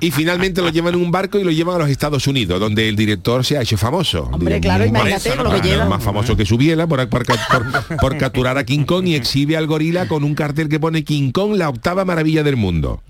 y 0.00 0.10
finalmente 0.10 0.60
lo 0.62 0.68
llevan 0.70 0.94
en 0.94 1.00
un 1.02 1.10
barco 1.10 1.38
y 1.38 1.44
lo 1.44 1.50
llevan 1.50 1.76
a 1.76 1.78
los 1.78 1.88
Estados 1.90 2.26
Unidos, 2.26 2.60
donde 2.60 2.88
el 2.88 2.96
director 2.96 3.44
se 3.44 3.58
ha 3.58 3.62
hecho 3.62 3.76
famoso. 3.76 4.28
Hombre, 4.32 4.60
claro, 4.60 4.84
Más- 4.84 4.88
imagínate 4.90 5.36
lo 5.36 5.44
que 5.50 5.58
más- 5.58 5.62
lleva. 5.62 5.84
Más 5.86 6.02
famoso 6.02 6.36
que 6.36 6.46
su 6.46 6.56
biela 6.56 6.86
por, 6.86 7.06
por- 7.08 7.24
por- 7.26 7.96
por 8.00 8.18
capturar 8.18 8.58
a 8.58 8.64
King 8.64 8.84
Kong 8.84 9.06
y 9.08 9.14
exhibe 9.14 9.56
al 9.56 9.66
gorila 9.66 10.08
con 10.08 10.24
un 10.24 10.34
cartel 10.34 10.68
que 10.68 10.80
pone 10.80 11.04
King 11.04 11.30
Kong, 11.32 11.54
la 11.56 11.68
octava 11.68 12.04
maravilla 12.04 12.42
del 12.42 12.56
mundo. 12.56 13.02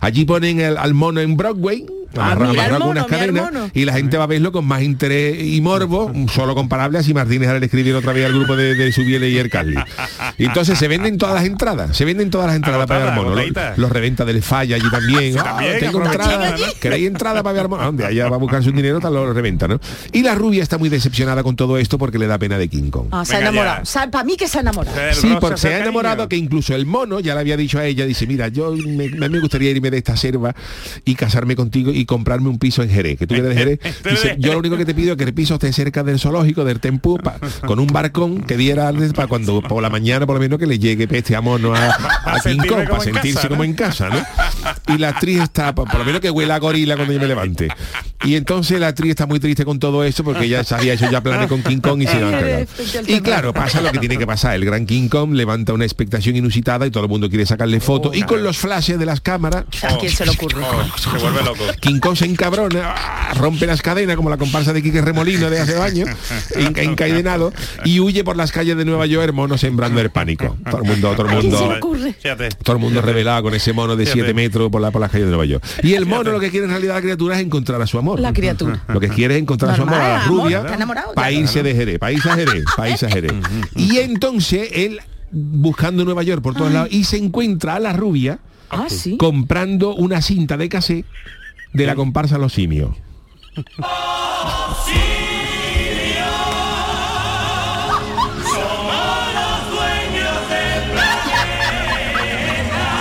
Allí 0.00 0.24
ponen 0.24 0.60
el- 0.60 0.76
al 0.76 0.94
mono 0.94 1.20
en 1.20 1.36
Broadway 1.36 1.86
amarra- 2.20 2.48
mira 2.50 2.52
el 2.52 2.58
amarra 2.74 2.78
con 2.78 2.78
mono, 2.88 2.90
unas 3.00 3.04
mira 3.10 3.24
el 3.24 3.30
cadenas 3.34 3.52
mono. 3.52 3.70
y 3.74 3.84
la 3.84 3.92
gente 3.94 4.16
va 4.16 4.24
a 4.24 4.26
verlo 4.26 4.52
con 4.52 4.64
más 4.66 4.82
interés 4.82 5.42
y 5.42 5.60
morbo, 5.60 6.12
solo 6.32 6.54
comparable 6.54 6.98
a 6.98 7.02
si 7.02 7.14
Martínez 7.14 7.48
ahora 7.48 7.60
le 7.60 7.66
escribiera 7.66 7.98
otra 7.98 8.12
vez 8.12 8.26
al 8.26 8.32
grupo 8.32 8.56
de, 8.56 8.74
de 8.74 8.92
Subiele 8.92 9.28
y 9.30 9.38
el 9.38 9.48
Carly. 9.50 9.76
Y 10.38 10.44
entonces 10.44 10.78
se 10.78 10.88
venden 10.88 11.18
todas 11.18 11.34
las 11.34 11.44
entradas, 11.44 11.96
se 11.96 12.04
venden 12.04 12.30
todas 12.30 12.46
las 12.48 12.56
entradas 12.56 12.86
para 12.86 13.00
ver 13.00 13.08
al 13.10 13.16
mono. 13.16 13.34
Los, 13.34 13.78
los 13.78 13.90
reventa 13.92 14.24
del 14.24 14.42
falla 14.42 14.76
allí 14.76 14.90
también. 14.90 15.38
Ah, 15.38 15.44
también, 15.44 15.78
tengo 15.78 16.04
entrada. 16.04 16.54
¿queréis 16.80 17.06
entrada 17.06 17.42
para 17.42 17.52
ver 17.52 17.62
al 17.62 17.68
mono? 17.68 17.82
Donde 17.84 18.04
allá 18.06 18.28
va 18.28 18.36
a 18.36 18.38
buscar 18.38 18.62
su 18.62 18.72
dinero, 18.72 19.00
tal 19.00 19.14
lo 19.14 19.32
reventa, 19.32 19.68
¿no? 19.68 19.80
Y 20.12 20.22
la 20.22 20.34
rubia 20.34 20.62
está 20.62 20.78
muy 20.78 20.88
decepcionada 20.88 21.42
con 21.42 21.56
todo 21.56 21.78
esto 21.78 21.98
porque 21.98 22.18
le 22.18 22.26
da 22.26 22.38
pena 22.38 22.58
de 22.58 22.68
King 22.68 22.90
Kong. 22.90 23.06
Ah, 23.10 23.24
se 23.24 23.36
ha 23.36 23.40
enamorado. 23.40 23.82
para 24.10 24.24
mí 24.24 24.36
que 24.36 24.48
se 24.48 24.58
ha 24.58 24.60
enamorado. 24.60 24.96
Sí, 25.12 25.28
porque 25.40 25.56
se 25.58 25.74
ha 25.74 25.78
enamorado 25.78 26.28
que 26.28 26.36
incluso 26.36 26.74
el 26.74 26.86
mono 26.86 27.20
ya 27.20 27.34
le 27.34 27.40
había 27.40 27.56
dicho 27.56 27.78
a 27.78 27.84
ella, 27.84 28.04
dice, 28.06 28.26
mira, 28.26 28.48
yo 28.48 28.72
me 28.72 29.40
gustaría 29.40 29.70
irme 29.70 29.90
de 29.90 29.98
esta 29.98 30.16
selva 30.16 30.54
y 31.04 31.14
casarme 31.14 31.56
contigo 31.56 31.90
y 31.92 32.01
comprarme 32.06 32.48
un 32.48 32.58
piso 32.58 32.82
en 32.82 32.90
Jerez, 32.90 33.18
que 33.18 33.26
tú 33.26 33.34
eres 33.34 33.48
de 33.48 33.54
Jerez. 33.54 33.78
Dice, 34.10 34.36
yo 34.38 34.52
lo 34.52 34.58
único 34.58 34.76
que 34.76 34.84
te 34.84 34.94
pido 34.94 35.12
es 35.12 35.16
que 35.18 35.24
el 35.24 35.34
piso 35.34 35.54
esté 35.54 35.72
cerca 35.72 36.02
del 36.02 36.18
zoológico, 36.18 36.64
del 36.64 36.80
Tempú, 36.80 37.18
pa- 37.18 37.36
con 37.66 37.78
un 37.78 37.86
barcón 37.88 38.42
que 38.42 38.56
diera 38.56 38.90
para 39.14 39.28
cuando 39.28 39.60
por 39.62 39.82
la 39.82 39.90
mañana 39.90 40.26
por 40.26 40.34
lo 40.36 40.40
menos 40.40 40.58
que 40.58 40.66
le 40.66 40.78
llegue 40.78 41.06
peste 41.08 41.36
a 41.36 41.40
mono 41.40 41.74
a, 41.76 41.86
a 41.88 42.40
como 42.42 42.84
para 42.84 42.96
en 42.96 43.02
sentirse 43.02 43.34
casa, 43.34 43.42
¿no? 43.44 43.48
como 43.50 43.64
en 43.64 43.74
casa, 43.74 44.08
¿no? 44.08 44.94
Y 44.94 44.98
la 44.98 45.08
actriz 45.10 45.40
está, 45.42 45.74
por 45.74 45.88
por 45.88 45.98
lo 45.98 46.04
menos 46.04 46.20
que 46.20 46.30
huela 46.30 46.54
a 46.56 46.58
gorila 46.58 46.96
cuando 46.96 47.12
yo 47.12 47.20
me 47.20 47.26
levante. 47.26 47.68
Y 48.24 48.36
entonces 48.36 48.78
la 48.80 48.88
actriz 48.88 49.10
está 49.10 49.26
muy 49.26 49.40
triste 49.40 49.64
con 49.64 49.78
todo 49.78 50.04
eso 50.04 50.22
porque 50.24 50.48
ya 50.48 50.62
sabía 50.64 50.94
hecho 50.94 51.10
ya 51.10 51.20
planes 51.20 51.48
con 51.48 51.62
King 51.62 51.78
Kong 51.78 52.02
y 52.02 52.06
se 52.06 52.20
lo 52.20 52.26
han 52.28 52.32
cargado. 52.32 52.66
Y 53.06 53.20
claro, 53.20 53.52
pasa 53.52 53.80
lo 53.80 53.90
que 53.90 53.98
tiene 53.98 54.16
que 54.16 54.26
pasar. 54.26 54.54
El 54.54 54.64
gran 54.64 54.86
King 54.86 55.08
Kong 55.08 55.32
levanta 55.34 55.72
una 55.72 55.84
expectación 55.84 56.36
inusitada 56.36 56.86
y 56.86 56.90
todo 56.90 57.02
el 57.04 57.08
mundo 57.10 57.28
quiere 57.28 57.46
sacarle 57.46 57.80
fotos. 57.80 58.16
y 58.16 58.22
con 58.22 58.42
los 58.42 58.58
flashes 58.58 58.98
de 58.98 59.06
las 59.06 59.20
cámaras, 59.20 59.64
¿A 59.82 59.96
quién 59.98 60.12
se 60.12 60.24
le 60.24 60.32
ocurre? 60.32 60.62
Se 60.98 61.10
vuelve 61.18 61.42
loco. 61.42 61.64
King 61.80 61.98
Kong 61.98 62.16
se 62.16 62.26
encabrona, 62.26 62.94
¡ah! 62.96 63.34
rompe 63.34 63.66
las 63.66 63.82
cadenas 63.82 64.16
como 64.16 64.30
la 64.30 64.36
comparsa 64.36 64.72
de 64.72 64.82
Quique 64.82 65.00
Remolino 65.02 65.50
de 65.50 65.60
hace 65.60 65.80
años, 65.80 66.08
en- 66.54 66.78
encadenado, 66.78 67.52
y 67.84 68.00
huye 68.00 68.22
por 68.24 68.36
las 68.36 68.52
calles 68.52 68.76
de 68.76 68.84
Nueva 68.84 69.06
York, 69.06 69.24
el 69.24 69.32
mono 69.32 69.58
sembrando 69.58 70.00
el 70.00 70.10
pánico. 70.10 70.56
Todo 70.70 70.82
el 70.82 70.88
mundo, 70.88 71.14
todo 71.16 71.26
el 71.26 71.32
mundo. 71.34 71.78
Todo 72.62 72.76
el 72.76 72.82
mundo 72.82 73.02
revelado 73.02 73.42
con 73.42 73.54
ese 73.54 73.72
mono 73.72 73.96
de 73.96 74.04
Fíjate. 74.04 74.20
7 74.20 74.34
metros 74.34 74.70
por, 74.70 74.80
la, 74.80 74.90
por 74.90 75.00
las 75.00 75.10
calles 75.10 75.26
de 75.26 75.30
Nueva 75.30 75.44
York. 75.46 75.64
Y 75.82 75.94
el 75.94 76.06
mono 76.06 76.30
lo 76.30 76.40
que 76.40 76.50
quiere 76.50 76.66
en 76.66 76.70
realidad 76.70 76.94
la 76.94 77.00
criatura 77.02 77.36
es 77.36 77.44
encontrar 77.44 77.80
a 77.82 77.86
su 77.86 77.98
amor. 77.98 78.11
La 78.20 78.32
criatura. 78.32 78.82
Lo 78.88 79.00
que 79.00 79.08
quiere 79.08 79.36
es 79.36 79.42
encontrar 79.42 79.72
a 79.72 79.76
su 79.76 79.82
amor, 79.82 79.94
a 79.94 79.98
la 79.98 80.04
Normal, 80.18 80.26
amor, 80.28 80.42
rubia, 80.44 80.74
enamorado, 80.74 81.14
para 81.14 81.28
claro. 81.28 81.42
irse 81.42 81.62
de 81.62 81.74
Jerez, 81.74 81.98
para 81.98 82.12
irse 82.12 82.30
a 82.30 82.34
Jerez, 82.34 82.64
para 82.76 82.90
irse 82.90 83.06
a 83.06 83.10
Jerez. 83.12 83.32
Y 83.76 83.98
entonces 83.98 84.68
él 84.72 85.00
buscando 85.30 86.04
Nueva 86.04 86.22
York 86.22 86.42
por 86.42 86.54
todos 86.54 86.72
lados 86.72 86.88
y 86.92 87.04
se 87.04 87.16
encuentra 87.16 87.76
a 87.76 87.80
la 87.80 87.92
rubia 87.92 88.38
Ah, 88.70 88.86
sí. 88.88 89.16
comprando 89.18 89.94
una 89.94 90.22
cinta 90.22 90.56
de 90.56 90.68
cassette 90.68 91.04
de 91.72 91.86
la 91.86 91.94
comparsa 91.94 92.38
Los 92.38 92.52
Simios. 92.54 92.96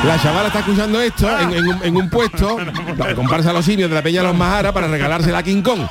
La 0.06 0.20
chavala 0.22 0.48
está 0.48 0.60
escuchando 0.60 1.00
esto 1.00 1.30
en, 1.40 1.54
en 1.54 1.68
un, 1.68 1.84
en 1.84 1.96
un 1.98 2.10
puesto, 2.10 2.58
la 2.98 3.14
comparsa 3.14 3.54
Los 3.54 3.66
Simios 3.66 3.90
de 3.90 3.96
la 3.96 4.02
Peña 4.02 4.24
Los 4.24 4.36
Majara 4.36 4.72
para 4.74 4.88
regalársela 4.88 5.40
a 5.40 5.44
King 5.44 5.62
Kong. 5.62 5.82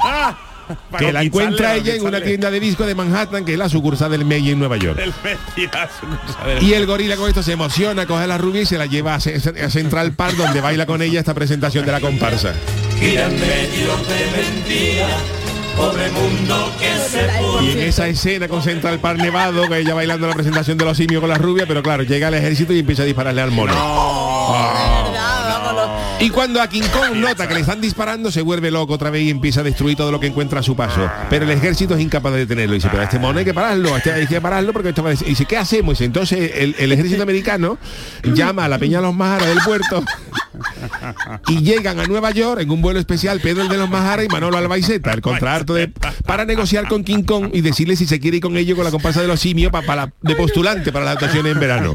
Que 0.99 1.13
la 1.13 1.23
encuentra 1.23 1.75
ella 1.75 1.95
en 1.95 2.05
una 2.05 2.21
tienda 2.21 2.49
de 2.51 2.61
disco 2.61 2.87
de 2.87 2.95
Manhattan, 2.95 3.45
que 3.45 3.53
es 3.53 3.59
la 3.59 3.69
sucursal 3.69 4.11
del 4.13 4.25
May 4.25 4.51
en 4.51 4.59
Nueva 4.59 4.77
York. 4.77 5.01
Y 6.61 6.73
el 6.75 6.87
gorila 6.87 7.17
con 7.17 7.29
esto 7.29 7.43
se 7.43 7.53
emociona, 7.53 8.07
coge 8.07 8.25
a 8.25 8.27
la 8.29 8.39
rubia 8.39 8.63
y 8.63 8.67
se 8.67 8.79
la 8.79 8.87
lleva 8.87 9.15
a, 9.15 9.17
a 9.17 9.71
Central 9.71 10.13
Park 10.13 10.37
donde 10.37 10.61
baila 10.61 10.87
con 10.87 11.03
ella 11.03 11.19
esta 11.21 11.35
presentación 11.35 11.87
de 11.87 11.93
la 11.93 12.01
comparsa. 12.01 12.55
Pobre 15.81 16.11
mundo 16.11 16.73
que 16.79 16.95
se 17.09 17.27
Y 17.63 17.71
en 17.71 17.79
esa 17.81 18.07
escena 18.07 18.49
con 18.49 18.63
Central 18.63 18.99
Park 18.99 19.19
Nevado, 19.19 19.67
que 19.67 19.79
ella 19.79 19.95
bailando 19.95 20.27
la 20.27 20.35
presentación 20.35 20.77
de 20.77 20.85
los 20.85 20.95
simios 20.95 21.23
con 21.23 21.31
la 21.31 21.39
rubia, 21.39 21.65
pero 21.67 21.83
claro, 21.83 22.03
llega 22.03 22.29
el 22.29 22.35
ejército 22.35 22.75
y 22.75 22.81
empieza 22.81 23.03
a 23.03 23.07
dispararle 23.07 23.41
al 23.41 23.51
mono. 23.51 23.73
Ah. 23.75 25.40
Y 26.21 26.31
cuando 26.31 26.61
a 26.61 26.69
King 26.69 26.83
Kong 26.93 27.17
nota 27.17 27.49
que 27.49 27.55
le 27.55 27.61
están 27.61 27.81
disparando, 27.81 28.31
se 28.31 28.43
vuelve 28.43 28.71
loco 28.71 28.95
otra 28.95 29.11
vez 29.11 29.23
y 29.23 29.31
empieza 29.31 29.61
a 29.61 29.63
destruir 29.63 29.97
todo 29.97 30.11
lo 30.13 30.21
que 30.21 30.27
encuentra 30.27 30.61
a 30.61 30.63
su 30.63 30.77
paso. 30.77 31.09
Pero 31.29 31.45
el 31.45 31.51
ejército 31.51 31.95
es 31.95 32.01
incapaz 32.01 32.33
de 32.33 32.39
detenerlo. 32.41 32.75
Dice, 32.75 32.89
pero 32.91 33.03
este 33.03 33.19
mono 33.19 33.39
hay 33.39 33.45
que 33.45 33.55
pararlo, 33.55 33.97
este 33.97 34.13
hay 34.13 34.27
que 34.27 34.41
pararlo 34.41 34.73
porque 34.73 34.91
esto 34.91 35.03
va 35.03 35.09
a 35.09 35.13
des-". 35.13 35.23
Y 35.23 35.31
dice, 35.31 35.45
¿qué 35.47 35.57
hacemos? 35.57 36.01
Entonces 36.01 36.53
el, 36.57 36.93
ejército 36.93 37.23
americano 37.23 37.79
llama 38.25 38.65
a 38.65 38.69
la 38.69 38.79
Peña 38.79 38.99
de 38.99 39.07
los 39.07 39.15
Majaras 39.15 39.49
del 39.49 39.59
puerto 39.65 40.03
y 41.49 41.63
llegan 41.63 41.99
a 42.01 42.07
Nueva 42.07 42.31
York 42.33 42.61
en 42.61 42.71
un 42.71 42.83
vuelo 42.83 42.99
especial 43.01 43.41
Pedro 43.41 43.67
de 43.69 43.77
los 43.77 43.89
Majaras 43.89 44.27
y 44.27 44.29
Manolo 44.29 44.57
Albaiceta, 44.59 45.13
el 45.13 45.21
contrato 45.21 45.75
de, 45.75 45.89
para 46.27 46.45
negociar 46.45 46.89
con 46.89 47.05
King 47.05 47.23
Kong 47.25 47.51
y 47.53 47.61
decirle 47.61 47.97
si 47.97 48.07
se 48.07 48.21
quiere 48.21 48.39
ir 48.39 48.43
con 48.43 48.57
ellos 48.57 48.77
con 48.77 48.85
la 48.85 48.91
comparsa 48.91 49.21
de 49.23 49.29
los 49.29 49.41
simios 49.41 49.71
pa- 49.73 49.83
para, 49.83 50.13
de 50.21 50.35
postulante 50.35 50.93
para 50.93 51.05
las 51.05 51.15
actuaciones 51.15 51.53
en 51.53 51.61
verano. 51.61 51.93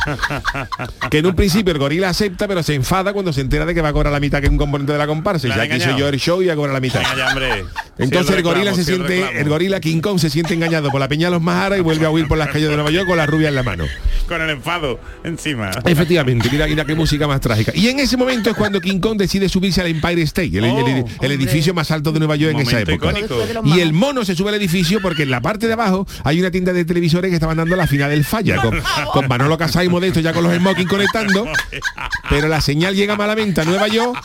Que 1.09 1.19
en 1.19 1.26
un 1.26 1.36
principio 1.36 1.73
el 1.73 1.80
gorila 1.80 2.09
acepta, 2.09 2.47
pero 2.47 2.63
se 2.63 2.73
enfada 2.73 3.13
cuando 3.13 3.34
se 3.34 3.41
entera 3.41 3.64
de 3.66 3.74
que 3.76 3.82
va 3.82 3.89
a 3.89 3.93
cobrar 3.93 4.11
la 4.13 4.20
mitad 4.20 4.41
que 4.41 4.47
un 4.49 4.57
componente 4.57 4.91
de 4.93 4.97
la 4.99 5.07
comparsa. 5.07 5.47
Y 5.47 5.49
Le 5.51 5.55
ya 5.57 5.63
engañado. 5.66 5.97
yo 5.97 6.07
el 6.09 6.20
show 6.20 6.41
y 6.41 6.49
a 6.49 6.55
cobrar 6.55 6.74
la 6.74 6.80
mitad. 6.80 6.99
Venga 7.01 7.16
ya, 7.16 7.28
hombre. 7.30 7.66
Entonces 7.97 8.28
Sí, 8.28 8.34
el 8.38 8.43
gorila 8.43 8.74
se 8.74 8.84
sí, 8.84 8.91
siente, 8.93 9.16
reclamo. 9.16 9.39
el 9.39 9.49
gorila 9.49 9.80
King 9.80 10.01
Kong 10.01 10.20
se 10.20 10.30
siente 10.30 10.53
engañado 10.53 10.89
por 10.91 10.99
la 10.99 11.07
peña 11.07 11.28
de 11.28 11.32
los 11.32 11.41
Majaras 11.41 11.80
y 11.80 11.82
vuelve 11.82 12.05
a 12.05 12.09
huir 12.09 12.28
por 12.28 12.38
las 12.38 12.49
calles 12.49 12.70
de 12.70 12.76
Nueva 12.76 12.91
York 12.91 13.07
con 13.07 13.18
la 13.18 13.26
rubia 13.26 13.47
en 13.49 13.55
la 13.55 13.63
mano. 13.63 13.86
Con 14.28 14.41
el 14.41 14.49
enfado 14.49 14.99
encima. 15.24 15.72
Efectivamente, 15.86 16.49
mira, 16.51 16.68
mira 16.68 16.84
qué 16.86 16.95
música 16.95 17.28
más 17.28 17.39
trágica. 17.41 17.72
Y 17.76 17.88
en 17.89 17.99
ese 17.99 18.18
momento 18.18 18.49
es 18.49 18.55
cuando 18.57 18.82
King 18.82 18.99
Kong 18.99 19.18
decide 19.18 19.47
subirse 19.49 19.82
al 19.82 19.88
Empire 19.88 20.22
State, 20.24 20.57
el, 20.57 20.66
el- 20.66 20.88
el- 20.88 21.05
el 21.22 21.32
edificio 21.32 21.74
más 21.74 21.89
alto 21.91 22.11
de 22.11 22.20
Nueva 22.20 22.36
York 22.36 22.53
en 22.55 22.61
esa 22.68 22.80
época. 22.82 23.11
icónico. 23.11 23.36
Y 23.66 23.80
el 23.80 23.93
mono 23.93 24.26
se 24.26 24.36
sube 24.36 24.49
al 24.49 24.55
edificio 24.55 24.99
porque 25.01 25.24
en 25.24 25.32
la 25.32 25.41
parte 25.41 25.68
de 25.68 25.74
abajo 25.74 26.07
hay 26.24 26.39
una 26.39 26.51
tienda 26.51 26.74
de 26.74 26.84
televisores 26.86 27.30
que 27.30 27.36
estaban 27.36 27.57
dando 27.57 27.76
la 27.76 27.88
final 27.88 28.09
del 28.09 28.26
falla, 28.26 28.61
con, 28.61 28.82
con 29.13 29.28
Manolo 29.28 29.57
Casá 29.57 29.84
y 29.84 29.89
Modesto 29.89 30.20
ya 30.20 30.34
con 30.34 30.43
los 30.43 30.53
smoking 30.55 30.88
conectando, 30.88 31.45
pero 32.30 32.47
la 32.47 32.61
señal 32.61 32.95
llega 32.95 33.16
malamente 33.16 33.55
a 33.62 33.66
Nueva 33.66 33.88
York 33.88 34.18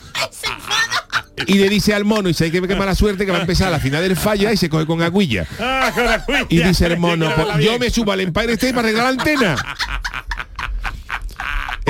y 1.46 1.54
le 1.54 1.68
dice 1.68 1.94
al 1.94 2.04
mono, 2.04 2.28
y 2.28 2.34
sé 2.34 2.50
que 2.50 2.60
qué 2.62 2.76
mala 2.76 2.94
suerte 2.94 3.24
que 3.24 3.32
va 3.32 3.38
a 3.38 3.40
empezar 3.42 3.70
la 3.70 3.78
final 3.80 4.02
del 4.02 4.16
falla 4.16 4.52
y 4.52 4.56
se 4.56 4.68
coge 4.68 4.86
con 4.86 5.02
aguilla. 5.02 5.46
Ah, 5.58 5.90
con. 6.26 6.46
Y 6.48 6.62
dice 6.62 6.86
el 6.86 6.98
mono, 6.98 7.32
"Pues 7.36 7.64
yo 7.64 7.78
me 7.78 7.90
subo 7.90 8.12
al 8.12 8.20
Empire 8.20 8.52
State 8.54 8.74
para 8.74 8.88
arreglar 8.88 9.04
la 9.14 9.20
antena. 9.20 9.56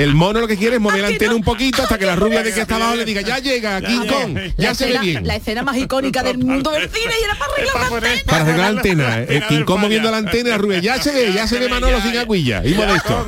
El 0.01 0.15
mono 0.15 0.39
lo 0.39 0.47
que 0.47 0.57
quiere 0.57 0.77
es 0.77 0.81
mover 0.81 1.03
la 1.03 1.09
antena 1.09 1.35
un 1.35 1.43
poquito 1.43 1.83
hasta 1.83 1.95
que 1.99 2.07
la 2.07 2.15
rubia 2.15 2.41
de 2.41 2.51
que 2.51 2.61
está 2.61 2.77
abajo 2.77 2.95
le 2.95 3.05
diga, 3.05 3.21
ya 3.21 3.37
llega, 3.37 3.79
King 3.81 4.07
Kong, 4.09 4.35
ya 4.57 4.69
la 4.69 4.73
se 4.73 4.87
ve 4.87 4.97
bien. 4.97 5.27
La 5.27 5.35
escena 5.35 5.61
más 5.61 5.77
icónica 5.77 6.23
del 6.23 6.39
mundo 6.39 6.71
del 6.71 6.89
cine 6.89 7.13
y 7.21 7.23
era 7.23 7.35
para 7.35 7.53
arreglar 7.53 7.75
la 7.75 7.97
antena. 7.97 8.23
Para 8.25 8.41
arreglar 8.41 8.59
la 8.59 8.79
antena. 8.79 9.17
El 9.19 9.45
King 9.45 9.63
Kong 9.63 9.79
moviendo 9.79 10.09
la 10.09 10.17
antena 10.17 10.49
y 10.49 10.51
la 10.53 10.57
rubia, 10.57 10.79
ya 10.79 10.99
se 10.99 11.11
ve, 11.11 11.31
ya 11.31 11.45
se 11.45 11.59
ve 11.59 11.69
Manolo 11.69 12.01
sin 12.01 12.17
aguilla. 12.17 12.65
Y 12.65 12.73
modesto. 12.73 13.27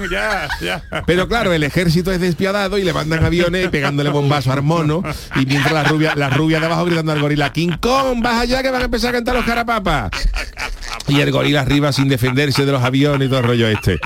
Pero 1.06 1.28
claro, 1.28 1.54
el 1.54 1.64
ejército 1.64 2.12
es 2.12 2.20
despiadado 2.20 2.80
y 2.80 2.84
le 2.84 2.92
mandan 2.92 3.24
aviones 3.24 3.70
pegándole 3.70 4.10
bombazos 4.10 4.52
al 4.52 4.64
mono 4.64 5.04
y 5.36 5.46
mientras 5.46 5.74
la 5.74 5.84
rubia, 5.84 6.16
la 6.16 6.32
rubia 6.32 6.60
de 6.60 6.66
abajo 6.66 6.86
gritando 6.86 7.12
al 7.12 7.22
gorila, 7.22 7.54
King 7.54 7.78
Kong, 7.80 8.20
baja 8.24 8.42
allá 8.42 8.64
que 8.64 8.72
van 8.72 8.82
a 8.82 8.86
empezar 8.86 9.12
a 9.12 9.14
cantar 9.14 9.36
los 9.36 9.46
carapapas. 9.46 10.10
Y 11.08 11.20
el 11.20 11.32
gorila 11.32 11.62
arriba 11.62 11.92
sin 11.92 12.08
defenderse 12.08 12.66
de 12.66 12.72
los 12.72 12.82
aviones 12.82 13.28
y 13.28 13.30
todo 13.30 13.40
el 13.42 13.46
rollo 13.46 13.68
este. 13.68 14.00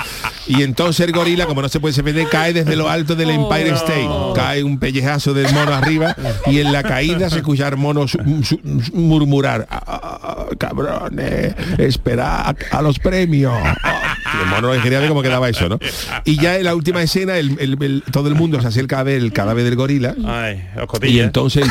Y 0.47 0.63
entonces 0.63 1.05
el 1.05 1.11
gorila, 1.11 1.45
como 1.45 1.61
no 1.61 1.69
se 1.69 1.79
puede 1.79 1.93
defender, 1.93 2.27
cae 2.29 2.53
desde 2.57 2.75
lo 2.75 2.89
alto 2.89 3.15
del 3.15 3.29
Empire 3.29 3.69
State. 3.75 4.07
Cae 4.35 4.63
un 4.63 4.77
pellejazo 4.79 5.33
del 5.33 5.51
mono 5.53 5.73
arriba 5.73 6.15
y 6.45 6.59
en 6.59 6.71
la 6.71 6.83
caída 6.83 7.29
se 7.29 7.37
escucha 7.37 7.67
al 7.67 7.77
mono 7.77 8.07
su- 8.07 8.19
su- 8.43 8.59
murmurar, 8.93 9.67
"Ah, 9.69 9.83
ah, 9.87 10.19
ah, 10.23 10.45
cabrones, 10.57 11.55
esperad 11.77 12.55
a 12.71 12.81
los 12.81 12.99
premios. 12.99 13.53
Y 14.33 14.43
el 14.43 14.47
mono 14.49 14.81
quería 14.83 14.99
ver 14.99 15.07
cómo 15.09 15.21
quedaba 15.21 15.47
eso, 15.49 15.69
¿no? 15.69 15.79
Y 16.25 16.37
ya 16.37 16.57
en 16.57 16.65
la 16.65 16.75
última 16.75 17.01
escena, 17.01 17.37
el- 17.37 17.57
el- 17.59 17.81
el- 17.81 18.03
todo 18.11 18.27
el 18.27 18.35
mundo 18.35 18.59
se 18.61 18.67
acerca 18.67 18.99
a 18.99 19.03
ver 19.03 19.19
el 19.21 19.31
cadáver 19.31 19.63
del 19.63 19.75
gorila. 19.75 20.15
Ay, 20.25 20.65
Y 21.13 21.19
entonces 21.19 21.65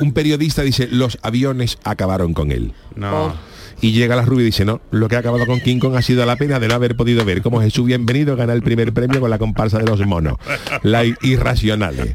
un 0.00 0.12
periodista 0.12 0.62
dice, 0.62 0.88
los 0.90 1.18
aviones 1.22 1.78
acabaron 1.84 2.32
con 2.34 2.50
él. 2.50 2.72
No. 2.94 3.51
Y 3.82 3.90
llega 3.92 4.14
la 4.14 4.22
rubia 4.22 4.42
y 4.42 4.46
dice, 4.46 4.64
no, 4.64 4.80
lo 4.92 5.08
que 5.08 5.16
ha 5.16 5.18
acabado 5.18 5.44
con 5.44 5.60
King 5.60 5.80
Kong 5.80 5.96
ha 5.96 6.02
sido 6.02 6.24
la 6.24 6.36
pena 6.36 6.60
de 6.60 6.68
no 6.68 6.74
haber 6.74 6.94
podido 6.96 7.24
ver 7.24 7.42
cómo 7.42 7.60
Jesús 7.60 7.84
Bienvenido 7.84 8.36
gana 8.36 8.52
el 8.52 8.62
primer 8.62 8.92
premio 8.92 9.18
con 9.20 9.28
la 9.28 9.38
comparsa 9.38 9.78
de 9.78 9.84
los 9.86 9.98
monos. 10.06 10.36
La 10.84 11.04
i- 11.04 11.16
irracionales. 11.22 12.14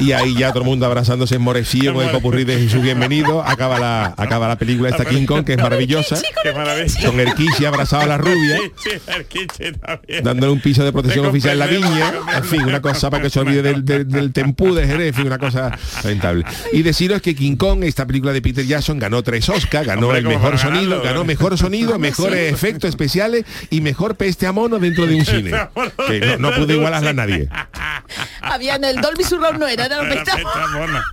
Y 0.00 0.10
ahí 0.12 0.34
ya 0.36 0.48
todo 0.50 0.62
el 0.64 0.68
mundo 0.68 0.86
abrazándose 0.86 1.36
enmorecido 1.36 1.94
con 1.94 2.04
el 2.04 2.10
popurrí 2.10 2.42
de 2.44 2.58
Jesús 2.58 2.82
Bienvenido. 2.82 3.40
Acaba 3.42 3.78
la, 3.78 4.14
acaba 4.16 4.48
la 4.48 4.58
película 4.58 4.88
esta 4.88 5.04
King 5.04 5.26
Kong, 5.26 5.44
que 5.44 5.52
es 5.52 5.58
maravillosa. 5.62 6.16
Con 7.06 7.20
el 7.20 7.34
Kishi 7.34 7.64
abrazado 7.66 8.02
a 8.02 8.06
la 8.06 8.18
rubia. 8.18 8.58
Dándole 10.24 10.52
un 10.52 10.60
piso 10.60 10.84
de 10.84 10.92
protección 10.92 11.24
oficial 11.26 11.52
en 11.52 11.58
la 11.60 11.66
viña. 11.66 12.12
En 12.36 12.44
fin, 12.44 12.62
una 12.64 12.82
cosa 12.82 13.10
para 13.10 13.22
que 13.22 13.30
se 13.30 13.38
olvide 13.38 13.62
del, 13.62 13.84
del, 13.84 14.08
del 14.08 14.32
tempú 14.32 14.74
de 14.74 14.86
Jerez. 14.88 15.08
En 15.10 15.14
fin, 15.14 15.26
una 15.28 15.38
cosa 15.38 15.70
lamentable. 16.02 16.44
Y 16.72 16.82
deciros 16.82 17.22
que 17.22 17.36
King 17.36 17.54
Kong, 17.56 17.84
esta 17.84 18.06
película 18.06 18.32
de 18.32 18.42
Peter 18.42 18.66
Jackson, 18.66 18.98
ganó 18.98 19.22
tres 19.22 19.48
Oscars, 19.48 19.86
ganó 19.86 20.06
Hombre, 20.06 20.18
el 20.18 20.24
¿cómo 20.24 20.36
mejor 20.36 20.56
para 20.56 20.62
sonido, 20.84 21.02
ganó 21.02 21.24
mejor 21.24 21.58
sonido, 21.58 21.98
mejores 21.98 22.52
efectos 22.52 22.88
especiales 22.90 23.44
y 23.70 23.80
mejor 23.80 24.16
peste 24.16 24.46
a 24.46 24.52
mono 24.52 24.78
dentro 24.78 25.06
de 25.06 25.14
un 25.16 25.24
cine. 25.24 25.52
Que 26.08 26.20
no, 26.20 26.50
no 26.50 26.54
pudo 26.56 26.72
igualarla 26.74 27.10
a 27.10 27.14
nadie. 27.14 27.48
Había 28.42 28.74
en 28.76 28.84
el 28.84 28.96
Dolby 29.00 29.22
Surround 29.24 29.58
no 29.60 29.66
era, 29.68 29.86
era 29.86 30.02
la. 30.02 30.24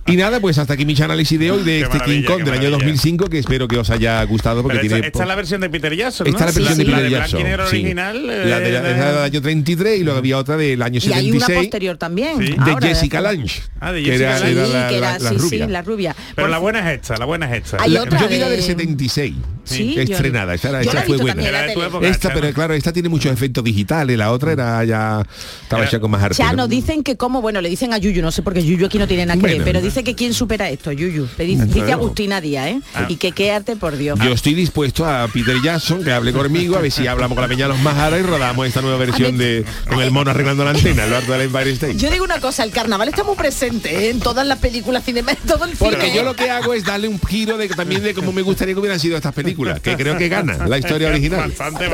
Y 0.06 0.16
nada, 0.16 0.40
pues 0.40 0.58
hasta 0.58 0.74
aquí 0.74 0.84
mi 0.84 0.96
análisis 1.00 1.38
de 1.38 1.50
hoy 1.50 1.62
de 1.62 1.80
este 1.82 2.00
King 2.00 2.22
Kong 2.24 2.42
del 2.42 2.54
año 2.54 2.70
2005 2.70 3.28
que 3.28 3.38
espero 3.38 3.68
que 3.68 3.76
os 3.78 3.90
haya 3.90 4.22
gustado 4.24 4.62
porque 4.62 4.78
Pero 4.78 4.88
tiene 4.94 5.06
esta 5.06 5.22
es 5.22 5.28
la 5.28 5.34
versión 5.34 5.60
de 5.60 5.70
Peter 5.70 5.94
Jackson, 5.94 6.26
¿no? 6.26 6.30
Esta 6.30 6.48
es 6.48 6.56
la 6.56 6.62
versión 6.74 6.78
de 6.78 6.92
la 6.92 6.96
Peter 6.98 7.10
Jackson. 7.12 7.40
y 7.40 7.52
original. 7.52 8.26
La 8.26 8.58
de 8.60 8.72
la, 8.72 8.88
eh, 8.88 8.92
esa 8.94 9.12
del 9.12 9.18
año 9.22 9.42
33 9.42 10.00
y 10.00 10.04
luego 10.04 10.18
había 10.18 10.38
otra 10.38 10.56
del 10.56 10.82
año 10.82 11.00
Y 11.02 11.12
hay 11.12 11.30
una 11.30 11.40
76 11.46 11.58
posterior 11.58 11.96
también. 11.98 12.38
de 12.38 12.56
ahora, 12.70 12.88
Jessica 12.88 13.20
Lange. 13.20 13.62
Ah, 13.80 13.92
de 13.92 14.02
Jessica 14.02 14.38
Lange. 14.40 14.54
la, 14.54 14.88
que 14.88 14.96
era, 14.98 15.12
la- 15.12 15.18
la 15.18 15.30
sí, 15.30 15.36
rubia. 15.36 15.66
la 15.68 15.82
rubia. 15.82 16.16
Pero 16.34 16.48
la 16.48 16.58
buena 16.58 16.92
es 16.92 17.00
esta, 17.00 17.16
la 17.16 17.24
buena 17.26 17.54
es 17.54 17.64
esta. 17.64 17.82
Hay 17.82 17.90
La- 17.90 18.02
otra 18.02 18.20
yo 18.20 18.28
vi 18.28 18.38
la 18.38 18.46
de- 18.48 18.56
del 18.56 18.62
76 18.64 19.34
Sí, 19.64 19.94
estrenada 19.98 20.54
esa, 20.54 20.70
era- 20.70 20.80
esa 20.80 20.92
la 20.94 21.02
fue 21.02 21.16
buena 21.18 21.42
la 21.50 21.62
de 21.62 22.08
esta 22.08 22.32
pero 22.32 22.52
claro 22.52 22.74
esta 22.74 22.92
tiene 22.92 23.08
muchos 23.08 23.32
efectos 23.32 23.62
digitales 23.64 24.16
la 24.16 24.32
otra 24.32 24.52
era 24.52 24.84
ya 24.84 25.22
estaba 25.62 25.84
hecha 25.84 26.00
con 26.00 26.10
más 26.10 26.22
arte 26.22 26.36
Ya 26.38 26.50
¿no? 26.50 26.58
nos 26.58 26.68
dicen 26.68 27.02
que 27.02 27.16
como, 27.16 27.40
bueno, 27.42 27.60
le 27.60 27.68
dicen 27.68 27.92
a 27.92 27.98
Yuyu, 27.98 28.22
no 28.22 28.30
sé 28.30 28.42
porque 28.42 28.64
Yuyu 28.64 28.86
aquí 28.86 28.98
no 28.98 29.06
tiene 29.06 29.26
nada 29.26 29.36
que 29.36 29.40
Bueno. 29.40 29.56
ver, 29.56 29.64
pero 29.64 29.80
dice 29.80 30.02
que 30.04 30.14
quién 30.14 30.32
supera 30.34 30.68
esto, 30.70 30.92
Yuyu. 30.92 31.26
Le 31.36 31.44
dice, 31.44 31.66
dice 31.66 31.92
Agustina 31.92 32.40
Díaz, 32.40 32.68
¿eh? 32.68 32.80
Ah. 32.94 33.06
Y 33.08 33.16
que 33.16 33.32
qué 33.32 33.52
arte, 33.52 33.76
por 33.76 33.96
Dios. 33.96 34.18
Yo 34.22 34.32
estoy 34.32 34.54
dispuesto 34.54 35.06
a 35.06 35.28
Peter 35.28 35.56
Jackson 35.62 36.02
que 36.02 36.12
hable 36.12 36.32
conmigo, 36.32 36.76
a 36.76 36.80
ver 36.80 36.90
si 36.92 37.06
hablamos 37.06 37.34
con 37.36 37.42
la 37.42 37.48
Peña 37.48 37.64
de 37.66 37.74
los 37.74 37.80
Majara 37.82 38.18
y 38.18 38.22
rodamos 38.22 38.66
esta 38.66 38.80
nueva 38.82 38.96
versión 38.98 39.36
de 39.38 39.64
con 39.88 40.00
el 40.00 40.10
mono 40.10 40.30
arreglando 40.30 40.64
la 40.64 40.70
antena, 40.70 41.04
en 41.04 41.10
lo 41.10 41.16
alto 41.16 41.32
del 41.32 41.42
Empire 41.42 41.70
State. 41.72 41.96
Yo 41.96 42.10
digo 42.10 42.24
una 42.24 42.40
cosa, 42.40 42.64
el 42.64 42.70
carnaval 42.70 43.08
está 43.08 43.24
muy 43.24 43.36
presente 43.36 44.06
¿eh? 44.06 44.10
en 44.10 44.20
todas 44.20 44.46
las 44.46 44.58
películas 44.58 45.04
cinema, 45.04 45.32
en 45.32 45.38
todo 45.46 45.64
el 45.64 45.76
Porque 45.76 46.06
cine. 46.06 46.16
yo 46.16 46.22
lo 46.22 46.34
que 46.34 46.50
hago 46.50 46.74
es 46.74 46.84
darle 46.84 47.08
un 47.08 47.20
giro 47.20 47.56
de 47.56 47.68
también 47.68 48.02
de 48.02 48.14
cómo 48.14 48.32
me 48.32 48.42
gustaría 48.42 48.74
que 48.74 48.80
hubieran 48.80 48.98
sido 49.00 49.16
estas 49.16 49.34
películas, 49.42 49.80
que 49.80 49.96
creo 49.96 50.16
que 50.16 50.28
gana 50.28 50.66
la 50.66 50.78
historia 50.82 51.08
original. 51.08 51.52
Bastante. 51.56 51.88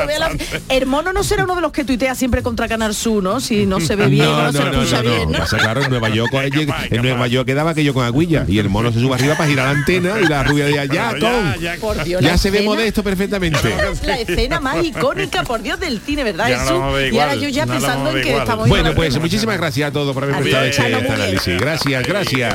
El 0.68 0.86
mono 0.86 1.12
no 1.12 1.22
será 1.22 1.44
uno 1.44 1.54
de 1.56 1.60
los 1.62 1.72
que 1.72 1.84
tuitea 1.84 2.14
siempre 2.14 2.42
contra 2.42 2.68
Canal 2.68 2.94
Sur, 2.94 3.22
¿no? 3.22 3.40
Si 3.40 3.66
no 3.66 3.80
se 3.80 3.96
ve 3.96 4.06
bien, 4.06 4.24
no, 4.24 4.42
No, 4.44 4.52
se 4.52 4.58
no, 4.58 4.64
no, 4.72 4.82
escucha 4.82 5.02
no, 5.02 5.10
bien, 5.10 5.22
no. 5.30 5.30
¿no? 5.32 5.38
Pasa 5.38 5.58
claro, 5.58 5.82
en 5.82 5.90
Nueva 5.90 6.08
York, 6.08 6.32
en 6.90 7.02
Nueva 7.02 7.26
York 7.28 7.46
quedaba 7.46 7.70
aquello 7.72 7.94
con 7.94 8.04
aguilla 8.04 8.44
y 8.48 8.58
el 8.58 8.68
mono 8.68 8.92
se 8.92 9.00
sube 9.00 9.14
arriba 9.14 9.36
para 9.36 9.48
girar 9.48 9.66
la 9.66 9.70
antena 9.78 10.20
y 10.20 10.26
la 10.26 10.42
rubia 10.42 10.66
de 10.66 10.78
allá, 10.78 10.94
Ya, 10.94 11.10
con. 11.10 11.60
ya, 11.60 12.04
Dios, 12.04 12.22
Ya 12.22 12.30
la 12.32 12.38
se 12.38 12.50
ve 12.50 12.58
escena- 12.58 12.70
modesto 12.74 13.02
perfectamente. 13.02 13.58
La 14.04 14.18
escena 14.18 14.60
más 14.60 14.84
icónica, 14.84 15.42
por 15.44 15.62
Dios, 15.62 15.78
del 15.80 16.00
cine, 16.00 16.24
¿verdad, 16.24 16.48
Ya 16.48 16.64
ver 16.92 17.12
y 17.12 17.18
ahora 17.18 17.34
igual, 17.34 17.40
yo 17.40 17.48
ya 17.48 17.66
pensando 17.66 18.10
en 18.10 18.22
que 18.22 18.28
igual. 18.28 18.42
estamos 18.42 18.68
Bueno, 18.68 18.90
igual. 18.90 18.96
pues 18.96 19.18
muchísimas 19.20 19.56
gracias 19.58 19.88
a 19.88 19.92
todos 19.92 20.12
por 20.14 20.24
haber 20.24 20.36
prestado 20.36 20.64
este, 20.66 20.94
análisis. 20.94 21.60
Gracias, 21.60 22.06
gracias. 22.06 22.54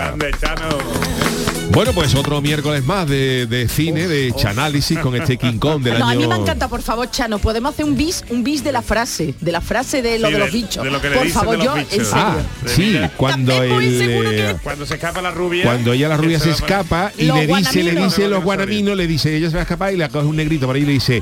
Bueno, 1.72 1.94
pues 1.94 2.16
otro 2.16 2.42
miércoles 2.42 2.84
más 2.84 3.08
de, 3.08 3.46
de 3.46 3.68
cine, 3.70 4.08
de 4.08 4.34
chanálisis 4.36 4.98
con 5.00 5.16
este 5.16 5.38
King 5.38 5.60
Kong 5.60 5.82
del 5.84 6.00
No, 6.00 6.10
a 6.10 6.16
mí 6.16 6.26
me 6.26 6.36
encanta, 6.36 6.68
por 6.68 6.82
favor, 6.82 7.10
Chano, 7.12 7.38
podemos 7.40 7.74
hacer 7.74 7.86
un 7.86 7.96
bis, 7.96 8.24
un 8.30 8.44
bis 8.44 8.64
de 8.64 8.72
la 8.72 8.82
frase, 8.82 9.36
de 9.40 9.52
la 9.52 9.62
frase 9.62 10.02
de 10.02 10.18
lo 10.20 10.28
Sí, 10.28 10.34
de, 10.34 10.40
de- 10.40 10.46
los 10.46 10.52
bichos. 10.54 10.84
de 10.84 10.90
lo 10.92 11.00
que 11.00 11.10
le 11.10 11.16
por 11.16 11.26
dicen 11.26 11.40
favor, 11.42 11.58
de 11.58 11.64
los 11.64 11.66
yo, 11.66 11.76
bichos. 11.76 11.94
en 11.94 12.06
serio. 12.06 12.16
Ah, 12.16 12.38
sí, 12.66 13.00
cuando 13.16 13.64
el... 13.64 14.02
eh, 14.02 14.56
Cuando 14.64 14.86
se 14.88 14.96
escapa 14.96 15.22
la 15.22 15.30
rubia. 15.32 15.64
Cuando 15.64 15.94
ella 15.94 16.10
la 16.10 16.18
rubia 16.18 16.40
se 16.40 16.50
escapa 16.50 17.12
y 17.18 17.26
le 17.26 17.46
dice, 17.48 17.84
le 17.84 17.96
dice 17.96 18.28
los 18.28 18.44
guanaminos, 18.44 18.98
le 18.98 19.06
dice, 19.08 19.36
ella 19.38 19.48
se 19.50 19.54
va 19.56 19.60
a 19.62 19.64
escapar 19.64 19.94
y 19.94 19.98
le 19.98 20.10
coge 20.10 20.26
un 20.26 20.36
negrito 20.38 20.66
por 20.66 20.76
ahí 20.76 20.82
y 20.82 20.86
le 20.86 20.94
dice, 20.94 21.22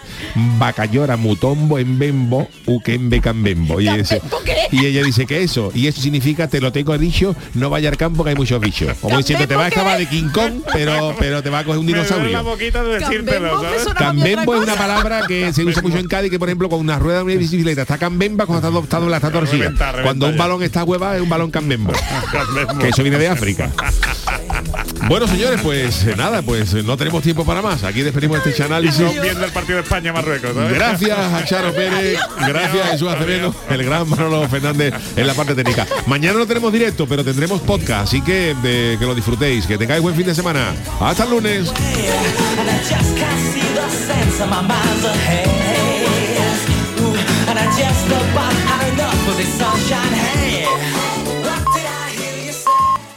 Bacayora, 0.57 1.17
mutombo, 1.17 1.77
en 1.77 1.99
bembo, 1.99 2.47
uquembe, 2.65 3.19
cambembo. 3.21 3.81
Y 3.81 3.87
ella 3.89 3.97
dice, 3.97 4.19
¿Cambembo 4.21 4.43
qué? 4.45 4.55
y 4.71 4.85
ella 4.85 5.03
dice 5.03 5.25
que 5.25 5.43
eso, 5.43 5.71
y 5.75 5.87
eso 5.87 6.01
significa, 6.01 6.47
te 6.47 6.61
lo 6.61 6.71
tengo 6.71 6.97
dicho, 6.97 7.35
no 7.53 7.69
vaya 7.69 7.89
al 7.89 7.97
campo 7.97 8.23
que 8.23 8.29
hay 8.31 8.35
muchos 8.37 8.61
bichos. 8.61 8.95
Como 9.01 9.17
diciendo, 9.17 9.45
te 9.47 9.55
va 9.55 9.65
a 9.65 9.69
¿Cambembo 9.69 9.91
escapar 9.91 9.97
qué? 9.97 10.03
de 10.05 10.09
King 10.09 10.29
Kong, 10.33 10.36
pero, 10.73 11.15
pero 11.19 11.43
te 11.43 11.49
va 11.49 11.59
a 11.59 11.63
coger 11.63 11.79
un 11.79 11.85
la 11.85 11.93
dinosaurio. 11.93 12.43
boquita 12.43 12.83
de 12.83 12.99
decírtelo, 12.99 13.61
es 13.73 14.63
una 14.63 14.75
palabra 14.75 15.21
que 15.27 15.53
se 15.53 15.63
usa 15.63 15.81
mucho 15.81 15.97
en 15.97 16.07
Cádiz, 16.07 16.31
que 16.31 16.39
por 16.39 16.49
ejemplo 16.49 16.69
con 16.69 16.79
una 16.79 16.99
rueda 16.99 17.19
de 17.19 17.23
una 17.23 17.35
bicicleta 17.35 17.81
está 17.83 17.97
cambemba 17.97 18.45
cuando 18.45 18.79
está, 18.79 19.31
torcida. 19.31 19.63
Reventa, 19.63 19.91
reventa 19.91 20.03
Cuando 20.03 20.27
un 20.27 20.37
balón 20.37 20.63
está 20.63 20.83
hueva 20.83 21.15
es 21.15 21.21
un 21.21 21.29
balón 21.29 21.51
cambembo. 21.51 21.91
Cambembo. 22.31 22.79
que 22.79 22.89
eso 22.89 23.03
viene 23.03 23.17
de 23.17 23.27
África. 23.27 23.71
Bueno, 25.07 25.25
señores, 25.25 25.61
pues 25.63 26.03
eh, 26.05 26.15
nada, 26.17 26.41
pues 26.41 26.73
eh, 26.73 26.83
no 26.83 26.97
tenemos 26.97 27.23
tiempo 27.23 27.45
para 27.45 27.61
más. 27.61 27.83
Aquí 27.83 28.01
despedimos 28.01 28.45
este 28.45 28.61
análisis. 28.61 29.05
Viendo 29.21 29.45
el 29.45 29.51
partido 29.51 29.77
de 29.77 29.83
España-Marruecos. 29.83 30.53
Gracias 30.73 31.17
a 31.17 31.45
Charo 31.45 31.73
Pérez, 31.73 32.19
gracias 32.45 32.85
a 32.87 32.91
Jesús 32.91 33.07
Acereno, 33.07 33.55
el 33.69 33.83
gran 33.85 34.09
Manolo 34.09 34.47
Fernández 34.49 34.93
en 35.15 35.25
la 35.27 35.33
parte 35.33 35.55
técnica. 35.55 35.87
Mañana 36.07 36.37
no 36.39 36.45
tenemos 36.45 36.73
directo, 36.73 37.07
pero 37.07 37.23
tendremos 37.23 37.61
podcast, 37.61 38.03
así 38.09 38.21
que 38.21 38.53
de- 38.61 38.97
que 38.99 39.05
lo 39.05 39.15
disfrutéis, 39.15 39.65
que 39.65 39.77
tengáis 39.77 40.01
buen 40.01 40.15
fin 40.15 40.25
de 40.25 40.35
semana. 40.35 40.73
Hasta 40.99 41.23
el 41.23 41.29
lunes. 41.31 41.71